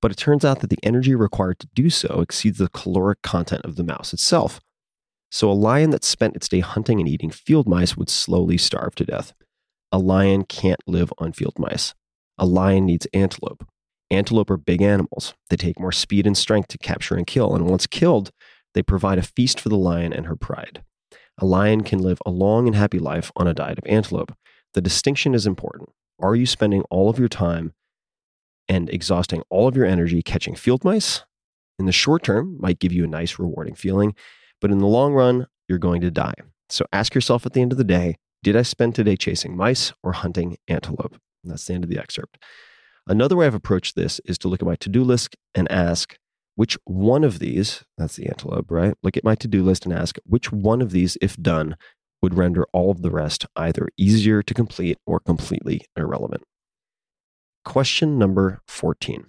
But 0.00 0.12
it 0.12 0.16
turns 0.16 0.44
out 0.44 0.60
that 0.60 0.70
the 0.70 0.78
energy 0.82 1.14
required 1.14 1.58
to 1.60 1.68
do 1.74 1.90
so 1.90 2.20
exceeds 2.20 2.58
the 2.58 2.68
caloric 2.68 3.22
content 3.22 3.64
of 3.64 3.76
the 3.76 3.84
mouse 3.84 4.12
itself. 4.12 4.60
So 5.30 5.50
a 5.50 5.52
lion 5.52 5.90
that 5.90 6.04
spent 6.04 6.36
its 6.36 6.48
day 6.48 6.60
hunting 6.60 7.00
and 7.00 7.08
eating 7.08 7.30
field 7.30 7.68
mice 7.68 7.96
would 7.96 8.08
slowly 8.08 8.56
starve 8.56 8.94
to 8.96 9.04
death. 9.04 9.32
A 9.90 9.98
lion 9.98 10.44
can't 10.44 10.80
live 10.86 11.12
on 11.18 11.32
field 11.32 11.58
mice. 11.58 11.94
A 12.38 12.46
lion 12.46 12.86
needs 12.86 13.06
antelope. 13.12 13.66
Antelope 14.10 14.50
are 14.50 14.56
big 14.56 14.80
animals. 14.80 15.34
They 15.50 15.56
take 15.56 15.80
more 15.80 15.92
speed 15.92 16.26
and 16.26 16.36
strength 16.36 16.68
to 16.68 16.78
capture 16.78 17.14
and 17.14 17.26
kill, 17.26 17.54
and 17.54 17.66
once 17.66 17.86
killed, 17.86 18.30
they 18.74 18.82
provide 18.82 19.18
a 19.18 19.22
feast 19.22 19.60
for 19.60 19.68
the 19.68 19.76
lion 19.76 20.12
and 20.12 20.26
her 20.26 20.36
pride. 20.36 20.82
A 21.38 21.44
lion 21.44 21.82
can 21.82 21.98
live 21.98 22.20
a 22.24 22.30
long 22.30 22.66
and 22.66 22.74
happy 22.74 22.98
life 22.98 23.30
on 23.36 23.46
a 23.46 23.54
diet 23.54 23.78
of 23.78 23.86
antelope. 23.86 24.34
The 24.74 24.80
distinction 24.80 25.34
is 25.34 25.46
important. 25.46 25.90
Are 26.20 26.34
you 26.34 26.46
spending 26.46 26.82
all 26.90 27.08
of 27.10 27.18
your 27.18 27.28
time 27.28 27.74
and 28.68 28.88
exhausting 28.90 29.42
all 29.50 29.68
of 29.68 29.76
your 29.76 29.86
energy 29.86 30.22
catching 30.22 30.54
field 30.54 30.84
mice? 30.84 31.24
In 31.78 31.86
the 31.86 31.92
short 31.92 32.22
term, 32.24 32.56
might 32.60 32.80
give 32.80 32.92
you 32.92 33.04
a 33.04 33.08
nice, 33.08 33.38
rewarding 33.38 33.74
feeling, 33.74 34.14
but 34.60 34.70
in 34.70 34.78
the 34.78 34.86
long 34.86 35.12
run, 35.12 35.46
you're 35.68 35.78
going 35.78 36.00
to 36.00 36.10
die. 36.10 36.34
So 36.68 36.84
ask 36.92 37.14
yourself 37.14 37.46
at 37.46 37.52
the 37.52 37.62
end 37.62 37.72
of 37.72 37.78
the 37.78 37.84
day 37.84 38.16
did 38.42 38.56
I 38.56 38.62
spend 38.62 38.94
today 38.94 39.16
chasing 39.16 39.56
mice 39.56 39.92
or 40.02 40.12
hunting 40.12 40.58
antelope? 40.68 41.16
And 41.42 41.52
that's 41.52 41.66
the 41.66 41.74
end 41.74 41.82
of 41.82 41.90
the 41.90 41.98
excerpt. 41.98 42.38
Another 43.06 43.36
way 43.36 43.46
I've 43.46 43.54
approached 43.54 43.96
this 43.96 44.20
is 44.26 44.38
to 44.38 44.48
look 44.48 44.62
at 44.62 44.66
my 44.66 44.76
to 44.76 44.88
do 44.88 45.02
list 45.02 45.36
and 45.54 45.70
ask 45.72 46.16
which 46.54 46.76
one 46.84 47.24
of 47.24 47.38
these, 47.38 47.84
that's 47.96 48.16
the 48.16 48.26
antelope, 48.26 48.70
right? 48.70 48.94
Look 49.02 49.16
at 49.16 49.24
my 49.24 49.34
to 49.36 49.48
do 49.48 49.62
list 49.62 49.84
and 49.84 49.94
ask 49.94 50.18
which 50.24 50.52
one 50.52 50.82
of 50.82 50.90
these, 50.90 51.16
if 51.20 51.36
done, 51.36 51.76
would 52.20 52.34
render 52.34 52.66
all 52.72 52.90
of 52.90 53.02
the 53.02 53.10
rest 53.10 53.46
either 53.56 53.88
easier 53.96 54.42
to 54.42 54.54
complete 54.54 54.98
or 55.06 55.20
completely 55.20 55.82
irrelevant. 55.96 56.42
Question 57.64 58.18
number 58.18 58.60
14. 58.66 59.26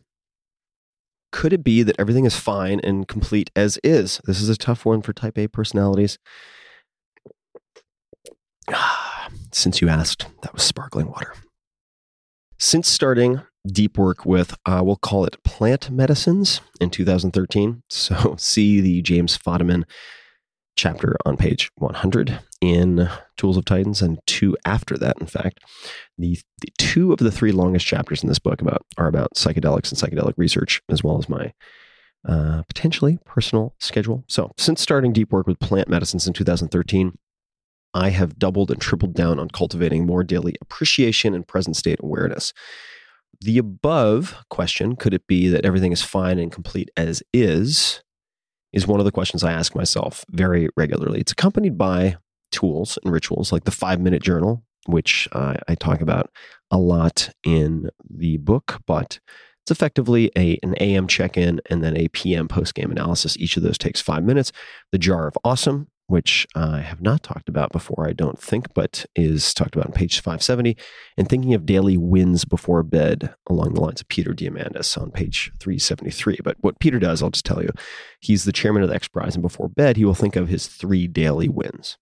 Could 1.31 1.53
it 1.53 1.63
be 1.63 1.83
that 1.83 1.95
everything 1.99 2.25
is 2.25 2.35
fine 2.35 2.79
and 2.83 3.07
complete 3.07 3.51
as 3.55 3.77
is? 3.83 4.19
This 4.25 4.41
is 4.41 4.49
a 4.49 4.57
tough 4.57 4.85
one 4.85 5.01
for 5.01 5.13
type 5.13 5.37
A 5.37 5.47
personalities. 5.47 6.17
Since 9.51 9.81
you 9.81 9.89
asked, 9.89 10.25
that 10.41 10.53
was 10.53 10.63
sparkling 10.63 11.07
water. 11.07 11.33
Since 12.57 12.87
starting 12.87 13.41
deep 13.65 13.97
work 13.97 14.25
with, 14.25 14.55
uh, 14.65 14.81
we'll 14.83 14.97
call 14.97 15.25
it 15.25 15.41
plant 15.43 15.89
medicines 15.89 16.61
in 16.79 16.89
2013. 16.89 17.83
So 17.89 18.35
see 18.37 18.81
the 18.81 19.01
James 19.01 19.37
Fadiman 19.37 19.83
chapter 20.75 21.15
on 21.25 21.37
page 21.37 21.69
100 21.75 22.39
in 22.61 23.09
Tools 23.37 23.57
of 23.57 23.65
Titans, 23.65 24.01
and 24.01 24.19
two 24.25 24.55
after 24.65 24.97
that, 24.97 25.17
in 25.19 25.27
fact. 25.27 25.59
The, 26.17 26.39
the 26.61 26.71
two 26.77 27.11
of 27.11 27.19
the 27.19 27.31
three 27.31 27.51
longest 27.51 27.85
chapters 27.85 28.23
in 28.23 28.29
this 28.29 28.39
book 28.39 28.61
about 28.61 28.85
are 28.97 29.07
about 29.07 29.35
psychedelics 29.35 29.91
and 29.91 29.99
psychedelic 29.99 30.33
research, 30.37 30.81
as 30.89 31.03
well 31.03 31.17
as 31.17 31.29
my 31.29 31.53
uh, 32.27 32.63
potentially 32.67 33.19
personal 33.25 33.75
schedule. 33.79 34.23
So, 34.27 34.51
since 34.57 34.81
starting 34.81 35.13
deep 35.13 35.31
work 35.31 35.47
with 35.47 35.59
plant 35.59 35.87
medicines 35.87 36.27
in 36.27 36.33
2013, 36.33 37.17
I 37.93 38.09
have 38.09 38.37
doubled 38.37 38.71
and 38.71 38.79
tripled 38.79 39.13
down 39.13 39.39
on 39.39 39.49
cultivating 39.49 40.05
more 40.05 40.23
daily 40.23 40.55
appreciation 40.61 41.33
and 41.33 41.47
present 41.47 41.75
state 41.75 41.99
awareness. 42.01 42.53
The 43.41 43.57
above 43.57 44.35
question, 44.49 44.95
could 44.95 45.13
it 45.13 45.25
be 45.27 45.47
that 45.47 45.65
everything 45.65 45.91
is 45.91 46.01
fine 46.01 46.39
and 46.39 46.51
complete 46.51 46.89
as 46.97 47.23
is, 47.33 48.03
is 48.73 48.87
one 48.87 48.99
of 48.99 49.05
the 49.05 49.11
questions 49.11 49.43
I 49.43 49.51
ask 49.51 49.75
myself 49.75 50.25
very 50.29 50.69
regularly. 50.77 51.19
It's 51.19 51.31
accompanied 51.31 51.77
by 51.77 52.17
tools 52.51 52.97
and 53.03 53.11
rituals 53.11 53.51
like 53.51 53.63
the 53.63 53.71
five 53.71 53.99
minute 53.99 54.23
journal, 54.23 54.63
which 54.87 55.27
uh, 55.31 55.55
I 55.67 55.75
talk 55.75 56.01
about 56.01 56.31
a 56.71 56.77
lot 56.77 57.29
in 57.43 57.89
the 58.09 58.37
book, 58.37 58.81
but 58.85 59.19
it's 59.63 59.71
effectively 59.71 60.31
a, 60.35 60.57
an 60.63 60.75
AM 60.79 61.07
check 61.07 61.37
in 61.37 61.61
and 61.69 61.83
then 61.83 61.95
a 61.95 62.07
PM 62.09 62.47
post 62.47 62.73
game 62.73 62.91
analysis. 62.91 63.37
Each 63.37 63.57
of 63.57 63.63
those 63.63 63.77
takes 63.77 64.01
five 64.01 64.23
minutes. 64.23 64.51
The 64.91 64.97
jar 64.97 65.27
of 65.27 65.37
awesome, 65.43 65.87
which 66.09 66.47
I 66.55 66.79
have 66.79 67.01
not 67.01 67.21
talked 67.21 67.49
about 67.49 67.71
before, 67.71 68.07
I 68.07 68.13
don't 68.13 68.39
think, 68.39 68.73
but 68.73 69.05
is 69.15 69.53
talked 69.53 69.75
about 69.75 69.85
on 69.85 69.93
page 69.93 70.21
570, 70.21 70.75
and 71.15 71.29
thinking 71.29 71.53
of 71.53 71.67
daily 71.67 71.97
wins 71.97 72.45
before 72.45 72.81
bed 72.81 73.35
along 73.47 73.75
the 73.75 73.81
lines 73.81 74.01
of 74.01 74.07
Peter 74.07 74.33
Diamandis 74.33 74.99
on 74.99 75.11
page 75.11 75.51
373. 75.59 76.39
But 76.43 76.57
what 76.61 76.79
Peter 76.79 76.97
does, 76.97 77.21
I'll 77.21 77.29
just 77.29 77.45
tell 77.45 77.61
you, 77.61 77.69
he's 78.19 78.43
the 78.43 78.51
chairman 78.51 78.81
of 78.81 78.89
the 78.89 78.95
X 78.95 79.07
Prize, 79.07 79.35
and 79.35 79.43
before 79.43 79.69
bed, 79.69 79.97
he 79.97 80.05
will 80.05 80.15
think 80.15 80.35
of 80.35 80.49
his 80.49 80.65
three 80.65 81.07
daily 81.07 81.47
wins. 81.47 81.97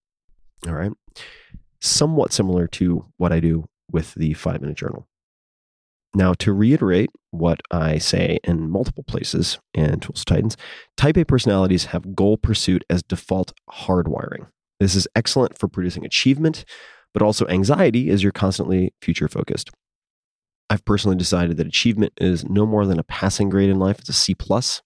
All 0.66 0.74
right. 0.74 0.94
Somewhat 1.82 2.32
similar 2.32 2.66
to 2.68 3.08
what 3.18 3.34
I 3.34 3.42
do 3.42 3.66
with 3.92 4.14
the 4.16 4.34
five 4.36 4.62
minute 4.62 4.78
journal. 4.78 5.06
Now, 6.16 6.34
to 6.36 6.54
reiterate 6.54 7.10
what 7.32 7.62
I 7.70 7.98
say 7.98 8.40
in 8.44 8.70
multiple 8.70 9.04
places 9.04 9.60
in 9.74 10.00
Tools 10.00 10.26
Titans, 10.26 10.58
type 10.96 11.18
A 11.18 11.26
personalities 11.26 11.86
have 11.86 12.16
goal 12.16 12.38
pursuit 12.38 12.84
as 12.90 13.04
default 13.04 13.54
hardwiring. 13.70 14.48
This 14.80 14.96
is 14.96 15.08
excellent 15.16 15.58
for 15.58 15.68
producing 15.68 16.06
achievement, 16.06 16.66
but 17.14 17.22
also 17.22 17.46
anxiety 17.48 18.10
as 18.10 18.24
you're 18.24 18.32
constantly 18.32 18.94
future 19.02 19.28
focused. 19.28 19.70
I've 20.70 20.86
personally 20.86 21.18
decided 21.18 21.58
that 21.58 21.68
achievement 21.68 22.14
is 22.20 22.46
no 22.46 22.66
more 22.66 22.86
than 22.86 23.00
a 23.00 23.04
passing 23.04 23.50
grade 23.50 23.70
in 23.70 23.80
life. 23.80 24.00
It's 24.00 24.10
a 24.10 24.14
C 24.14 24.36
plus 24.36 24.82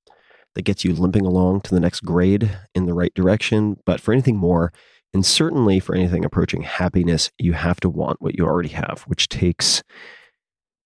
that 0.55 0.63
gets 0.63 0.84
you 0.84 0.93
limping 0.93 1.26
along 1.26 1.61
to 1.61 1.74
the 1.74 1.80
next 1.80 2.01
grade 2.01 2.57
in 2.76 2.86
the 2.86 2.93
right 2.93 3.13
direction. 3.13 3.78
But 3.86 3.99
for 3.99 4.11
anything 4.11 4.38
more, 4.38 4.72
and 5.13 5.26
certainly 5.26 5.80
for 5.80 5.95
anything 5.95 6.24
approaching 6.24 6.61
happiness, 6.61 7.32
you 7.38 7.53
have 7.53 7.80
to 7.82 7.89
want 7.89 8.22
what 8.22 8.38
you 8.38 8.45
already 8.45 8.69
have, 8.69 9.03
which 9.07 9.28
takes 9.28 9.84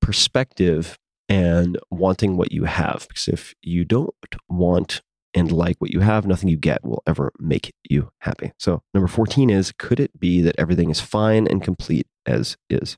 perspective 0.05 0.99
and 1.27 1.79
wanting 1.89 2.37
what 2.37 2.51
you 2.51 2.65
have. 2.65 3.07
Because 3.07 3.27
if 3.27 3.55
you 3.63 3.83
don't 3.83 4.13
want 4.47 5.01
and 5.33 5.51
like 5.51 5.77
what 5.79 5.89
you 5.89 6.01
have, 6.01 6.27
nothing 6.27 6.47
you 6.47 6.57
get 6.57 6.85
will 6.85 7.01
ever 7.07 7.31
make 7.39 7.73
you 7.89 8.11
happy. 8.19 8.51
So, 8.59 8.83
number 8.93 9.07
14 9.07 9.49
is 9.49 9.73
Could 9.79 9.99
it 9.99 10.17
be 10.19 10.41
that 10.41 10.55
everything 10.59 10.91
is 10.91 11.01
fine 11.01 11.47
and 11.47 11.63
complete 11.63 12.05
as 12.27 12.55
is? 12.69 12.97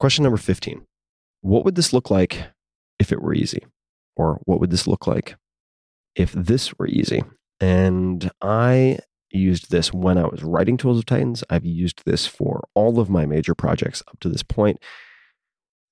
Question 0.00 0.22
number 0.22 0.38
15 0.38 0.86
What 1.42 1.66
would 1.66 1.74
this 1.74 1.92
look 1.92 2.10
like 2.10 2.44
if 2.98 3.12
it 3.12 3.20
were 3.20 3.34
easy? 3.34 3.66
Or 4.16 4.40
what 4.44 4.58
would 4.58 4.70
this 4.70 4.86
look 4.86 5.06
like 5.06 5.36
if 6.16 6.32
this 6.32 6.78
were 6.78 6.88
easy? 6.88 7.22
And 7.60 8.30
I 8.40 9.00
used 9.30 9.70
this 9.70 9.92
when 9.92 10.16
I 10.16 10.26
was 10.26 10.42
writing 10.42 10.78
Tools 10.78 10.98
of 10.98 11.04
Titans. 11.04 11.44
I've 11.50 11.66
used 11.66 12.04
this 12.06 12.26
for 12.26 12.66
all 12.74 12.98
of 12.98 13.10
my 13.10 13.26
major 13.26 13.54
projects 13.54 14.02
up 14.08 14.18
to 14.20 14.30
this 14.30 14.42
point. 14.42 14.80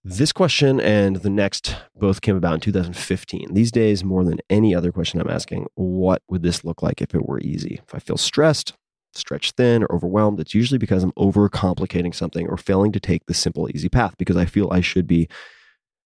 This 0.08 0.30
question 0.30 0.78
and 0.78 1.16
the 1.16 1.30
next 1.30 1.74
both 1.96 2.20
came 2.20 2.36
about 2.36 2.54
in 2.54 2.60
2015. 2.60 3.52
These 3.52 3.72
days, 3.72 4.04
more 4.04 4.22
than 4.22 4.38
any 4.48 4.72
other 4.72 4.92
question 4.92 5.20
I'm 5.20 5.28
asking, 5.28 5.66
what 5.74 6.22
would 6.28 6.44
this 6.44 6.64
look 6.64 6.80
like 6.80 7.02
if 7.02 7.12
it 7.12 7.26
were 7.26 7.40
easy? 7.40 7.80
If 7.84 7.92
I 7.92 7.98
feel 7.98 8.16
stressed, 8.16 8.74
stretched 9.14 9.56
thin, 9.56 9.82
or 9.82 9.92
overwhelmed, 9.92 10.38
it's 10.38 10.54
usually 10.54 10.78
because 10.78 11.02
I'm 11.02 11.10
overcomplicating 11.18 12.14
something 12.14 12.46
or 12.46 12.56
failing 12.56 12.92
to 12.92 13.00
take 13.00 13.26
the 13.26 13.34
simple, 13.34 13.68
easy 13.74 13.88
path 13.88 14.14
because 14.16 14.36
I 14.36 14.44
feel 14.44 14.68
I 14.70 14.80
should 14.80 15.08
be 15.08 15.28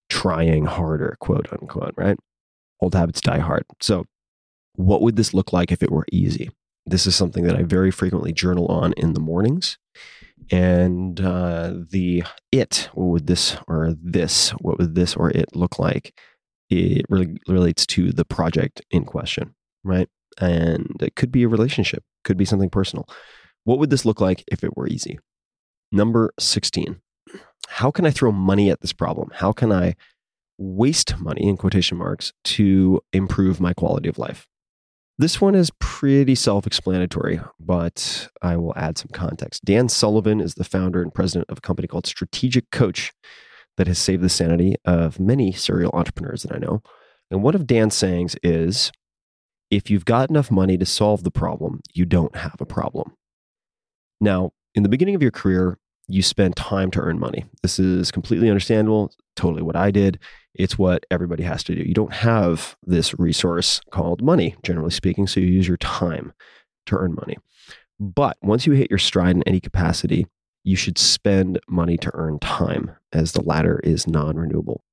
trying 0.10 0.66
harder, 0.66 1.16
quote 1.22 1.48
unquote, 1.54 1.94
right? 1.96 2.18
Old 2.82 2.96
habits 2.96 3.22
die 3.22 3.40
hard. 3.40 3.64
So, 3.80 4.04
what 4.76 5.02
would 5.04 5.16
this 5.16 5.34
look 5.34 5.54
like 5.54 5.72
if 5.72 5.82
it 5.82 5.90
were 5.90 6.06
easy? 6.12 6.50
This 6.86 7.08
is 7.08 7.16
something 7.16 7.46
that 7.46 7.56
I 7.56 7.64
very 7.64 7.92
frequently 7.92 8.34
journal 8.34 8.68
on 8.68 8.92
in 8.98 9.14
the 9.14 9.22
mornings 9.22 9.78
and 10.52 11.20
uh, 11.22 11.74
the 11.90 12.24
it 12.52 12.90
what 12.94 13.08
would 13.08 13.28
this 13.28 13.58
or 13.68 13.94
this 14.02 14.52
what 14.52 14.78
would 14.80 14.96
this 14.96 15.16
or 15.16 15.30
it 15.32 15.56
look 15.56 15.80
like? 15.80 16.18
It 16.70 17.06
really 17.10 17.38
relates 17.48 17.86
to 17.88 18.12
the 18.12 18.26
project 18.26 18.82
in 18.92 19.06
question 19.06 19.56
right? 19.84 20.10
And 20.40 20.98
it 21.00 21.16
could 21.16 21.32
be 21.32 21.44
a 21.44 21.48
relationship 21.48 22.04
could 22.24 22.38
be 22.38 22.46
something 22.46 22.72
personal. 22.72 23.08
What 23.66 23.80
would 23.80 23.92
this 23.92 24.04
look 24.04 24.20
like 24.20 24.44
if 24.52 24.64
it 24.64 24.76
were 24.76 24.88
easy? 24.88 25.20
Number 25.92 26.34
16 26.40 27.00
how 27.68 27.92
can 27.92 28.06
I 28.06 28.12
throw 28.12 28.32
money 28.32 28.70
at 28.70 28.82
this 28.82 28.94
problem? 28.94 29.32
How 29.34 29.52
can 29.52 29.72
I 29.72 29.96
waste 30.58 31.20
money 31.20 31.48
in 31.48 31.58
quotation 31.58 31.98
marks 31.98 32.32
to 32.44 33.02
improve 33.12 33.60
my 33.60 33.74
quality 33.74 34.08
of 34.10 34.18
life? 34.18 34.48
This 35.18 35.40
one 35.40 35.56
is 35.56 35.72
pretty 35.80 36.36
self 36.36 36.68
explanatory, 36.68 37.40
but 37.60 38.28
I 38.42 38.58
will 38.58 38.74
add 38.76 38.98
some 38.98 39.12
context. 39.14 39.64
Dan 39.64 39.88
Sullivan 39.88 40.42
is 40.42 40.56
the 40.56 40.66
founder 40.66 41.02
and 41.02 41.14
president 41.14 41.50
of 41.50 41.60
a 41.60 41.62
company 41.62 41.88
called 41.88 42.06
Strategic 42.06 42.70
Coach 42.70 43.14
that 43.78 43.88
has 43.88 43.98
saved 43.98 44.24
the 44.24 44.30
sanity 44.30 44.76
of 44.84 45.20
many 45.20 45.52
serial 45.52 45.92
entrepreneurs 45.94 46.44
that 46.44 46.54
I 46.54 46.60
know. 46.60 46.82
And 47.32 47.44
one 47.44 47.56
of 47.56 47.66
Dan's 47.66 47.96
sayings 47.96 48.36
is 48.44 48.92
if 49.72 49.90
you've 49.90 50.06
got 50.06 50.30
enough 50.30 50.52
money 50.52 50.78
to 50.78 50.86
solve 50.86 51.24
the 51.24 51.32
problem, 51.32 51.82
you 51.94 52.06
don't 52.06 52.36
have 52.36 52.58
a 52.60 52.66
problem. 52.66 53.14
Now, 54.20 54.52
in 54.76 54.84
the 54.84 54.90
beginning 54.90 55.16
of 55.16 55.22
your 55.22 55.32
career, 55.32 55.78
you 56.08 56.22
spend 56.22 56.56
time 56.56 56.92
to 56.92 57.00
earn 57.00 57.20
money. 57.20 57.46
This 57.62 57.80
is 57.80 58.12
completely 58.12 58.50
understandable, 58.50 59.12
totally 59.36 59.62
what 59.62 59.76
I 59.76 59.92
did. 59.92 60.20
It's 60.54 60.78
what 60.78 61.06
everybody 61.12 61.44
has 61.44 61.64
to 61.66 61.76
do. 61.76 61.82
You 61.82 61.94
don't 61.94 62.14
have 62.14 62.76
this 62.86 63.18
resource 63.20 63.82
called 63.92 64.22
money, 64.22 64.56
generally 64.64 64.92
speaking, 64.92 65.28
so 65.28 65.40
you 65.40 65.48
use 65.48 65.68
your 65.68 65.78
time 65.78 66.34
to 66.86 66.96
earn 66.96 67.16
money. 67.16 67.38
But 68.00 68.38
once 68.42 68.66
you 68.66 68.74
hit 68.74 68.90
your 68.90 69.00
stride 69.00 69.36
in 69.36 69.44
any 69.44 69.60
capacity, 69.60 70.28
you 70.64 70.76
should 70.76 70.98
spend 70.98 71.60
money 71.68 71.98
to 71.98 72.12
earn 72.14 72.40
time, 72.40 72.92
as 73.14 73.32
the 73.32 73.44
latter 73.44 73.80
is 73.84 74.08
non 74.08 74.36
renewable. 74.36 74.84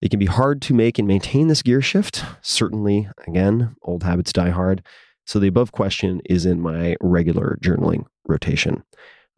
It 0.00 0.10
can 0.10 0.18
be 0.18 0.26
hard 0.26 0.60
to 0.62 0.74
make 0.74 0.98
and 0.98 1.06
maintain 1.06 1.46
this 1.46 1.62
gear 1.62 1.80
shift. 1.80 2.24
Certainly, 2.42 3.08
again, 3.26 3.76
old 3.82 4.02
habits 4.02 4.32
die 4.32 4.50
hard. 4.50 4.82
So 5.26 5.38
the 5.38 5.46
above 5.46 5.70
question 5.70 6.20
is 6.24 6.44
in 6.44 6.60
my 6.60 6.96
regular 7.00 7.56
journaling 7.62 8.04
rotation. 8.26 8.82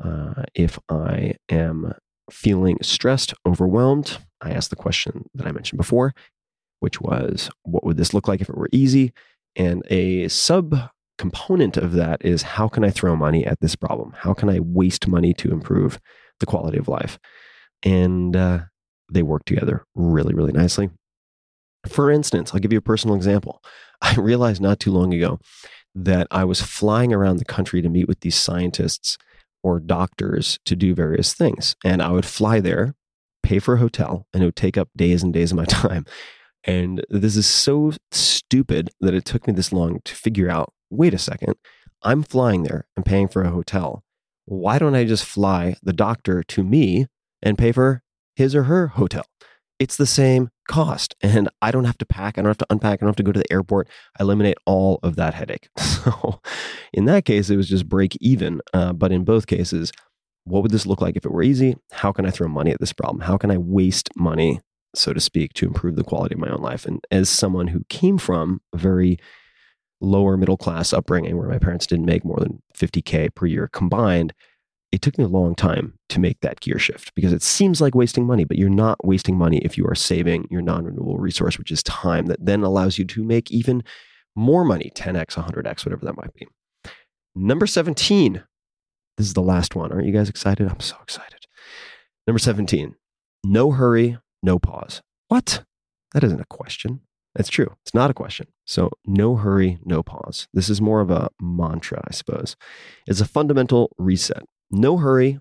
Uh, 0.02 0.44
if 0.54 0.78
I 0.88 1.34
am 1.48 1.94
feeling 2.30 2.78
stressed, 2.82 3.34
overwhelmed, 3.46 4.18
I 4.40 4.50
ask 4.50 4.70
the 4.70 4.76
question 4.76 5.28
that 5.34 5.46
I 5.46 5.52
mentioned 5.52 5.78
before, 5.78 6.14
which 6.80 7.00
was, 7.00 7.50
what 7.62 7.84
would 7.84 7.96
this 7.96 8.14
look 8.14 8.28
like 8.28 8.40
if 8.40 8.48
it 8.48 8.56
were 8.56 8.68
easy? 8.72 9.12
And 9.56 9.82
a 9.88 10.28
sub 10.28 10.90
component 11.18 11.76
of 11.76 11.92
that 11.92 12.24
is, 12.24 12.42
how 12.42 12.68
can 12.68 12.84
I 12.84 12.90
throw 12.90 13.14
money 13.14 13.46
at 13.46 13.60
this 13.60 13.76
problem? 13.76 14.14
How 14.16 14.34
can 14.34 14.48
I 14.48 14.60
waste 14.60 15.06
money 15.06 15.32
to 15.34 15.52
improve 15.52 16.00
the 16.40 16.46
quality 16.46 16.78
of 16.78 16.88
life? 16.88 17.18
And 17.82 18.34
uh, 18.36 18.60
they 19.12 19.22
work 19.22 19.44
together 19.44 19.84
really, 19.94 20.34
really 20.34 20.52
nicely. 20.52 20.90
For 21.86 22.10
instance, 22.10 22.52
I'll 22.52 22.60
give 22.60 22.72
you 22.72 22.78
a 22.78 22.82
personal 22.82 23.16
example. 23.16 23.62
I 24.02 24.14
realized 24.16 24.60
not 24.60 24.80
too 24.80 24.92
long 24.92 25.14
ago 25.14 25.38
that 25.94 26.26
I 26.30 26.44
was 26.44 26.60
flying 26.60 27.12
around 27.12 27.36
the 27.36 27.44
country 27.44 27.80
to 27.80 27.88
meet 27.88 28.08
with 28.08 28.20
these 28.20 28.36
scientists 28.36 29.16
or 29.64 29.80
doctors 29.80 30.60
to 30.66 30.76
do 30.76 30.94
various 30.94 31.32
things. 31.32 31.74
And 31.84 32.02
I 32.02 32.10
would 32.10 32.26
fly 32.26 32.60
there, 32.60 32.94
pay 33.42 33.58
for 33.58 33.74
a 33.74 33.78
hotel, 33.78 34.26
and 34.32 34.42
it 34.42 34.46
would 34.46 34.56
take 34.56 34.76
up 34.76 34.90
days 34.94 35.22
and 35.22 35.32
days 35.32 35.50
of 35.50 35.56
my 35.56 35.64
time. 35.68 36.04
And 36.62 37.04
this 37.08 37.34
is 37.34 37.46
so 37.46 37.92
stupid 38.12 38.90
that 39.00 39.14
it 39.14 39.24
took 39.24 39.46
me 39.46 39.54
this 39.54 39.72
long 39.72 40.00
to 40.04 40.14
figure 40.14 40.50
out 40.50 40.72
wait 40.90 41.14
a 41.14 41.18
second, 41.18 41.54
I'm 42.02 42.22
flying 42.22 42.62
there 42.62 42.86
and 42.94 43.04
paying 43.04 43.26
for 43.26 43.42
a 43.42 43.50
hotel. 43.50 44.04
Why 44.44 44.78
don't 44.78 44.94
I 44.94 45.04
just 45.04 45.24
fly 45.24 45.76
the 45.82 45.92
doctor 45.92 46.42
to 46.42 46.62
me 46.62 47.06
and 47.42 47.58
pay 47.58 47.72
for 47.72 48.02
his 48.36 48.54
or 48.54 48.64
her 48.64 48.88
hotel. 48.88 49.24
It's 49.78 49.96
the 49.96 50.06
same 50.06 50.50
cost. 50.68 51.14
And 51.22 51.48
I 51.62 51.70
don't 51.70 51.84
have 51.84 51.98
to 51.98 52.06
pack. 52.06 52.38
I 52.38 52.42
don't 52.42 52.50
have 52.50 52.58
to 52.58 52.66
unpack. 52.70 52.98
I 52.98 53.00
don't 53.00 53.08
have 53.08 53.16
to 53.16 53.22
go 53.22 53.32
to 53.32 53.40
the 53.40 53.52
airport. 53.52 53.88
I 54.18 54.22
eliminate 54.22 54.56
all 54.66 55.00
of 55.02 55.16
that 55.16 55.34
headache. 55.34 55.68
So 56.04 56.38
in 56.92 57.06
that 57.06 57.24
case, 57.24 57.48
it 57.48 57.56
was 57.56 57.66
just 57.66 57.88
break 57.88 58.14
even. 58.20 58.60
Uh, 58.74 58.92
but 58.92 59.10
in 59.10 59.24
both 59.24 59.46
cases, 59.46 59.90
what 60.44 60.62
would 60.62 60.70
this 60.70 60.84
look 60.84 61.00
like 61.00 61.16
if 61.16 61.24
it 61.24 61.32
were 61.32 61.42
easy? 61.42 61.76
How 61.92 62.12
can 62.12 62.26
I 62.26 62.30
throw 62.30 62.46
money 62.46 62.72
at 62.72 62.78
this 62.78 62.92
problem? 62.92 63.22
How 63.22 63.38
can 63.38 63.50
I 63.50 63.56
waste 63.56 64.10
money, 64.14 64.60
so 64.94 65.14
to 65.14 65.20
speak, 65.20 65.54
to 65.54 65.66
improve 65.66 65.96
the 65.96 66.04
quality 66.04 66.34
of 66.34 66.40
my 66.40 66.50
own 66.50 66.60
life? 66.60 66.84
And 66.84 67.02
as 67.10 67.30
someone 67.30 67.68
who 67.68 67.84
came 67.88 68.18
from 68.18 68.60
a 68.74 68.76
very 68.76 69.18
lower 70.02 70.36
middle 70.36 70.58
class 70.58 70.92
upbringing 70.92 71.38
where 71.38 71.48
my 71.48 71.58
parents 71.58 71.86
didn't 71.86 72.04
make 72.04 72.24
more 72.24 72.38
than 72.38 72.62
50K 72.76 73.34
per 73.34 73.46
year 73.46 73.68
combined, 73.68 74.34
it 74.94 75.02
took 75.02 75.18
me 75.18 75.24
a 75.24 75.28
long 75.28 75.54
time 75.56 75.98
to 76.08 76.20
make 76.20 76.40
that 76.40 76.60
gear 76.60 76.78
shift 76.78 77.14
because 77.14 77.32
it 77.32 77.42
seems 77.42 77.80
like 77.80 77.94
wasting 77.94 78.26
money, 78.26 78.44
but 78.44 78.58
you're 78.58 78.70
not 78.70 79.04
wasting 79.04 79.36
money 79.36 79.58
if 79.58 79.76
you 79.76 79.84
are 79.86 79.94
saving 79.94 80.46
your 80.50 80.62
non 80.62 80.84
renewable 80.84 81.18
resource, 81.18 81.58
which 81.58 81.72
is 81.72 81.82
time, 81.82 82.26
that 82.26 82.44
then 82.44 82.62
allows 82.62 82.96
you 82.96 83.04
to 83.04 83.24
make 83.24 83.50
even 83.50 83.82
more 84.36 84.64
money 84.64 84.92
10x, 84.94 85.34
100x, 85.34 85.84
whatever 85.84 86.04
that 86.04 86.16
might 86.16 86.32
be. 86.34 86.46
Number 87.34 87.66
17. 87.66 88.44
This 89.16 89.26
is 89.26 89.34
the 89.34 89.42
last 89.42 89.74
one. 89.74 89.92
Aren't 89.92 90.06
you 90.06 90.12
guys 90.12 90.28
excited? 90.28 90.68
I'm 90.68 90.80
so 90.80 90.96
excited. 91.02 91.40
Number 92.26 92.38
17. 92.38 92.94
No 93.44 93.72
hurry, 93.72 94.18
no 94.42 94.60
pause. 94.60 95.02
What? 95.26 95.64
That 96.12 96.22
isn't 96.22 96.40
a 96.40 96.46
question. 96.46 97.00
That's 97.34 97.48
true. 97.48 97.74
It's 97.82 97.94
not 97.94 98.10
a 98.10 98.14
question. 98.14 98.46
So, 98.64 98.90
no 99.04 99.34
hurry, 99.34 99.80
no 99.84 100.04
pause. 100.04 100.46
This 100.54 100.70
is 100.70 100.80
more 100.80 101.00
of 101.00 101.10
a 101.10 101.30
mantra, 101.40 102.00
I 102.06 102.12
suppose. 102.12 102.54
It's 103.08 103.20
a 103.20 103.26
fundamental 103.26 103.90
reset. 103.98 104.44
No 104.70 104.96
Hurry, 104.96 105.40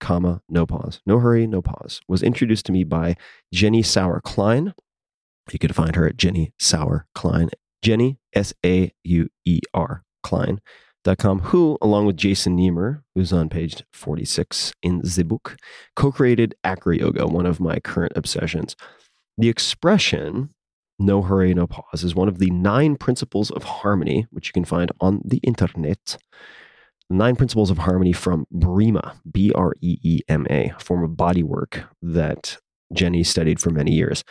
comma, 0.00 0.42
no 0.48 0.66
pause. 0.66 1.00
No 1.06 1.18
Hurry, 1.18 1.46
no 1.46 1.62
pause 1.62 2.00
was 2.08 2.22
introduced 2.22 2.66
to 2.66 2.72
me 2.72 2.84
by 2.84 3.16
Jenny 3.52 3.82
Sauer 3.82 4.20
Klein. 4.20 4.74
You 5.50 5.58
can 5.58 5.72
find 5.72 5.96
her 5.96 6.06
at 6.06 6.16
Jenny 6.16 6.52
Sauer 6.58 7.06
Klein. 7.14 7.50
Jenny, 7.82 8.18
S 8.34 8.52
A 8.64 8.92
U 9.04 9.28
E 9.44 9.60
R, 9.72 10.02
Klein.com, 10.22 11.40
who, 11.40 11.78
along 11.80 12.06
with 12.06 12.16
Jason 12.16 12.56
Nemer, 12.56 13.02
who's 13.14 13.32
on 13.32 13.48
page 13.48 13.84
46 13.92 14.72
in 14.82 15.00
the 15.02 15.24
book, 15.24 15.56
co 15.94 16.10
created 16.10 16.54
Acro 16.64 16.94
Yoga, 16.94 17.26
one 17.26 17.46
of 17.46 17.60
my 17.60 17.78
current 17.78 18.12
obsessions. 18.16 18.74
The 19.38 19.48
expression 19.48 20.50
no 20.98 21.22
hurry, 21.22 21.52
no 21.52 21.66
pause 21.66 22.02
is 22.04 22.14
one 22.14 22.28
of 22.28 22.38
the 22.38 22.50
nine 22.50 22.96
principles 22.96 23.50
of 23.50 23.62
harmony, 23.64 24.26
which 24.30 24.48
you 24.48 24.52
can 24.52 24.64
find 24.64 24.90
on 25.00 25.20
the 25.24 25.38
internet. 25.38 26.16
Nine 27.08 27.36
Principles 27.36 27.70
of 27.70 27.78
Harmony 27.78 28.12
from 28.12 28.46
Breema, 28.52 29.16
B 29.30 29.52
R 29.54 29.74
E 29.80 29.98
E 30.02 30.20
M 30.28 30.46
A, 30.50 30.72
a 30.76 30.80
form 30.80 31.04
of 31.04 31.16
body 31.16 31.42
work 31.42 31.84
that 32.02 32.58
Jenny 32.92 33.22
studied 33.22 33.60
for 33.60 33.70
many 33.70 33.92
years. 33.92 34.24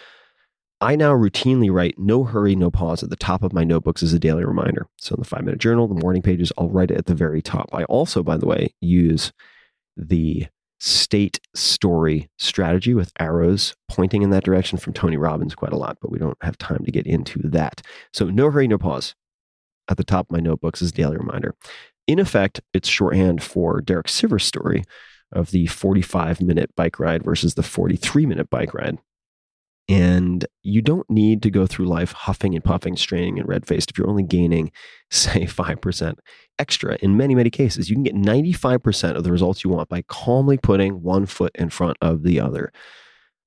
I 0.81 0.97
now 0.97 1.13
routinely 1.13 1.71
write 1.71 1.97
no 1.97 2.25
hurry, 2.25 2.55
no 2.55 2.69
pause 2.69 3.01
at 3.01 3.09
the 3.09 3.15
top 3.15 3.43
of 3.43 3.53
my 3.53 3.63
notebooks 3.63 4.03
as 4.03 4.11
a 4.11 4.19
daily 4.19 4.43
reminder. 4.43 4.87
So 4.97 5.15
in 5.15 5.21
the 5.21 5.27
five 5.27 5.45
minute 5.45 5.59
journal, 5.59 5.87
the 5.87 5.95
morning 5.95 6.21
pages, 6.21 6.51
I'll 6.57 6.69
write 6.69 6.91
it 6.91 6.97
at 6.97 7.05
the 7.05 7.15
very 7.15 7.41
top. 7.41 7.69
I 7.71 7.85
also, 7.85 8.21
by 8.21 8.35
the 8.35 8.45
way, 8.45 8.73
use 8.81 9.31
the 9.95 10.47
state 10.81 11.39
story 11.55 12.29
strategy 12.37 12.93
with 12.93 13.13
arrows 13.17 13.73
pointing 13.87 14.21
in 14.21 14.31
that 14.31 14.43
direction 14.43 14.77
from 14.77 14.91
Tony 14.91 15.15
Robbins 15.15 15.55
quite 15.55 15.71
a 15.71 15.77
lot, 15.77 15.97
but 16.01 16.11
we 16.11 16.19
don't 16.19 16.37
have 16.41 16.57
time 16.57 16.83
to 16.83 16.91
get 16.91 17.07
into 17.07 17.39
that. 17.45 17.81
So 18.11 18.25
no 18.25 18.51
hurry, 18.51 18.67
no 18.67 18.77
pause 18.77 19.15
at 19.87 19.95
the 19.95 20.03
top 20.03 20.27
of 20.27 20.31
my 20.31 20.39
notebooks 20.39 20.81
as 20.81 20.89
a 20.89 20.93
daily 20.93 21.15
reminder 21.15 21.55
in 22.07 22.19
effect, 22.19 22.61
it's 22.73 22.87
shorthand 22.87 23.41
for 23.41 23.81
Derek 23.81 24.07
Sivers' 24.07 24.41
story 24.41 24.83
of 25.31 25.51
the 25.51 25.67
45 25.67 26.41
minute 26.41 26.71
bike 26.75 26.99
ride 26.99 27.23
versus 27.23 27.55
the 27.55 27.63
43 27.63 28.25
minute 28.25 28.49
bike 28.49 28.73
ride. 28.73 28.99
And 29.87 30.45
you 30.63 30.81
don't 30.81 31.07
need 31.09 31.43
to 31.43 31.51
go 31.51 31.67
through 31.67 31.85
life 31.85 32.11
huffing 32.11 32.55
and 32.55 32.63
puffing, 32.63 32.95
straining 32.97 33.37
and 33.37 33.47
red 33.47 33.67
faced 33.67 33.91
if 33.91 33.97
you're 33.97 34.09
only 34.09 34.23
gaining, 34.23 34.71
say, 35.11 35.45
5% 35.45 36.15
extra. 36.57 36.97
In 37.01 37.17
many, 37.17 37.35
many 37.35 37.51
cases, 37.51 37.89
you 37.89 37.95
can 37.95 38.03
get 38.03 38.15
95% 38.15 39.15
of 39.15 39.23
the 39.23 39.31
results 39.31 39.63
you 39.63 39.69
want 39.69 39.89
by 39.89 40.01
calmly 40.03 40.57
putting 40.57 41.03
one 41.03 41.27
foot 41.27 41.51
in 41.55 41.69
front 41.69 41.97
of 42.01 42.23
the 42.23 42.39
other. 42.39 42.71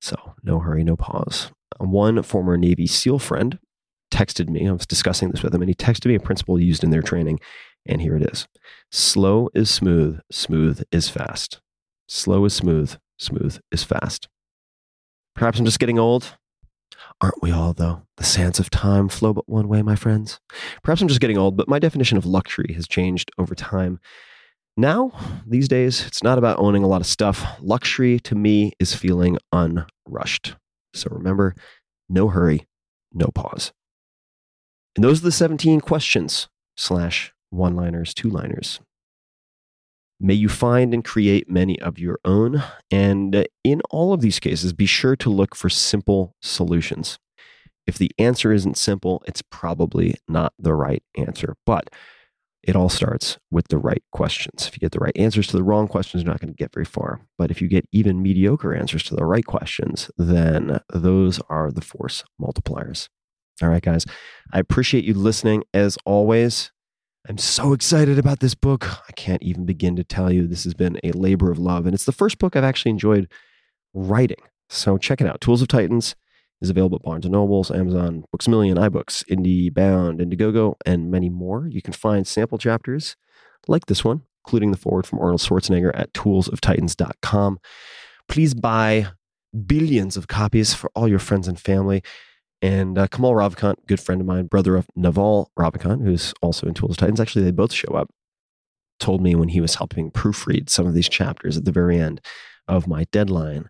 So, 0.01 0.35
no 0.45 0.61
hurry, 0.61 0.85
no 0.85 0.97
pause. 0.97 1.51
One 1.79 2.23
former 2.23 2.57
Navy 2.57 2.87
SEAL 2.87 3.19
friend 3.19 3.59
texted 4.13 4.49
me. 4.49 4.69
I 4.69 4.73
was 4.73 4.87
discussing 4.87 5.31
this 5.31 5.43
with 5.43 5.55
him, 5.55 5.63
and 5.63 5.69
he 5.69 5.75
texted 5.75 6.07
me 6.07 6.15
a 6.15 6.21
principle 6.21 6.61
used 6.61 6.85
in 6.85 6.91
their 6.91 7.03
training. 7.03 7.41
And 7.89 8.03
here 8.03 8.14
it 8.16 8.22
is 8.22 8.47
slow 8.93 9.49
is 9.55 9.70
smooth, 9.70 10.20
smooth 10.30 10.82
is 10.93 11.09
fast. 11.09 11.61
Slow 12.07 12.45
is 12.45 12.55
smooth, 12.55 12.97
smooth 13.18 13.59
is 13.72 13.82
fast. 13.82 14.28
Perhaps 15.34 15.59
I'm 15.59 15.64
just 15.64 15.78
getting 15.78 15.99
old. 15.99 16.36
Aren't 17.20 17.43
we 17.43 17.51
all, 17.51 17.72
though? 17.72 18.03
The 18.16 18.24
sands 18.24 18.59
of 18.59 18.70
time 18.70 19.09
flow 19.09 19.32
but 19.32 19.49
one 19.49 19.68
way, 19.68 19.82
my 19.82 19.97
friends. 19.97 20.41
Perhaps 20.82 21.01
I'm 21.01 21.09
just 21.09 21.20
getting 21.20 21.39
old, 21.39 21.57
but 21.57 21.68
my 21.68 21.78
definition 21.78 22.18
of 22.18 22.26
luxury 22.26 22.72
has 22.74 22.86
changed 22.86 23.30
over 23.39 23.55
time. 23.55 23.99
Now, 24.76 25.12
these 25.47 25.66
days, 25.66 26.07
it's 26.07 26.22
not 26.22 26.39
about 26.39 26.59
owning 26.59 26.84
a 26.84 26.89
lot 26.89 27.01
of 27.01 27.07
stuff. 27.07 27.45
Luxury 27.61 28.20
to 28.20 28.34
me 28.34 28.72
is 28.78 28.95
feeling 28.95 29.39
unrushed. 29.53 30.55
So 30.95 31.09
remember, 31.11 31.55
no 32.09 32.28
hurry, 32.28 32.66
no 33.12 33.26
pause. 33.34 33.72
And 34.95 35.05
those 35.05 35.20
are 35.20 35.24
the 35.24 35.32
17 35.32 35.80
questions 35.80 36.49
slash 36.76 37.32
one 37.51 37.76
liners, 37.76 38.14
two 38.14 38.30
liners. 38.30 38.80
May 40.20 40.34
you 40.34 40.49
find 40.49 40.92
and 40.92 41.05
create 41.05 41.49
many 41.49 41.80
of 41.80 41.99
your 41.99 42.18
own. 42.24 42.62
And 42.90 43.46
in 43.62 43.80
all 43.90 44.12
of 44.12 44.20
these 44.20 44.40
cases, 44.40 44.72
be 44.72 44.86
sure 44.86 45.14
to 45.16 45.30
look 45.30 45.55
for 45.55 45.68
simple 45.68 46.34
solutions. 46.42 47.18
If 47.86 47.99
the 47.99 48.11
answer 48.18 48.53
isn't 48.53 48.76
simple, 48.76 49.22
it's 49.26 49.42
probably 49.42 50.16
not 50.28 50.53
the 50.59 50.74
right 50.74 51.03
answer. 51.16 51.55
But 51.64 51.88
it 52.64 52.74
all 52.74 52.88
starts 52.88 53.38
with 53.51 53.68
the 53.68 53.78
right 53.78 54.03
questions. 54.11 54.66
If 54.66 54.74
you 54.74 54.80
get 54.80 54.90
the 54.90 54.99
right 54.99 55.16
answers 55.16 55.46
to 55.46 55.57
the 55.57 55.62
wrong 55.62 55.86
questions, 55.86 56.24
you're 56.24 56.32
not 56.32 56.40
going 56.40 56.53
to 56.53 56.57
get 56.57 56.74
very 56.74 56.84
far. 56.84 57.20
But 57.38 57.53
if 57.53 57.62
you 57.62 57.68
get 57.68 57.86
even 57.92 58.20
mediocre 58.20 58.74
answers 58.74 59.05
to 59.05 59.14
the 59.14 59.24
right 59.24 59.46
questions, 59.46 60.11
then 60.18 60.80
those 60.92 61.40
are 61.49 61.70
the 61.70 61.80
force 61.80 62.24
multipliers. 62.40 63.09
All 63.62 63.68
right, 63.68 63.82
guys. 63.82 64.05
I 64.53 64.59
appreciate 64.59 65.05
you 65.05 65.14
listening 65.14 65.62
as 65.72 65.96
always. 66.05 66.72
I'm 67.27 67.39
so 67.39 67.73
excited 67.73 68.19
about 68.19 68.41
this 68.41 68.55
book. 68.55 68.87
I 68.87 69.12
can't 69.12 69.43
even 69.43 69.64
begin 69.66 69.97
to 69.97 70.05
tell 70.05 70.33
you. 70.33 70.47
This 70.47 70.64
has 70.64 70.75
been 70.75 70.99
a 71.03 71.12
labor 71.12 71.51
of 71.51 71.59
love. 71.59 71.87
And 71.87 71.95
it's 71.95 72.05
the 72.05 72.12
first 72.12 72.39
book 72.39 72.57
I've 72.57 72.64
actually 72.64 72.91
enjoyed 72.91 73.31
writing. 73.95 74.39
So 74.69 74.99
check 74.99 75.21
it 75.21 75.27
out. 75.27 75.41
Tools 75.41 75.62
of 75.62 75.69
Titans 75.69 76.14
is 76.61 76.71
available 76.71 76.97
at 76.97 77.03
Barnes 77.03 77.27
& 77.27 77.29
Nobles, 77.29 77.71
Amazon, 77.71 78.25
Books 78.33 78.47
A 78.47 78.51
Million, 78.51 78.77
iBooks, 78.77 79.25
IndieBound, 79.27 80.21
Indiegogo, 80.21 80.75
and 80.85 81.11
many 81.11 81.29
more. 81.29 81.69
You 81.69 81.83
can 81.83 81.93
find 81.93 82.27
sample 82.27 82.59
chapters 82.59 83.16
like 83.66 83.87
this 83.87 84.05
one, 84.05 84.23
including 84.45 84.71
the 84.71 84.77
foreword 84.77 85.07
from 85.07 85.21
Arnold 85.21 85.41
Schwarzenegger 85.41 85.91
at 85.95 86.12
toolsoftitans.com. 86.12 87.59
Please 88.29 88.55
buy 88.55 89.09
billions 89.66 90.16
of 90.16 90.29
copies 90.29 90.75
for 90.75 90.91
all 90.95 91.09
your 91.09 91.19
friends 91.19 91.49
and 91.49 91.59
family. 91.59 92.03
And 92.61 92.99
uh, 92.99 93.07
Kamal 93.07 93.35
Ravikant, 93.35 93.87
good 93.87 94.01
friend 94.01 94.21
of 94.21 94.27
mine, 94.27 94.47
brother 94.47 94.77
of 94.77 94.87
Naval 94.97 95.51
Ravikant, 95.59 96.03
who's 96.03 96.35
also 96.43 96.67
in 96.67 96.75
Tools 96.75 96.93
of 96.93 96.97
Titans, 96.97 97.21
actually, 97.21 97.45
they 97.45 97.53
both 97.53 97.73
show 97.73 97.95
up, 97.95 98.11
told 98.99 99.23
me 99.23 99.35
when 99.35 99.49
he 99.49 99.61
was 99.61 99.77
helping 99.77 100.11
proofread 100.11 100.69
some 100.69 100.87
of 100.87 100.95
these 100.95 101.09
chapters 101.09 101.57
at 101.57 101.65
the 101.65 101.73
very 101.73 102.01
end 102.01 102.21
of 102.67 102.89
my 102.89 103.05
deadline. 103.13 103.69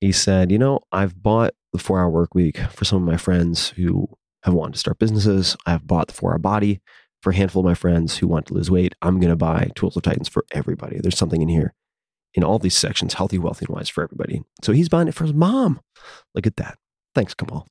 He 0.00 0.12
said, 0.12 0.50
You 0.50 0.58
know, 0.58 0.80
I've 0.90 1.22
bought 1.22 1.52
the 1.72 1.78
four 1.78 2.00
hour 2.00 2.08
work 2.08 2.34
week 2.34 2.58
for 2.58 2.84
some 2.84 3.02
of 3.02 3.08
my 3.08 3.18
friends 3.18 3.70
who 3.70 4.08
have 4.44 4.54
wanted 4.54 4.72
to 4.72 4.78
start 4.78 4.98
businesses. 4.98 5.56
I've 5.66 5.86
bought 5.86 6.08
the 6.08 6.14
four 6.14 6.32
hour 6.32 6.38
body 6.38 6.80
for 7.22 7.30
a 7.30 7.36
handful 7.36 7.60
of 7.60 7.66
my 7.66 7.74
friends 7.74 8.16
who 8.18 8.26
want 8.26 8.46
to 8.46 8.54
lose 8.54 8.70
weight. 8.70 8.94
I'm 9.02 9.20
going 9.20 9.30
to 9.30 9.36
buy 9.36 9.70
Tools 9.74 9.96
of 9.96 10.02
Titans 10.02 10.28
for 10.28 10.44
everybody. 10.52 10.98
There's 10.98 11.18
something 11.18 11.42
in 11.42 11.48
here 11.48 11.74
in 12.34 12.44
all 12.44 12.58
these 12.58 12.76
sections, 12.76 13.14
healthy, 13.14 13.38
wealthy, 13.38 13.66
and 13.66 13.74
wise 13.74 13.88
for 13.88 14.02
everybody. 14.02 14.42
So 14.62 14.72
he's 14.72 14.88
buying 14.88 15.08
it 15.08 15.14
for 15.14 15.24
his 15.24 15.34
mom. 15.34 15.80
Look 16.34 16.46
at 16.46 16.56
that. 16.56 16.78
Thanks, 17.14 17.34
Kamal. 17.34 17.66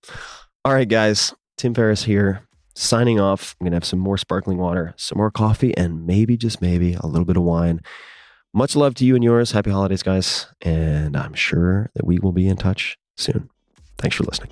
All 0.66 0.74
right, 0.74 0.88
guys. 0.88 1.34
Tim 1.58 1.74
Ferriss 1.74 2.04
here, 2.04 2.42
signing 2.76 3.18
off. 3.18 3.56
I'm 3.60 3.66
going 3.66 3.72
to 3.72 3.78
have 3.78 3.86
some 3.86 4.00
more 4.00 4.18
sparkling 4.18 4.58
water, 4.58 4.94
some 4.98 5.18
more 5.18 5.32
coffee, 5.32 5.76
and 5.78 6.06
maybe, 6.06 6.36
just 6.36 6.62
maybe, 6.62 6.96
a 6.96 7.08
little 7.08 7.26
bit 7.26 7.38
of 7.38 7.44
wine. 7.44 7.80
Much 8.54 8.76
love 8.76 8.94
to 8.96 9.06
you 9.06 9.16
and 9.16 9.24
yours. 9.24 9.52
Happy 9.52 9.72
holidays, 9.72 10.04
guys. 10.04 10.48
And 10.62 11.16
I'm 11.16 11.34
sure 11.34 11.92
that 11.96 12.06
we 12.06 12.20
will 12.20 12.34
be 12.34 12.48
in 12.48 12.58
touch 12.58 12.98
soon. 13.16 13.50
Thanks 13.98 14.18
for 14.18 14.24
listening. 14.24 14.52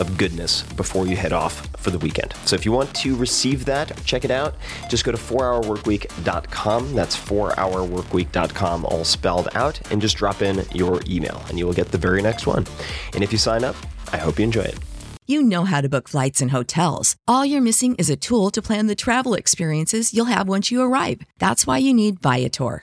of 0.00 0.16
goodness 0.16 0.62
before 0.74 1.06
you 1.06 1.14
head 1.14 1.32
off 1.32 1.68
for 1.76 1.90
the 1.90 1.98
weekend. 1.98 2.34
So 2.44 2.56
if 2.56 2.64
you 2.64 2.72
want 2.72 2.92
to 2.96 3.14
receive 3.14 3.64
that, 3.66 3.96
check 4.04 4.24
it 4.24 4.30
out. 4.30 4.56
Just 4.88 5.04
go 5.04 5.12
to 5.12 5.18
4hourworkweek.com. 5.18 6.94
That's 6.94 7.16
4hourworkweek.com, 7.16 8.84
all 8.86 9.04
spelled 9.04 9.48
out, 9.54 9.92
and 9.92 10.00
just 10.00 10.16
drop 10.16 10.42
in 10.42 10.64
your 10.74 11.00
email, 11.08 11.42
and 11.48 11.58
you 11.58 11.66
will 11.66 11.74
get 11.74 11.92
the 11.92 11.98
very 11.98 12.22
next 12.22 12.46
one. 12.46 12.66
And 13.14 13.22
if 13.22 13.30
you 13.30 13.38
sign 13.38 13.62
up, 13.62 13.76
I 14.12 14.16
hope 14.16 14.38
you 14.38 14.44
enjoy 14.44 14.62
it. 14.62 14.78
You 15.26 15.42
know 15.42 15.64
how 15.64 15.80
to 15.80 15.88
book 15.88 16.08
flights 16.08 16.40
and 16.40 16.50
hotels. 16.50 17.14
All 17.28 17.44
you're 17.44 17.60
missing 17.60 17.94
is 17.94 18.10
a 18.10 18.16
tool 18.16 18.50
to 18.50 18.60
plan 18.60 18.88
the 18.88 18.96
travel 18.96 19.34
experiences 19.34 20.12
you'll 20.12 20.24
have 20.24 20.48
once 20.48 20.72
you 20.72 20.82
arrive. 20.82 21.22
That's 21.38 21.68
why 21.68 21.78
you 21.78 21.94
need 21.94 22.20
Viator. 22.20 22.82